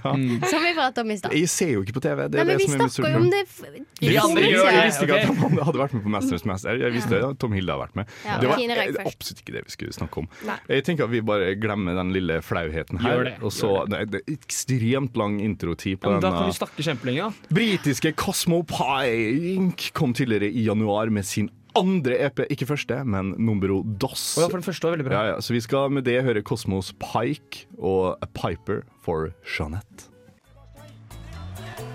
Ja. 0.05 0.13
Som 0.51 0.63
vi 0.65 0.73
pratet 0.75 0.99
om 1.05 1.11
i 1.11 1.17
stad. 1.21 1.33
Jeg 1.37 1.49
ser 1.53 1.71
jo 1.75 1.83
ikke 1.85 1.95
på 1.97 2.03
TV. 2.05 2.25
Det 2.29 2.39
Nei, 2.39 2.41
er 2.41 2.45
men 2.45 2.53
det 2.55 2.57
vi 2.59 2.67
som 2.69 2.75
er 2.75 2.85
mitt 2.85 2.95
snakker 2.95 3.11
jo 3.11 3.21
om 3.21 3.29
problem. 3.29 3.85
det 4.01 4.09
Vi 4.09 4.17
andre 4.17 4.43
for 4.43 4.51
gjør 4.51 4.65
det. 4.65 4.75
Jeg 4.75 4.87
visste 4.89 5.05
ikke 5.09 5.19
at 5.21 5.27
han 5.45 5.59
hadde 5.69 5.79
vært 5.83 5.95
med 5.95 6.03
på 6.05 6.11
'Mesternes 6.15 6.45
mester'. 6.51 6.81
Jeg 6.85 6.93
visste 6.97 7.21
at 7.29 7.39
Tom 7.39 7.53
Hilde 7.53 7.73
hadde 7.73 7.85
vært 7.85 7.97
med. 8.01 8.07
Ja, 8.25 8.39
det 8.41 8.49
var 8.49 9.07
absolutt 9.07 9.41
ikke 9.45 9.53
det 9.59 9.63
vi 9.69 9.71
skulle 9.77 9.93
snakke 9.97 10.19
om. 10.25 10.29
Nei. 10.47 10.57
Jeg 10.69 10.85
tenker 10.85 11.05
at 11.05 11.11
vi 11.11 11.21
bare 11.21 11.55
glemmer 11.61 11.95
den 11.95 12.13
lille 12.13 12.41
flauheten 12.43 12.99
her. 13.01 13.11
Gjør 13.15 13.25
det, 13.25 13.35
Og 13.43 13.53
så, 13.53 13.71
det, 13.89 14.03
det 14.11 14.23
ekstremt 14.29 15.17
lang 15.17 15.41
introtid 15.41 16.01
på 16.01 16.09
Ja, 16.09 16.19
men 16.19 16.21
da 16.25 16.31
kan 16.31 16.47
vi 16.49 16.57
snakke 16.59 16.83
kjempelenge, 16.83 17.21
da. 17.29 17.55
britiske 17.55 18.15
Cosmo 18.17 18.63
Pie 18.63 19.55
Inc. 19.55 19.91
kom 19.93 20.13
tidligere 20.15 20.51
i 20.51 20.65
januar 20.67 21.11
med 21.11 21.25
sin 21.25 21.51
andre 21.79 22.15
EP, 22.27 22.39
ikke 22.55 22.67
første, 22.69 23.01
men 23.05 23.35
numero 23.39 23.83
dos. 23.85 24.37
Oh, 24.39 24.43
ja, 24.45 24.49
for 24.49 24.59
den 24.61 24.67
første 24.67 24.85
var 24.87 24.93
veldig 24.97 25.07
bra. 25.09 25.15
Ja, 25.15 25.23
ja, 25.35 25.39
så 25.45 25.51
vi 25.57 25.61
skal 25.65 25.91
med 25.95 26.03
det 26.07 26.19
høre 26.27 26.43
Kosmos 26.47 26.89
Pike 27.03 27.55
og 27.79 28.05
A 28.23 28.27
Piper 28.31 28.79
for 29.05 29.19
Jeanette. 29.57 29.99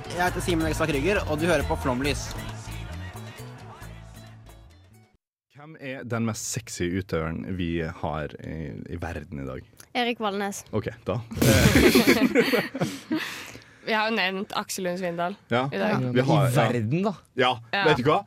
Jeg 0.09 0.25
heter 0.25 0.41
Simen 0.43 0.67
Ekstad 0.67 0.87
Krüger, 0.91 1.17
og 1.31 1.35
du 1.39 1.45
hører 1.47 1.63
på 1.67 1.75
Flomlys. 1.79 2.23
Hvem 5.55 5.71
er 5.79 6.03
den 6.07 6.23
mest 6.27 6.43
sexy 6.51 6.83
utøveren 6.99 7.45
vi 7.59 7.79
har 7.83 8.27
i, 8.43 8.73
i 8.89 8.97
verden 8.99 9.39
i 9.43 9.47
dag? 9.47 9.61
Erik 9.99 10.19
Valnes. 10.23 10.63
OK, 10.75 10.87
da. 11.07 11.15
Vi 13.89 13.95
har 13.97 14.09
jo 14.11 14.15
nevnt 14.19 14.51
Aksel 14.59 14.85
Lund 14.85 14.99
Svindal 15.01 15.33
Ja. 15.49 15.63
i 15.73 15.77
dag. 15.81 16.03
Ja. 16.15 16.23
har- 16.29 16.49
I 16.49 16.55
verden, 16.55 17.01
da. 17.07 17.13
Ja, 17.41 17.55
Ja. 17.73 17.83
vet 17.89 17.97
du 17.97 18.03
hva? 18.11 18.19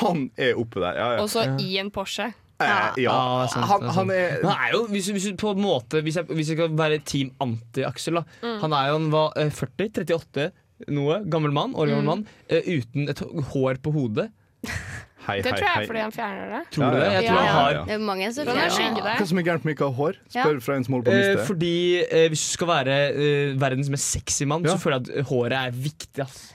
Han 0.00 0.30
er 0.36 0.54
oppe 0.60 0.80
der. 0.80 0.94
Ja, 0.96 1.08
ja. 1.16 1.22
Også 1.24 1.44
i 1.60 1.76
en 1.80 1.90
Porsche. 1.92 2.30
Eh, 2.60 2.66
ja. 2.66 2.92
Ja, 3.00 3.46
sant, 3.48 3.64
Han, 3.70 3.82
han 3.88 4.10
er 4.12 4.42
han 4.42 4.52
er 4.52 4.72
jo, 4.74 4.86
hvis, 4.88 5.06
hvis, 5.12 5.28
på 5.40 5.52
en 5.54 5.62
måte, 5.64 6.02
hvis, 6.04 6.16
jeg, 6.16 6.26
hvis 6.28 6.48
jeg 6.50 6.56
skal 6.58 6.74
være 6.76 6.98
team 7.04 7.30
anti-Aksel. 7.40 8.20
Mm. 8.42 8.58
Han 8.60 8.72
er 8.76 8.88
jo 8.90 8.96
en 8.96 9.10
hva, 9.10 9.22
eh, 9.36 9.48
40, 9.48 9.88
38, 10.04 10.50
noe, 10.88 11.24
gammel 11.24 11.52
mann, 11.52 11.72
Mm. 11.72 12.04
mann, 12.04 12.26
uh, 12.52 12.60
uten 12.68 13.08
et 13.08 13.18
hår 13.52 13.80
på 13.80 13.92
hodet. 13.92 14.30
Hei, 15.30 15.36
Det 15.40 15.52
tror 15.54 15.64
jeg 15.64 15.76
er 15.82 15.86
fordi 15.90 16.02
han 16.04 16.14
fjerner 16.14 16.50
det. 16.54 16.60
Tror 16.74 16.90
du 16.90 16.98
det? 17.00 17.08
Jeg 17.12 17.24
Ja, 17.24 17.30
tror 17.30 17.40
han 17.40 17.54
har 17.56 17.72
Ja. 17.78 17.84
Det 17.88 17.94
er 17.94 18.02
mange 18.10 18.32
som 18.34 18.48
er 18.48 18.60
fjerner 18.70 19.02
det. 19.06 19.14
Hva 19.20 19.26
som 19.30 19.38
er 19.38 19.46
gærent 19.48 19.64
med 19.64 19.76
ikke 19.76 19.86
å 19.86 19.90
ha 19.92 19.96
hår? 20.02 20.18
Spør 20.34 20.60
fra 20.66 20.74
en 20.76 20.84
som 20.84 20.94
holder 20.98 21.06
på 21.06 21.14
å 21.14 21.18
miste 21.20 21.36
miste. 21.36 21.46
fordi 21.50 21.72
eh, 22.02 22.28
Hvis 22.34 22.44
du 22.46 22.52
skal 22.58 22.68
være 22.74 22.98
eh, 23.14 23.54
verdens 23.62 23.90
mest 23.94 24.10
sexy 24.10 24.44
mann, 24.50 24.64
Ja. 24.66 24.74
så 24.76 24.78
føler 24.82 25.00
jeg 25.06 25.18
at 25.22 25.26
håret 25.30 25.58
er 25.60 25.70
viktig. 25.70 26.20
Ass. 26.26 26.52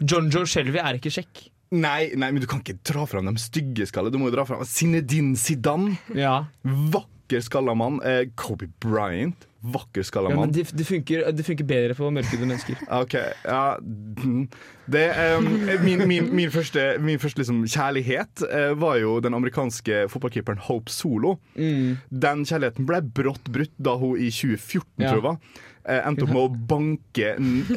John 0.00 0.30
Joe 0.30 0.44
Shelby 0.46 0.78
er 0.78 0.98
ikke 0.98 1.12
sjekk. 1.12 1.48
Nei, 1.72 2.10
nei, 2.18 2.30
men 2.32 2.40
du 2.42 2.48
kan 2.50 2.58
ikke 2.64 2.80
dra 2.82 3.04
fram 3.06 3.26
de 3.30 3.36
stygge 3.38 3.86
skallene. 3.86 4.10
Du 4.10 4.18
må 4.18 4.26
jo 4.30 4.34
dra 4.34 4.44
fram 4.44 4.64
Zinedine 4.66 5.36
Zidane. 5.38 5.98
Ja. 6.18 6.46
Vakker 6.66 7.40
skalla 7.46 7.76
mann. 7.78 8.00
Eh, 8.02 8.24
Kobe 8.34 8.66
Bryant. 8.82 9.46
Vakker 9.60 10.02
skalla 10.02 10.30
Ja, 10.30 10.36
men 10.36 10.46
mann. 10.48 10.52
det, 10.56 10.70
det, 10.72 10.84
funker, 10.88 11.26
det 11.36 11.44
funker 11.44 11.66
bedre 11.68 11.94
på 11.98 12.08
mørkede 12.14 12.46
mennesker. 12.48 12.78
Ok, 13.02 13.14
ja 13.44 13.76
mm. 13.80 14.46
det, 14.90 15.04
um, 15.36 15.48
Min, 15.84 16.06
min, 16.08 16.30
min 16.34 16.50
første, 16.50 16.96
min 17.04 17.20
første 17.20 17.42
liksom, 17.42 17.58
kjærlighet 17.68 18.44
uh, 18.48 18.72
var 18.80 18.96
jo 19.02 19.18
den 19.20 19.36
amerikanske 19.36 20.06
fotballkeeperen 20.12 20.62
Hope 20.68 20.90
Solo. 20.92 21.36
Mm. 21.56 21.98
Den 22.08 22.46
kjærligheten 22.48 22.88
ble 22.88 23.02
brått 23.04 23.52
brutt 23.52 23.76
da 23.76 23.98
hun 24.00 24.16
i 24.16 24.30
2014 24.32 25.04
Ja. 25.04 25.10
tror 25.12 25.20
jeg, 25.20 25.26
var, 25.28 25.36
eh, 25.84 26.00
endte 26.08 26.24
opp 26.24 26.32
med 26.32 26.42
å 26.42 26.66
banke 26.72 27.34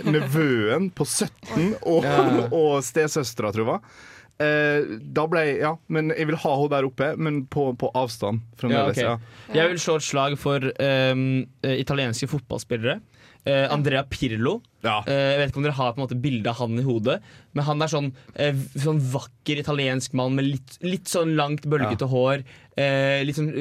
nevøen 0.08 0.90
på 0.96 1.06
17 1.08 1.76
og, 1.82 2.04
Ja. 2.04 2.48
og 2.52 2.80
stesøstera, 2.84 3.52
tror 3.56 3.76
jeg. 3.76 3.82
Eh, 4.44 4.98
da 5.16 5.26
ble 5.32 5.46
jeg, 5.48 5.58
ja, 5.64 5.74
men 5.94 6.12
Jeg 6.14 6.30
vil 6.30 6.40
ha 6.44 6.54
henne 6.58 6.74
der 6.76 6.90
oppe, 6.90 7.10
men 7.16 7.44
på, 7.52 7.70
på 7.80 7.90
avstand. 7.98 8.44
Ja, 8.64 8.86
okay. 8.90 9.08
ja. 9.08 9.18
Jeg 9.56 9.74
vil 9.74 9.82
slå 9.82 9.98
et 10.00 10.08
slag 10.08 10.38
for 10.42 10.70
eh, 10.72 11.26
italienske 11.74 12.30
fotballspillere. 12.32 13.00
Uh, 13.44 13.68
Andrea 13.74 14.06
Pirlo. 14.08 14.62
Ja. 14.86 15.02
Uh, 15.04 15.12
jeg 15.12 15.40
vet 15.42 15.50
ikke 15.52 15.60
om 15.60 15.66
dere 15.66 15.76
har 15.76 15.90
på 15.92 16.00
en 16.00 16.06
måte 16.06 16.18
bilde 16.24 16.48
av 16.48 16.62
han 16.62 16.80
i 16.80 16.86
hodet, 16.86 17.18
men 17.52 17.66
han 17.68 17.84
er 17.84 17.92
sånn, 17.92 18.08
uh, 18.38 18.62
sånn 18.80 19.02
vakker 19.12 19.60
italiensk 19.60 20.16
mann 20.16 20.38
med 20.38 20.48
litt, 20.48 20.78
litt 20.86 21.12
sånn 21.12 21.36
langt, 21.36 21.68
bølgete 21.68 22.08
hår. 22.08 22.46
Eh, 22.80 23.20
litt 23.22 23.38
sånn 23.38 23.52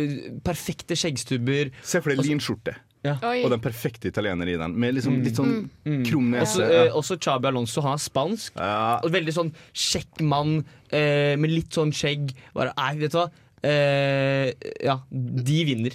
perfekte 0.47 0.97
skjeggstubber. 0.97 1.73
Se 1.85 2.01
for 2.01 2.15
deg 2.15 2.25
linskjorte. 2.31 2.77
Ja. 3.03 3.17
Og 3.19 3.51
den 3.51 3.59
perfekte 3.61 4.07
italiener 4.13 4.47
i 4.47 4.57
den, 4.57 4.77
med 4.79 4.95
liksom, 4.95 5.17
litt 5.25 5.35
sånn 5.35 5.69
Mm. 5.85 6.05
krum 6.07 6.29
Også, 6.35 6.61
nese. 6.63 6.69
eh, 6.71 6.85
ja. 6.87 6.93
også 6.95 7.17
Chabi 7.21 7.49
Alonso. 7.49 7.81
Han 7.83 7.95
er 7.95 8.03
spansk. 8.05 8.53
Ja. 8.57 9.01
Og 9.03 9.11
veldig 9.11 9.33
sånn 9.35 9.51
kjekk 9.75 10.21
mann 10.23 10.65
eh, 10.93 11.35
med 11.37 11.51
litt 11.51 11.71
sånn 11.75 11.91
skjegg. 11.93 12.31
Bare, 12.55 12.73
nei, 12.77 12.95
vet 13.03 13.11
du 13.11 13.19
hva? 13.19 13.27
Eh, 13.65 14.53
ja, 14.85 15.01
de 15.11 15.65
vinner 15.65 15.93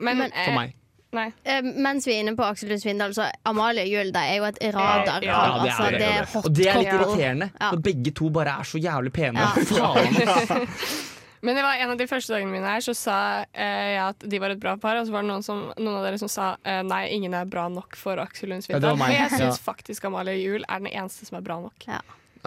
Men, 0.00 0.18
Men- 0.18 0.32
eh, 0.32 0.44
for 0.44 0.52
meg. 0.52 0.74
Nei. 1.16 1.32
Eh, 1.46 1.62
mens 1.62 2.04
vi 2.04 2.12
er 2.12 2.22
inne 2.24 2.34
på 2.36 2.44
Aksel 2.44 2.68
Lund 2.68 2.80
Svindal, 2.82 3.12
så 3.16 3.30
Amalie 3.46 3.86
Juel 3.88 4.10
er 4.16 4.36
jo 4.36 4.44
et 4.44 4.58
radarpar. 4.74 5.22
Ja, 5.24 5.62
det 5.62 5.70
er 5.70 5.76
altså, 5.76 5.90
det. 5.90 5.98
det 5.98 6.08
er 6.08 6.26
Og 6.44 6.52
det 6.54 6.66
er 6.66 6.78
litt 6.82 6.92
irriterende, 6.92 7.50
Ja. 7.60 7.70
når 7.72 7.82
begge 7.82 8.14
to 8.14 8.28
bare 8.30 8.48
er 8.60 8.64
så 8.64 8.78
jævlig 8.80 9.12
pene. 9.12 9.38
Ja. 9.38 9.52
Faen. 9.54 10.68
Men 11.46 11.54
det 11.58 11.62
var 11.62 11.78
en 11.78 11.94
av 11.94 11.98
de 12.00 12.08
første 12.10 12.34
dagene 12.34 12.50
mine 12.56 12.66
her, 12.74 12.82
så 12.84 12.94
sa 12.98 13.16
eh, 13.54 13.94
jeg 13.94 14.02
at 14.08 14.26
de 14.34 14.42
var 14.42 14.50
et 14.56 14.60
bra 14.62 14.74
par. 14.82 14.98
Og 15.00 15.06
så 15.08 15.14
var 15.14 15.22
det 15.22 15.30
noen, 15.30 15.46
som, 15.46 15.64
noen 15.78 16.00
av 16.00 16.06
dere 16.08 16.18
som 16.20 16.30
sa 16.32 16.50
eh, 16.66 16.82
nei, 16.86 17.04
ingen 17.14 17.34
er 17.38 17.46
bra 17.50 17.68
nok 17.72 17.94
for 18.00 18.18
Aksel 18.22 18.50
Lund 18.52 18.66
Svindal. 18.66 18.92
Ja. 18.96 19.00
Men 19.06 19.14
jeg 19.16 19.34
syns 19.38 19.60
Ja. 19.60 19.64
faktisk 19.70 20.10
Amalie 20.10 20.40
Juel 20.42 20.66
er 20.66 20.82
den 20.82 20.90
eneste 20.92 21.28
som 21.30 21.38
er 21.38 21.46
bra 21.46 21.60
nok. 21.62 21.86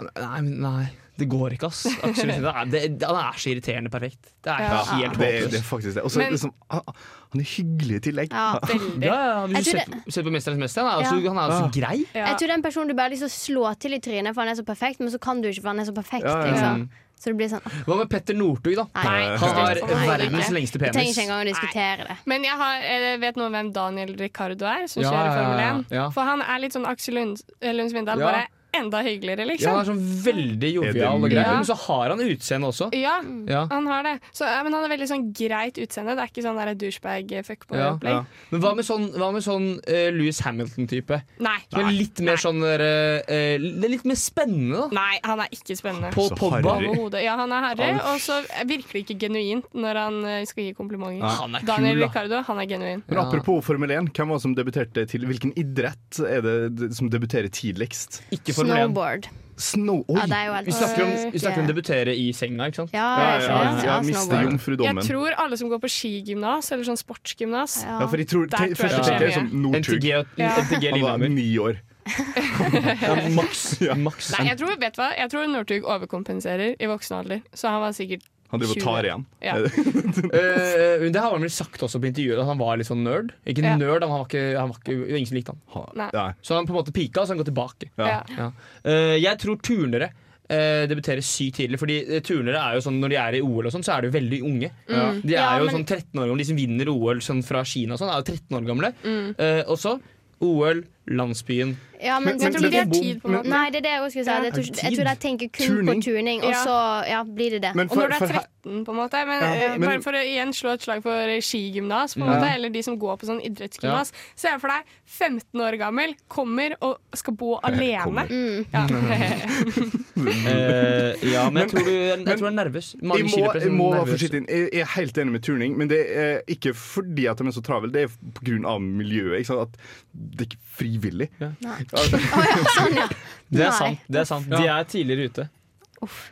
Nei, 0.00 0.40
nei, 0.40 0.84
det 1.20 1.26
går 1.28 1.52
ikke, 1.58 1.68
ass. 1.68 1.82
Aksel 2.00 2.30
Lund 2.30 2.38
Svindal, 2.38 2.70
det, 2.72 2.80
det, 3.00 3.08
han 3.10 3.18
er 3.20 3.40
så 3.42 3.50
irriterende 3.52 3.90
perfekt. 3.92 4.30
Det 4.44 4.52
er 4.54 4.62
Ja. 4.64 4.78
helt 4.94 5.18
det, 5.20 5.28
er- 5.42 5.50
det 5.52 5.58
er 5.60 5.66
faktisk 5.66 5.98
det. 5.98 6.04
Og 6.06 6.10
så 6.14 6.22
Men- 6.22 6.32
liksom, 6.32 6.52
han, 6.70 7.40
er 7.42 7.50
hyggelig 7.56 7.98
i 7.98 8.04
tillegg. 8.08 8.32
Ja. 8.32 8.46
Veldig. 8.64 9.04
Ja, 9.10 9.18
ja, 9.26 9.46
hvis 9.46 9.64
du 9.66 9.70
ser 9.74 9.84
det... 9.92 10.00
ser 10.14 10.24
på 10.24 10.32
Mesterens 10.32 10.58
mester, 10.62 10.82
han 10.88 10.92
er, 10.92 11.04
jo 11.04 11.10
så, 11.10 11.20
Ja. 11.24 11.34
han 11.36 11.42
er 11.44 11.60
jo 11.60 11.70
grei. 11.80 11.98
Ja. 12.14 12.26
Jeg 12.30 12.38
tror 12.40 12.46
det 12.46 12.50
er 12.54 12.58
en 12.60 12.62
person 12.68 12.88
du 12.88 12.94
bare 12.94 13.08
har 13.10 13.14
lyst 13.16 13.26
til 13.28 13.32
å 13.32 13.36
slå 13.36 13.74
til 13.78 13.94
i 13.94 14.00
trynet, 14.00 14.34
for 14.34 14.40
han 14.44 14.52
er 14.54 14.60
så 14.60 14.64
perfekt, 14.64 15.00
men 15.04 15.12
så 15.12 15.20
kan 15.20 15.40
du 15.44 15.48
ikke, 15.52 15.60
for 15.64 15.68
han 15.74 15.80
er 15.84 15.88
så 15.90 15.94
perfekt. 15.96 16.24
Ja, 16.24 16.38
ja, 16.40 16.46
ja. 16.46 16.52
Liksom. 16.56 16.88
Så 17.20 17.28
det 17.28 17.36
blir 17.36 17.50
sånn 17.52 17.64
Hva 17.84 17.96
med 17.98 18.08
Petter 18.08 18.32
Northug, 18.38 18.74
da? 18.78 18.86
Nei. 18.96 19.36
Han 19.42 19.50
har 19.58 19.80
verdens 20.08 20.48
lengste 20.48 20.54
lengste 20.56 20.78
Vi 20.80 20.86
trenger 20.86 21.00
penis. 21.02 21.10
ikke 21.18 21.24
engang 21.26 21.42
å 21.42 21.48
diskutere 21.50 22.06
det. 22.08 22.16
Men 22.32 22.46
jeg 22.48 22.56
har, 22.62 22.78
jeg 22.86 23.18
vet 23.20 23.36
noen 23.36 23.52
hvem 23.58 23.72
Daniel 23.76 24.14
Ricardo 24.16 24.64
er, 24.70 24.86
som 24.88 25.02
Ja, 25.04 25.10
kjører 25.12 25.28
ja, 25.28 25.34
Formel 25.36 25.60
ja, 25.60 25.74
1? 25.74 25.84
ja. 25.98 26.06
For 26.16 26.22
han 26.30 26.40
er 26.46 26.62
litt 26.64 26.72
sånn 26.78 26.88
Aksel 26.88 27.14
Lund, 27.20 27.42
Lundsvindal. 27.60 28.18
Ja. 28.24 28.30
Bare 28.32 28.46
enda 28.76 29.02
hyggeligere, 29.02 29.46
liksom. 29.48 29.66
Ja, 29.70 29.76
han 29.76 29.84
er 29.84 29.90
sånn 29.92 30.24
veldig 30.24 30.72
jovial 30.74 31.24
og 31.24 31.30
grei, 31.30 31.42
Ja. 31.44 31.54
men 31.54 31.64
så 31.68 31.76
har 31.76 32.10
han 32.10 32.20
utseende 32.20 32.68
også. 32.70 32.90
Ja, 32.94 33.20
Ja. 33.46 33.66
han 33.70 33.86
har 33.86 34.02
det. 34.02 34.20
Så, 34.32 34.44
men 34.64 34.72
han 34.72 34.84
er 34.84 34.96
veldig 34.96 35.08
sånn 35.10 35.32
greit 35.32 35.78
utseende. 35.78 36.14
Det 36.16 36.22
er 36.24 36.30
ikke 36.30 36.44
sånn 36.46 36.58
douchebag-fuckboy-opplegg. 36.80 38.10
ja. 38.10 38.24
Men 38.50 38.60
hva 38.60 38.74
med 38.76 38.84
sånn, 38.84 39.08
hva 39.16 39.32
med 39.32 39.42
sånn 39.42 39.66
uh, 39.88 40.10
Louis 40.14 40.38
Hamilton-type? 40.40 41.20
Nei. 41.40 41.58
Som 41.70 41.80
er 41.86 41.92
litt 41.92 42.20
mer 42.20 42.36
sånn 42.40 42.60
der, 42.60 42.80
uh, 42.80 43.34
er 43.34 43.58
litt 43.60 44.04
mer 44.08 44.18
spennende, 44.20 44.86
da. 44.90 45.00
Nei, 45.00 45.18
han 45.24 45.40
er 45.40 45.48
ikke 45.54 45.76
spennende. 45.78 46.12
På 46.14 46.28
Pogba. 46.36 46.76
Overhodet. 46.76 47.22
Ja, 47.24 47.36
han 47.40 47.52
er 47.52 47.66
harry, 47.70 47.90
og 48.12 48.20
så 48.22 48.40
virkelig 48.68 49.04
ikke 49.04 49.18
genuint 49.26 49.66
når 49.74 50.00
han 50.00 50.18
eh, 50.24 50.44
skal 50.48 50.64
gi 50.68 50.74
komplimenter. 50.78 51.20
Nei. 51.24 51.34
Han 51.40 51.54
er 51.58 51.66
Daniel 51.66 51.96
kul, 51.96 52.00
da. 52.00 52.08
Ricardo, 52.08 52.42
han 52.48 52.62
er 52.62 52.68
genuin. 52.70 53.02
Men 53.08 53.18
apropos 53.22 53.64
Formel 53.66 53.90
1, 53.96 54.10
hvem 54.16 54.28
var 54.32 54.40
det 54.40 54.44
som 54.44 54.54
debuterte 54.56 55.06
til 55.10 55.26
Hvilken 55.30 55.52
idrett 55.60 56.20
er 56.26 56.40
det 56.42 56.90
som 56.96 57.10
debuterer 57.12 57.50
tidligst? 57.52 58.20
Ikke 58.34 58.54
Formel 58.60 58.76
1. 58.76 58.80
Snowboard. 58.86 59.30
Snow... 59.60 59.98
Oi! 60.08 60.16
Ja, 60.16 60.24
det 60.30 60.36
er 60.38 60.46
jo 60.48 60.52
helt 60.56 60.68
Vi 60.70 60.72
snakker 60.72 61.02
om, 61.04 61.10
vi 61.34 61.40
snakker 61.42 61.60
om 61.60 61.66
debutere 61.68 62.14
i 62.16 62.30
senga, 62.32 62.70
ikke 62.70 62.80
sant? 62.80 62.94
Ja, 62.96 63.08
Ja, 63.20 63.26
jeg 63.34 63.42
ja, 63.44 63.58
ja, 63.60 63.82
Ja, 63.90 63.96
miste 64.06 64.38
jomfrudommen. 64.46 65.02
Jeg 65.02 65.10
tror 65.12 65.36
alle 65.44 65.58
som 65.60 65.68
går 65.68 65.82
på 65.82 65.90
skigymnas 65.92 66.70
eller 66.72 66.88
sånn 66.88 66.96
sportsgymnas 67.00 67.74
Ja, 67.84 67.98
for 68.06 68.16
jeg 68.22 68.30
tror, 68.32 68.48
te, 68.48 68.56
tror 68.56 68.72
jeg 68.72 68.80
Første 68.80 69.02
jeg 69.04 69.20
skjer 69.20 69.36
som 69.36 69.50
Northug. 69.66 70.08
NTG, 70.40 70.90
Lillehammer. 70.96 71.28
ni 71.28 71.46
år. 71.60 71.80
Ja, 73.04 73.14
maks. 73.36 73.64
maks. 74.00 74.32
Nei, 74.38 74.46
jeg 74.48 74.58
tror, 74.62 74.72
vet 74.80 74.96
du 74.96 75.02
hva? 75.02 75.10
Jeg 75.18 75.30
tror 75.32 75.46
Northug 75.52 75.84
overkompenserer 75.84 76.72
i 76.80 76.88
voksen 76.90 77.18
alder. 77.20 77.42
Så 77.54 77.68
han 77.68 77.84
var 77.84 77.92
sikkert 77.96 78.24
Han 78.50 78.60
driver 78.60 78.74
og 78.74 78.80
20. 78.80 78.84
tar 78.84 79.06
igjen. 79.08 79.24
Ja. 79.46 79.54
uh, 80.34 81.04
det 81.10 81.20
har 81.22 81.30
han 81.34 81.44
vel 81.44 81.52
sagt 81.54 81.82
også 81.86 82.00
på 82.02 82.08
intervjuet, 82.10 82.40
at 82.42 82.48
han 82.50 82.58
var 82.60 82.78
litt 82.80 82.88
sånn 82.90 83.04
nerd. 83.06 83.32
Ikke 83.46 83.62
Ja. 83.64 83.76
nerd, 83.78 84.02
han 84.06 84.10
var 84.10 84.26
ikke, 84.26 84.42
han 84.58 84.68
var 84.72 84.80
ikke, 84.80 84.96
det 84.96 85.12
var 85.12 85.20
ingen 85.20 85.30
som 85.30 85.38
likte 85.38 85.54
han. 85.54 85.62
Ha- 85.76 85.92
Nei. 86.00 86.32
Så 86.42 86.56
han 86.58 86.66
på 86.66 86.74
en 86.74 86.80
måte 86.80 86.92
pika, 86.96 87.22
så 87.24 87.34
han 87.34 87.38
går 87.42 87.50
tilbake. 87.52 87.90
Ja. 88.00 88.22
Ja. 88.36 88.50
Eh, 88.84 89.16
jeg 89.22 89.38
tror 89.38 89.60
turnere 89.62 90.10
uh, 90.50 90.84
debuterer 90.90 91.22
sykt 91.22 91.60
tidlig. 91.60 91.78
Fordi 91.78 92.20
turnere 92.26 92.58
er 92.58 92.74
jo 92.74 92.80
sånn 92.82 92.98
Når 93.00 93.08
de 93.12 93.16
er 93.22 93.36
i 93.38 93.42
OL, 93.46 93.66
og 93.68 93.72
sånn 93.74 93.84
så 93.86 93.94
er 93.96 94.02
de 94.02 94.10
jo 94.10 94.16
veldig 94.18 94.40
unge. 94.42 94.70
Mm. 94.90 95.20
De 95.22 95.34
er 95.34 95.38
Ja, 95.38 95.58
jo 95.58 95.66
men- 95.68 95.74
sånn 95.76 95.86
13 95.86 96.18
år 96.18 96.26
gamle. 96.26 96.38
De 96.42 96.48
som 96.50 96.56
vinner 96.58 96.88
OL 96.90 97.20
sånn 97.22 97.44
fra 97.46 97.62
Kina, 97.64 97.94
og 97.94 98.00
sånn, 98.02 98.10
er 98.10 98.18
jo 98.24 98.32
13 98.34 98.58
år 98.58 98.66
gamle. 98.66 98.92
Mm. 99.04 99.34
Eh, 99.38 99.62
og 99.68 99.78
så 99.78 100.00
OL, 100.42 100.82
landsbyen. 101.10 101.76
Ja, 102.00 102.16
men, 102.20 102.38
Jeg 102.40 102.54
tror 102.54 102.64
ikke 102.64 102.70
de 102.70 102.76
har 102.78 102.92
tid, 102.94 103.18
på 103.20 103.28
en 103.28 103.34
måte. 103.34 103.50
Nei, 103.52 103.64
det 103.74 103.80
er 103.82 103.84
det 103.84 103.90
jeg 103.92 104.12
skulle 104.12 104.24
si. 104.24 104.30
Jeg, 104.30 104.52
tror, 104.54 104.68
jeg 104.88 104.96
tror 104.96 105.08
de 105.10 105.14
tenker 105.20 105.48
kun 105.52 105.66
Turning. 105.66 105.88
på 106.00 106.04
turning, 106.06 106.44
og 106.48 106.54
så 106.62 106.76
ja, 107.10 107.18
blir 107.28 107.50
det 107.56 107.60
det. 107.66 107.72
For, 107.74 107.82
Og 107.82 107.96
når 107.98 108.08
du 108.08 108.14
er 108.14 108.30
13, 108.40 108.84
på 108.86 108.94
en 108.94 108.96
måte. 108.96 109.20
Men, 109.28 109.42
Ja, 109.42 109.50
eh, 109.66 109.74
men- 109.78 109.88
bare 109.88 110.02
for 110.02 110.12
å 110.16 110.22
igjen 110.24 110.54
slå 110.56 110.72
et 110.72 110.80
slag 110.86 111.02
for 111.02 111.34
skigymnas, 111.44 112.14
på 112.16 112.22
en 112.24 112.30
Ja. 112.30 112.38
måte, 112.38 112.54
eller 112.54 112.70
de 112.70 112.82
som 112.82 112.96
går 112.98 113.18
på 113.20 113.26
sånn 113.28 113.42
idrettsgymnas. 113.44 114.12
Se 114.34 114.48
for 114.58 114.68
deg 114.68 114.82
15 115.04 115.60
år 115.60 115.76
gammel, 115.78 116.14
kommer 116.28 116.72
og 116.80 116.96
skal 117.14 117.34
bo 117.34 117.58
alene. 117.62 118.00
Kommer. 118.04 118.26
Mm. 118.28 118.66
Ja. 118.72 118.86
Eh, 120.20 121.14
ja, 121.32 121.46
men 121.50 121.62
jeg 121.62 121.70
tror 121.70 121.84
du 121.86 121.90
jeg 121.94 122.24
tror 122.26 122.36
du 122.36 122.46
er 122.50 122.56
nervøs. 122.56 122.88
Mange 123.00 123.22
jeg 123.22 123.30
må, 123.30 123.52
jeg 123.56 123.72
må 123.72 123.86
nervøs. 123.94 124.24
Inn. 124.36 124.46
Jeg 124.50 124.82
er 124.82 124.90
helt 124.96 125.18
enig 125.22 125.32
med 125.32 125.42
turning, 125.46 125.76
men 125.78 125.88
det 125.88 126.00
er 126.12 126.42
ikke 126.50 126.74
fordi 126.76 127.24
at 127.30 127.38
de 127.40 127.46
er 127.48 127.54
så 127.56 127.62
travle, 127.64 127.90
det 127.94 128.02
er 128.02 128.12
pga. 128.36 128.76
miljøet. 128.80 129.40
Ikke 129.40 129.46
sant? 129.46 129.60
At 129.60 129.78
det 130.12 130.44
er 130.44 130.50
ikke 130.50 130.60
frivillig. 131.00 131.30
Ja. 131.40 131.50
oh, 131.64 131.78
ja, 132.12 132.60
sånn, 132.76 133.00
ja. 133.00 133.08
Det 133.50 133.64
er 133.66 133.72
sant. 133.74 134.04
det 134.06 134.20
er 134.20 134.28
sant 134.28 134.46
De 134.52 134.60
er 134.62 134.84
tidligere 134.86 135.30
ute. 135.32 135.48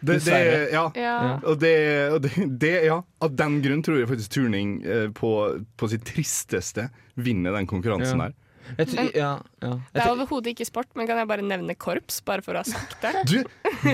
Det, 0.01 0.15
det, 0.25 0.37
ja. 0.73 0.85
Ja. 0.97 1.17
Og 1.45 1.59
det, 1.61 1.73
og 2.15 2.23
det, 2.25 2.31
det, 2.63 2.71
ja. 2.87 3.03
Av 3.21 3.35
den 3.37 3.59
grunn 3.65 3.83
tror 3.85 3.99
jeg 4.01 4.09
faktisk 4.09 4.33
turning 4.39 4.79
eh, 4.87 5.09
på, 5.13 5.33
på 5.77 5.89
sitt 5.93 6.07
tristeste 6.09 6.87
vinner 7.21 7.53
den 7.59 7.69
konkurransen 7.69 8.23
Ja. 8.23 8.29
her. 8.31 8.37
Jeg 8.77 8.91
tror, 8.93 9.09
ja, 9.17 9.31
ja. 9.63 9.71
Det 9.95 10.03
er 10.03 10.11
overhodet 10.13 10.47
ikke 10.53 10.67
sport, 10.69 10.89
men 10.99 11.09
kan 11.09 11.17
jeg 11.21 11.29
bare 11.31 11.45
nevne 11.47 11.75
korps? 11.79 12.17
Bare 12.27 12.43
for 12.45 12.53
å 12.59 12.63
ha 12.63 12.67
sagt 12.69 12.97
det. 13.03 13.13
Du, 13.31 13.39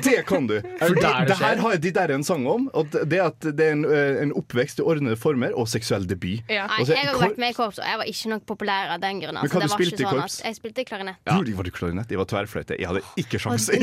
det 0.04 0.16
kan 0.28 0.48
du! 0.50 0.56
For 0.80 0.94
der 0.98 1.24
det 1.24 1.28
det 1.30 1.36
her 1.40 1.56
har 1.62 1.72
de 1.80 1.90
der 1.94 2.08
en 2.14 2.24
sang 2.26 2.44
om. 2.50 2.62
Og 2.74 2.84
det 2.92 3.20
at 3.22 3.38
det 3.44 3.68
er 3.68 3.72
en, 3.76 3.84
eh, 3.88 4.22
en 4.24 4.32
oppvekst 4.36 4.80
i 4.82 4.84
ordnede 4.86 5.16
former 5.20 5.50
og 5.58 5.68
seksuell 5.70 6.04
debut. 6.10 6.42
Ja. 6.50 6.66
Nei, 6.70 6.80
jeg 6.88 7.08
har 7.08 7.18
vært 7.20 7.38
med 7.40 7.48
i 7.54 7.56
korps, 7.56 7.78
og 7.82 7.86
jeg 7.88 7.96
var 8.02 8.06
ikke 8.10 8.28
nok 8.34 8.42
populær 8.50 8.84
av 8.96 9.00
den 9.04 9.16
grunn. 9.24 9.36
Men 9.38 9.42
Altså, 9.44 9.58
hva 9.58 9.62
det 9.64 9.70
du 9.70 9.76
spilte 9.76 10.00
i 10.00 10.02
sånn 10.06 10.20
korps? 10.20 10.36
at 10.40 10.44
Jeg 10.50 10.54
spilte 10.60 10.80
klarinett. 10.88 11.20
Ja. 11.28 11.32
Var 11.38 11.64
du 11.68 11.72
klarinett? 11.74 12.08
Jeg 12.14 12.20
var 12.20 12.28
tverrfløyte. 12.30 12.74
Jeg 12.80 12.86
hadde 12.90 13.02
ikke 13.20 13.36
sjans. 13.42 13.64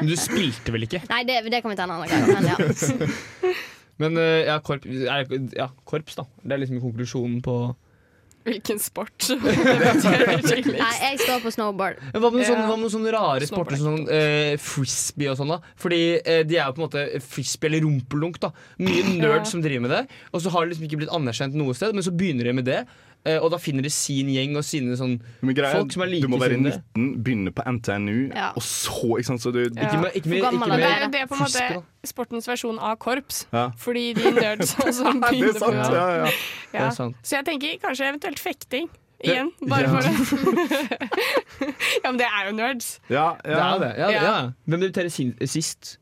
men 0.00 0.06
du 0.10 0.16
spilte 0.18 0.68
vel 0.74 0.82
ikke? 0.88 1.00
Nei, 1.10 1.20
det, 1.28 1.34
det 1.50 1.58
kommer 1.62 1.74
vi 1.76 1.80
til 1.82 1.86
en 1.86 1.94
annen 1.96 2.08
gang. 2.10 2.22
Men 2.30 2.42
ja. 2.50 2.56
Men 4.00 4.12
eh, 4.16 4.46
ja, 4.48 4.54
korp, 4.64 4.86
er, 4.88 5.28
ja, 5.52 5.66
korps, 5.84 6.14
da. 6.16 6.24
Det 6.40 6.54
er 6.56 6.60
liksom 6.62 6.78
konklusjonen 6.80 7.42
på 7.44 7.54
Hvilken 8.46 8.78
sport 8.80 9.26
Nei, 9.34 10.94
jeg 11.02 11.18
står 11.20 11.42
på 11.44 11.52
snowboard. 11.52 12.00
Hva 12.14 12.30
med, 12.32 12.46
sånne, 12.48 12.64
hva 12.68 12.78
med 12.80 12.92
sånne 12.92 13.12
rare 13.14 13.48
sporter 13.48 13.76
som 13.80 13.98
sånn, 14.00 14.06
eh, 14.14 14.54
frisbee 14.60 15.28
og 15.32 15.36
sånn? 15.40 15.52
da 15.52 15.60
Fordi 15.80 16.00
eh, 16.20 16.42
de 16.48 16.56
er 16.56 16.64
jo 16.70 16.76
på 16.76 16.82
en 16.82 16.86
måte 16.86 17.04
frisbee 17.24 17.70
eller 17.70 17.84
rumpelunk. 17.84 18.40
da 18.42 18.52
Mye 18.80 19.04
nerds 19.20 19.52
som 19.52 19.62
driver 19.64 19.84
med 19.86 19.94
det. 19.96 20.02
Og 20.32 20.44
så 20.44 20.52
har 20.54 20.64
det 20.64 20.74
liksom 20.74 20.88
ikke 20.88 21.02
blitt 21.02 21.14
anerkjent 21.16 21.56
noe 21.58 21.76
sted, 21.76 21.96
men 21.96 22.06
så 22.06 22.14
begynner 22.16 22.48
de 22.48 22.56
med 22.60 22.68
det. 22.70 22.80
Eh, 23.24 23.38
og 23.38 23.50
da 23.52 23.58
finner 23.60 23.82
de 23.84 23.90
sin 23.92 24.28
gjeng 24.32 24.56
og 24.56 24.64
sine 24.64 24.96
sånn 24.96 25.18
greia, 25.42 25.74
folk 25.76 25.92
som 25.92 26.04
er 26.06 26.14
du 26.20 26.28
må 26.32 26.38
være 26.40 26.56
19, 26.60 27.08
begynne 27.24 27.52
på 27.52 27.64
NTNU, 27.66 28.30
Ja. 28.34 28.50
og 28.56 28.62
så 28.62 29.16
ikke 29.18 29.28
sant? 29.32 29.42
Så 29.44 29.52
du, 29.52 29.60
Ja. 29.64 29.88
Ikke 29.88 30.00
med, 30.00 30.10
ikke 30.14 30.28
med, 30.28 30.38
ikke 30.38 30.58
med, 30.58 30.78
det, 30.78 30.86
er 30.86 31.06
det 31.12 31.20
er 31.20 31.26
på 31.26 31.34
en 31.38 31.44
måte 31.44 31.82
sportens 32.04 32.48
versjon 32.48 32.78
av 32.78 32.96
korps. 32.98 33.46
Ja. 33.52 33.70
Fordi 33.76 34.12
de 34.14 34.22
det 34.36 34.44
er 34.44 34.56
begynner 34.56 35.52
på 35.52 35.60
sant. 35.60 35.92
Ja, 35.92 36.08
ja. 36.24 36.24
Det 36.24 36.80
Ja. 36.80 36.86
er 36.86 36.90
sant. 36.96 37.16
Så 37.22 37.36
jeg 37.36 37.44
tenker 37.46 37.78
kanskje 37.82 38.08
eventuelt 38.08 38.38
fekting. 38.38 38.88
Igjen, 39.20 39.50
bare 39.68 39.84
ja. 39.84 39.88
for 39.92 40.00
det. 40.00 40.98
ja, 42.04 42.08
men 42.10 42.18
det 42.18 42.24
er 42.26 42.46
jo 42.48 42.52
nerds. 42.56 43.00
Ja, 43.12 43.34
Det 43.44 43.52
er 43.52 43.78
det. 43.82 43.90
Ja, 43.98 44.08
Ja. 44.10 44.22
ja. 44.22 44.50
Hvem 44.64 44.80
debuterer 44.80 45.10
sist? 45.46 45.98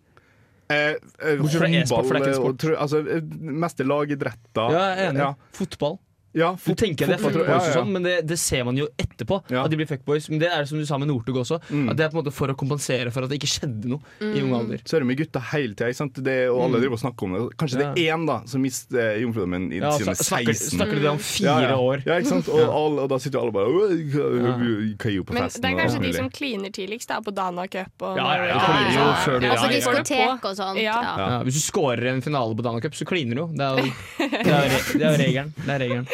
Eh, 0.71 0.95
eh, 1.25 1.39
håndball, 1.41 2.45
og 2.45 2.64
altså, 2.77 2.99
eh, 3.09 3.23
meste 3.41 3.85
lagidretter. 3.89 4.71
Ja, 4.71 4.83
jeg 4.93 4.99
er 4.99 5.11
enig. 5.11 5.19
Ja. 5.25 5.33
Fotball. 5.57 5.99
Ja, 6.37 6.51
Du 6.61 6.74
tenker 6.76 7.07
det 7.09 7.14
er 7.16 7.22
fuckboys 7.22 7.49
ja, 7.49 7.57
og 7.57 7.66
ja. 7.66 7.72
sånn, 7.72 7.89
men 7.93 8.03
det, 8.05 8.26
det 8.29 8.37
ser 8.39 8.64
man 8.68 8.76
jo 8.76 8.87
etterpå. 9.01 9.39
Ja. 9.51 9.62
At 9.64 9.70
de 9.72 9.76
blir 9.81 9.87
fuckboys 9.89 10.29
Men 10.29 10.39
det 10.43 10.51
er 10.53 10.61
det 10.61 10.68
som 10.68 10.79
du 10.79 10.85
sa 10.87 10.99
med 11.01 11.09
Northug 11.09 11.39
også. 11.41 11.57
Mm. 11.72 11.89
At 11.91 11.97
Det 11.97 12.05
er 12.05 12.11
på 12.12 12.18
en 12.18 12.24
måte 12.24 12.33
for 12.37 12.53
å 12.53 12.55
kompensere 12.59 13.11
for 13.14 13.24
at 13.24 13.31
det 13.33 13.39
ikke 13.41 13.49
skjedde 13.49 13.89
noe 13.89 14.01
i 14.20 14.43
ung 14.45 14.53
alder. 14.55 14.83
Så 14.85 14.97
er 14.99 15.01
det 15.01 15.09
med 15.09 15.16
gutta 15.18 15.41
hele 15.55 15.72
tida, 15.74 15.89
ikke 15.89 16.01
sant? 16.03 16.20
Det, 16.22 16.37
og 16.51 16.61
alle 16.66 16.76
Mm. 16.79 16.83
driver 16.85 16.93
og 16.99 17.01
snakker 17.01 17.22
om 17.24 17.33
det. 17.39 17.57
Kanskje 17.59 17.79
det 17.81 17.87
er 17.89 18.12
én 18.12 18.26
da 18.29 18.37
som 18.47 18.61
mister 18.62 19.16
jomfrudommen 19.22 19.72
i 19.72 19.79
Ja, 19.81 19.91
sine 19.97 20.14
snakker, 20.14 20.53
16. 20.53 20.76
snakker 20.79 20.95
du 20.95 21.01
det 21.01 21.11
om 21.11 21.18
fire 21.18 21.49
Ja, 21.49 21.70
ja. 21.72 21.76
år? 21.76 22.05
Ja, 22.07 22.18
ikke 22.20 22.29
sant? 22.35 22.49
Og, 22.59 22.61
all, 22.68 22.99
og 22.99 23.09
da 23.09 23.18
sitter 23.18 23.39
jo 23.39 23.45
alle 23.49 23.53
bare 23.53 23.68
«Åh, 23.72 23.97
Hva 24.12 25.11
gjør 25.11 25.18
du 25.18 25.24
på 25.24 25.33
Men 25.35 25.49
det 25.49 25.64
er 25.64 25.76
kanskje 25.81 26.03
de 26.03 26.12
som 26.12 26.29
kliner 26.31 26.70
tidligst, 26.74 27.09
da, 27.09 27.20
på 27.24 27.33
Dana 27.35 27.66
Cup. 27.66 27.91
Og 28.03 28.16
Ja, 28.20 28.29
ja, 28.37 28.59
de 28.59 29.41
de- 29.41 29.49
Altså 29.49 29.68
diskotek 29.72 30.45
og 30.45 30.57
sånt. 30.57 30.76
Ja. 30.83 31.01
Ja. 31.03 31.16
Ja, 31.18 31.43
hvis 31.43 31.55
du 31.59 31.61
scorer 31.64 32.07
en 32.12 32.20
finale 32.22 32.55
på 32.55 32.62
Dana 32.62 32.81
Cup, 32.81 32.93
så 32.93 33.05
kliner 33.09 33.35
du 33.35 33.41
jo. 33.43 33.49
Det 33.57 33.68
jo, 33.68 33.91
det 34.18 34.45
det 34.99 35.03
er 35.03 35.12
jo 35.12 35.16
regelen. 35.24 36.07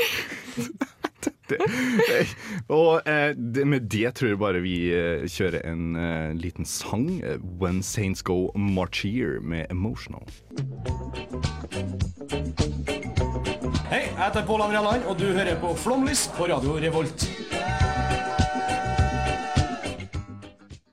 Det. 1.44 1.58
Og 2.72 3.08
eh, 3.08 3.34
det, 3.36 3.66
med 3.68 3.88
det 3.92 4.14
tror 4.16 4.30
jeg 4.32 4.40
bare 4.40 4.62
vi 4.64 4.76
eh, 4.96 5.26
kjører 5.28 5.60
en 5.68 5.96
eh, 5.98 6.30
liten 6.40 6.64
sang. 6.68 7.20
'When 7.60 7.82
Saints 7.84 8.24
Go 8.24 8.48
Marchier' 8.56 9.40
med 9.44 9.68
'Emotional'. 9.68 10.24
Hei, 13.90 14.06
jeg 14.08 14.16
heter 14.18 14.46
Pål 14.48 14.64
André 14.64 14.80
Land, 14.82 15.04
og 15.04 15.18
du 15.20 15.26
hører 15.36 15.58
på 15.60 15.74
Flomlys 15.76 16.26
på 16.34 16.48
Radio 16.48 16.78
Revolt. 16.80 17.28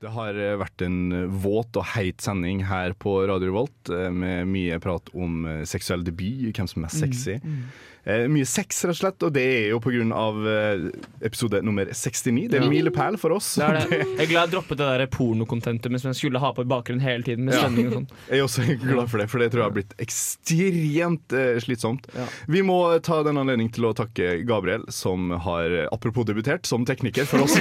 Det 0.02 0.10
har 0.12 0.36
vært 0.60 0.82
en 0.84 1.30
våt 1.40 1.78
og 1.80 1.86
heit 1.94 2.20
sending 2.20 2.60
her 2.68 2.92
på 2.92 3.22
Radio 3.30 3.48
Revolt, 3.48 3.92
med 4.12 4.50
mye 4.50 4.76
prat 4.82 5.08
om 5.16 5.46
seksuell 5.64 6.04
debut, 6.04 6.52
hvem 6.52 6.68
som 6.68 6.84
er 6.84 6.92
sexy. 6.92 7.38
sexy. 7.38 7.40
Eh, 7.40 7.91
mye 8.04 8.46
sex, 8.48 8.80
rett 8.84 8.90
og 8.96 8.98
slett, 8.98 9.22
og 9.22 9.32
det 9.36 9.42
er 9.46 9.68
jo 9.70 9.78
av 10.12 10.38
eh, 10.48 10.86
episode 11.22 11.60
nummer 11.62 11.86
69. 11.94 12.48
Det 12.50 12.58
er 12.58 12.62
Ja. 12.62 12.66
en 12.66 12.72
milepæl 12.72 13.16
for 13.18 13.30
oss. 13.36 13.54
Det 13.54 13.62
er 13.62 13.78
det. 13.78 13.98
Jeg 14.18 14.26
er 14.26 14.30
glad 14.32 14.42
jeg 14.48 14.52
droppet 14.56 14.78
det 14.80 14.88
der 14.90 15.06
pornokontentet 15.06 16.00
som 16.00 16.10
jeg 16.10 16.18
skulle 16.18 16.40
ha 16.42 16.50
på 16.52 16.62
i 16.64 16.68
bakgrunnen 16.70 17.00
hele 17.04 17.22
tiden. 17.22 17.44
Med 17.46 17.54
Ja. 17.54 17.66
og 17.68 17.72
sånn 17.76 18.08
Jeg 18.30 18.38
er 18.38 18.42
også 18.42 18.66
glad 18.82 19.08
for 19.12 19.18
det, 19.22 19.28
for 19.30 19.38
det 19.38 19.50
tror 19.52 19.62
jeg 19.62 19.68
har 19.70 19.76
blitt 19.76 19.94
ekstremt 20.02 21.32
eh, 21.32 21.60
slitsomt. 21.62 22.08
Vi 22.50 22.62
må 22.66 22.80
ta 23.06 23.22
den 23.22 23.38
anledning 23.38 23.70
til 23.72 23.86
å 23.86 23.94
takke 23.94 24.42
Gabriel, 24.48 24.82
som 24.90 25.30
har, 25.46 25.70
eh, 25.70 25.86
apropos 25.94 26.26
debutert, 26.26 26.66
som 26.66 26.84
tekniker 26.88 27.24
for 27.30 27.44
oss. 27.46 27.54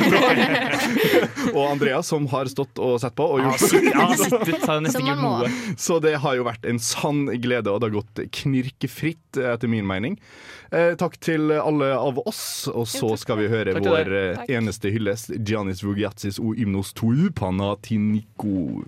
og 1.53 1.63
Andrea, 1.71 2.01
som 2.03 2.25
har 2.33 2.49
stått 2.51 2.79
og 2.81 2.97
sett 3.03 3.15
på. 3.17 3.29
Og 3.35 3.43
gjort 3.45 3.61
ja, 3.93 4.09
sittet, 4.17 4.65
har 4.65 4.81
nesten 4.81 5.05
gjort 5.05 5.21
noe. 5.21 5.53
Så 5.77 5.99
det 6.03 6.15
har 6.23 6.35
jo 6.39 6.45
vært 6.47 6.65
en 6.69 6.79
sann 6.81 7.25
glede, 7.41 7.69
og 7.71 7.81
det 7.81 7.91
har 7.91 7.97
gått 8.01 8.25
knirkefritt, 8.41 9.37
eh, 9.37 9.53
etter 9.53 9.69
min 9.71 9.85
mening. 9.87 10.17
Eh, 10.71 10.93
takk 10.95 11.17
til 11.19 11.51
alle 11.51 11.89
av 11.97 12.19
oss, 12.23 12.69
og 12.71 12.85
så 12.87 13.09
skal 13.19 13.41
vi 13.41 13.49
høre 13.51 13.73
Takk 13.75 13.89
vår 13.91 14.13
eh, 14.15 14.43
eneste 14.55 14.91
hyllest, 14.93 15.33
Giannis 15.43 15.83
Vugiatsis 15.83 16.39
o 16.39 16.53
ymnos 16.55 16.93
tou 16.95 17.27
panatiniko. 17.35 18.85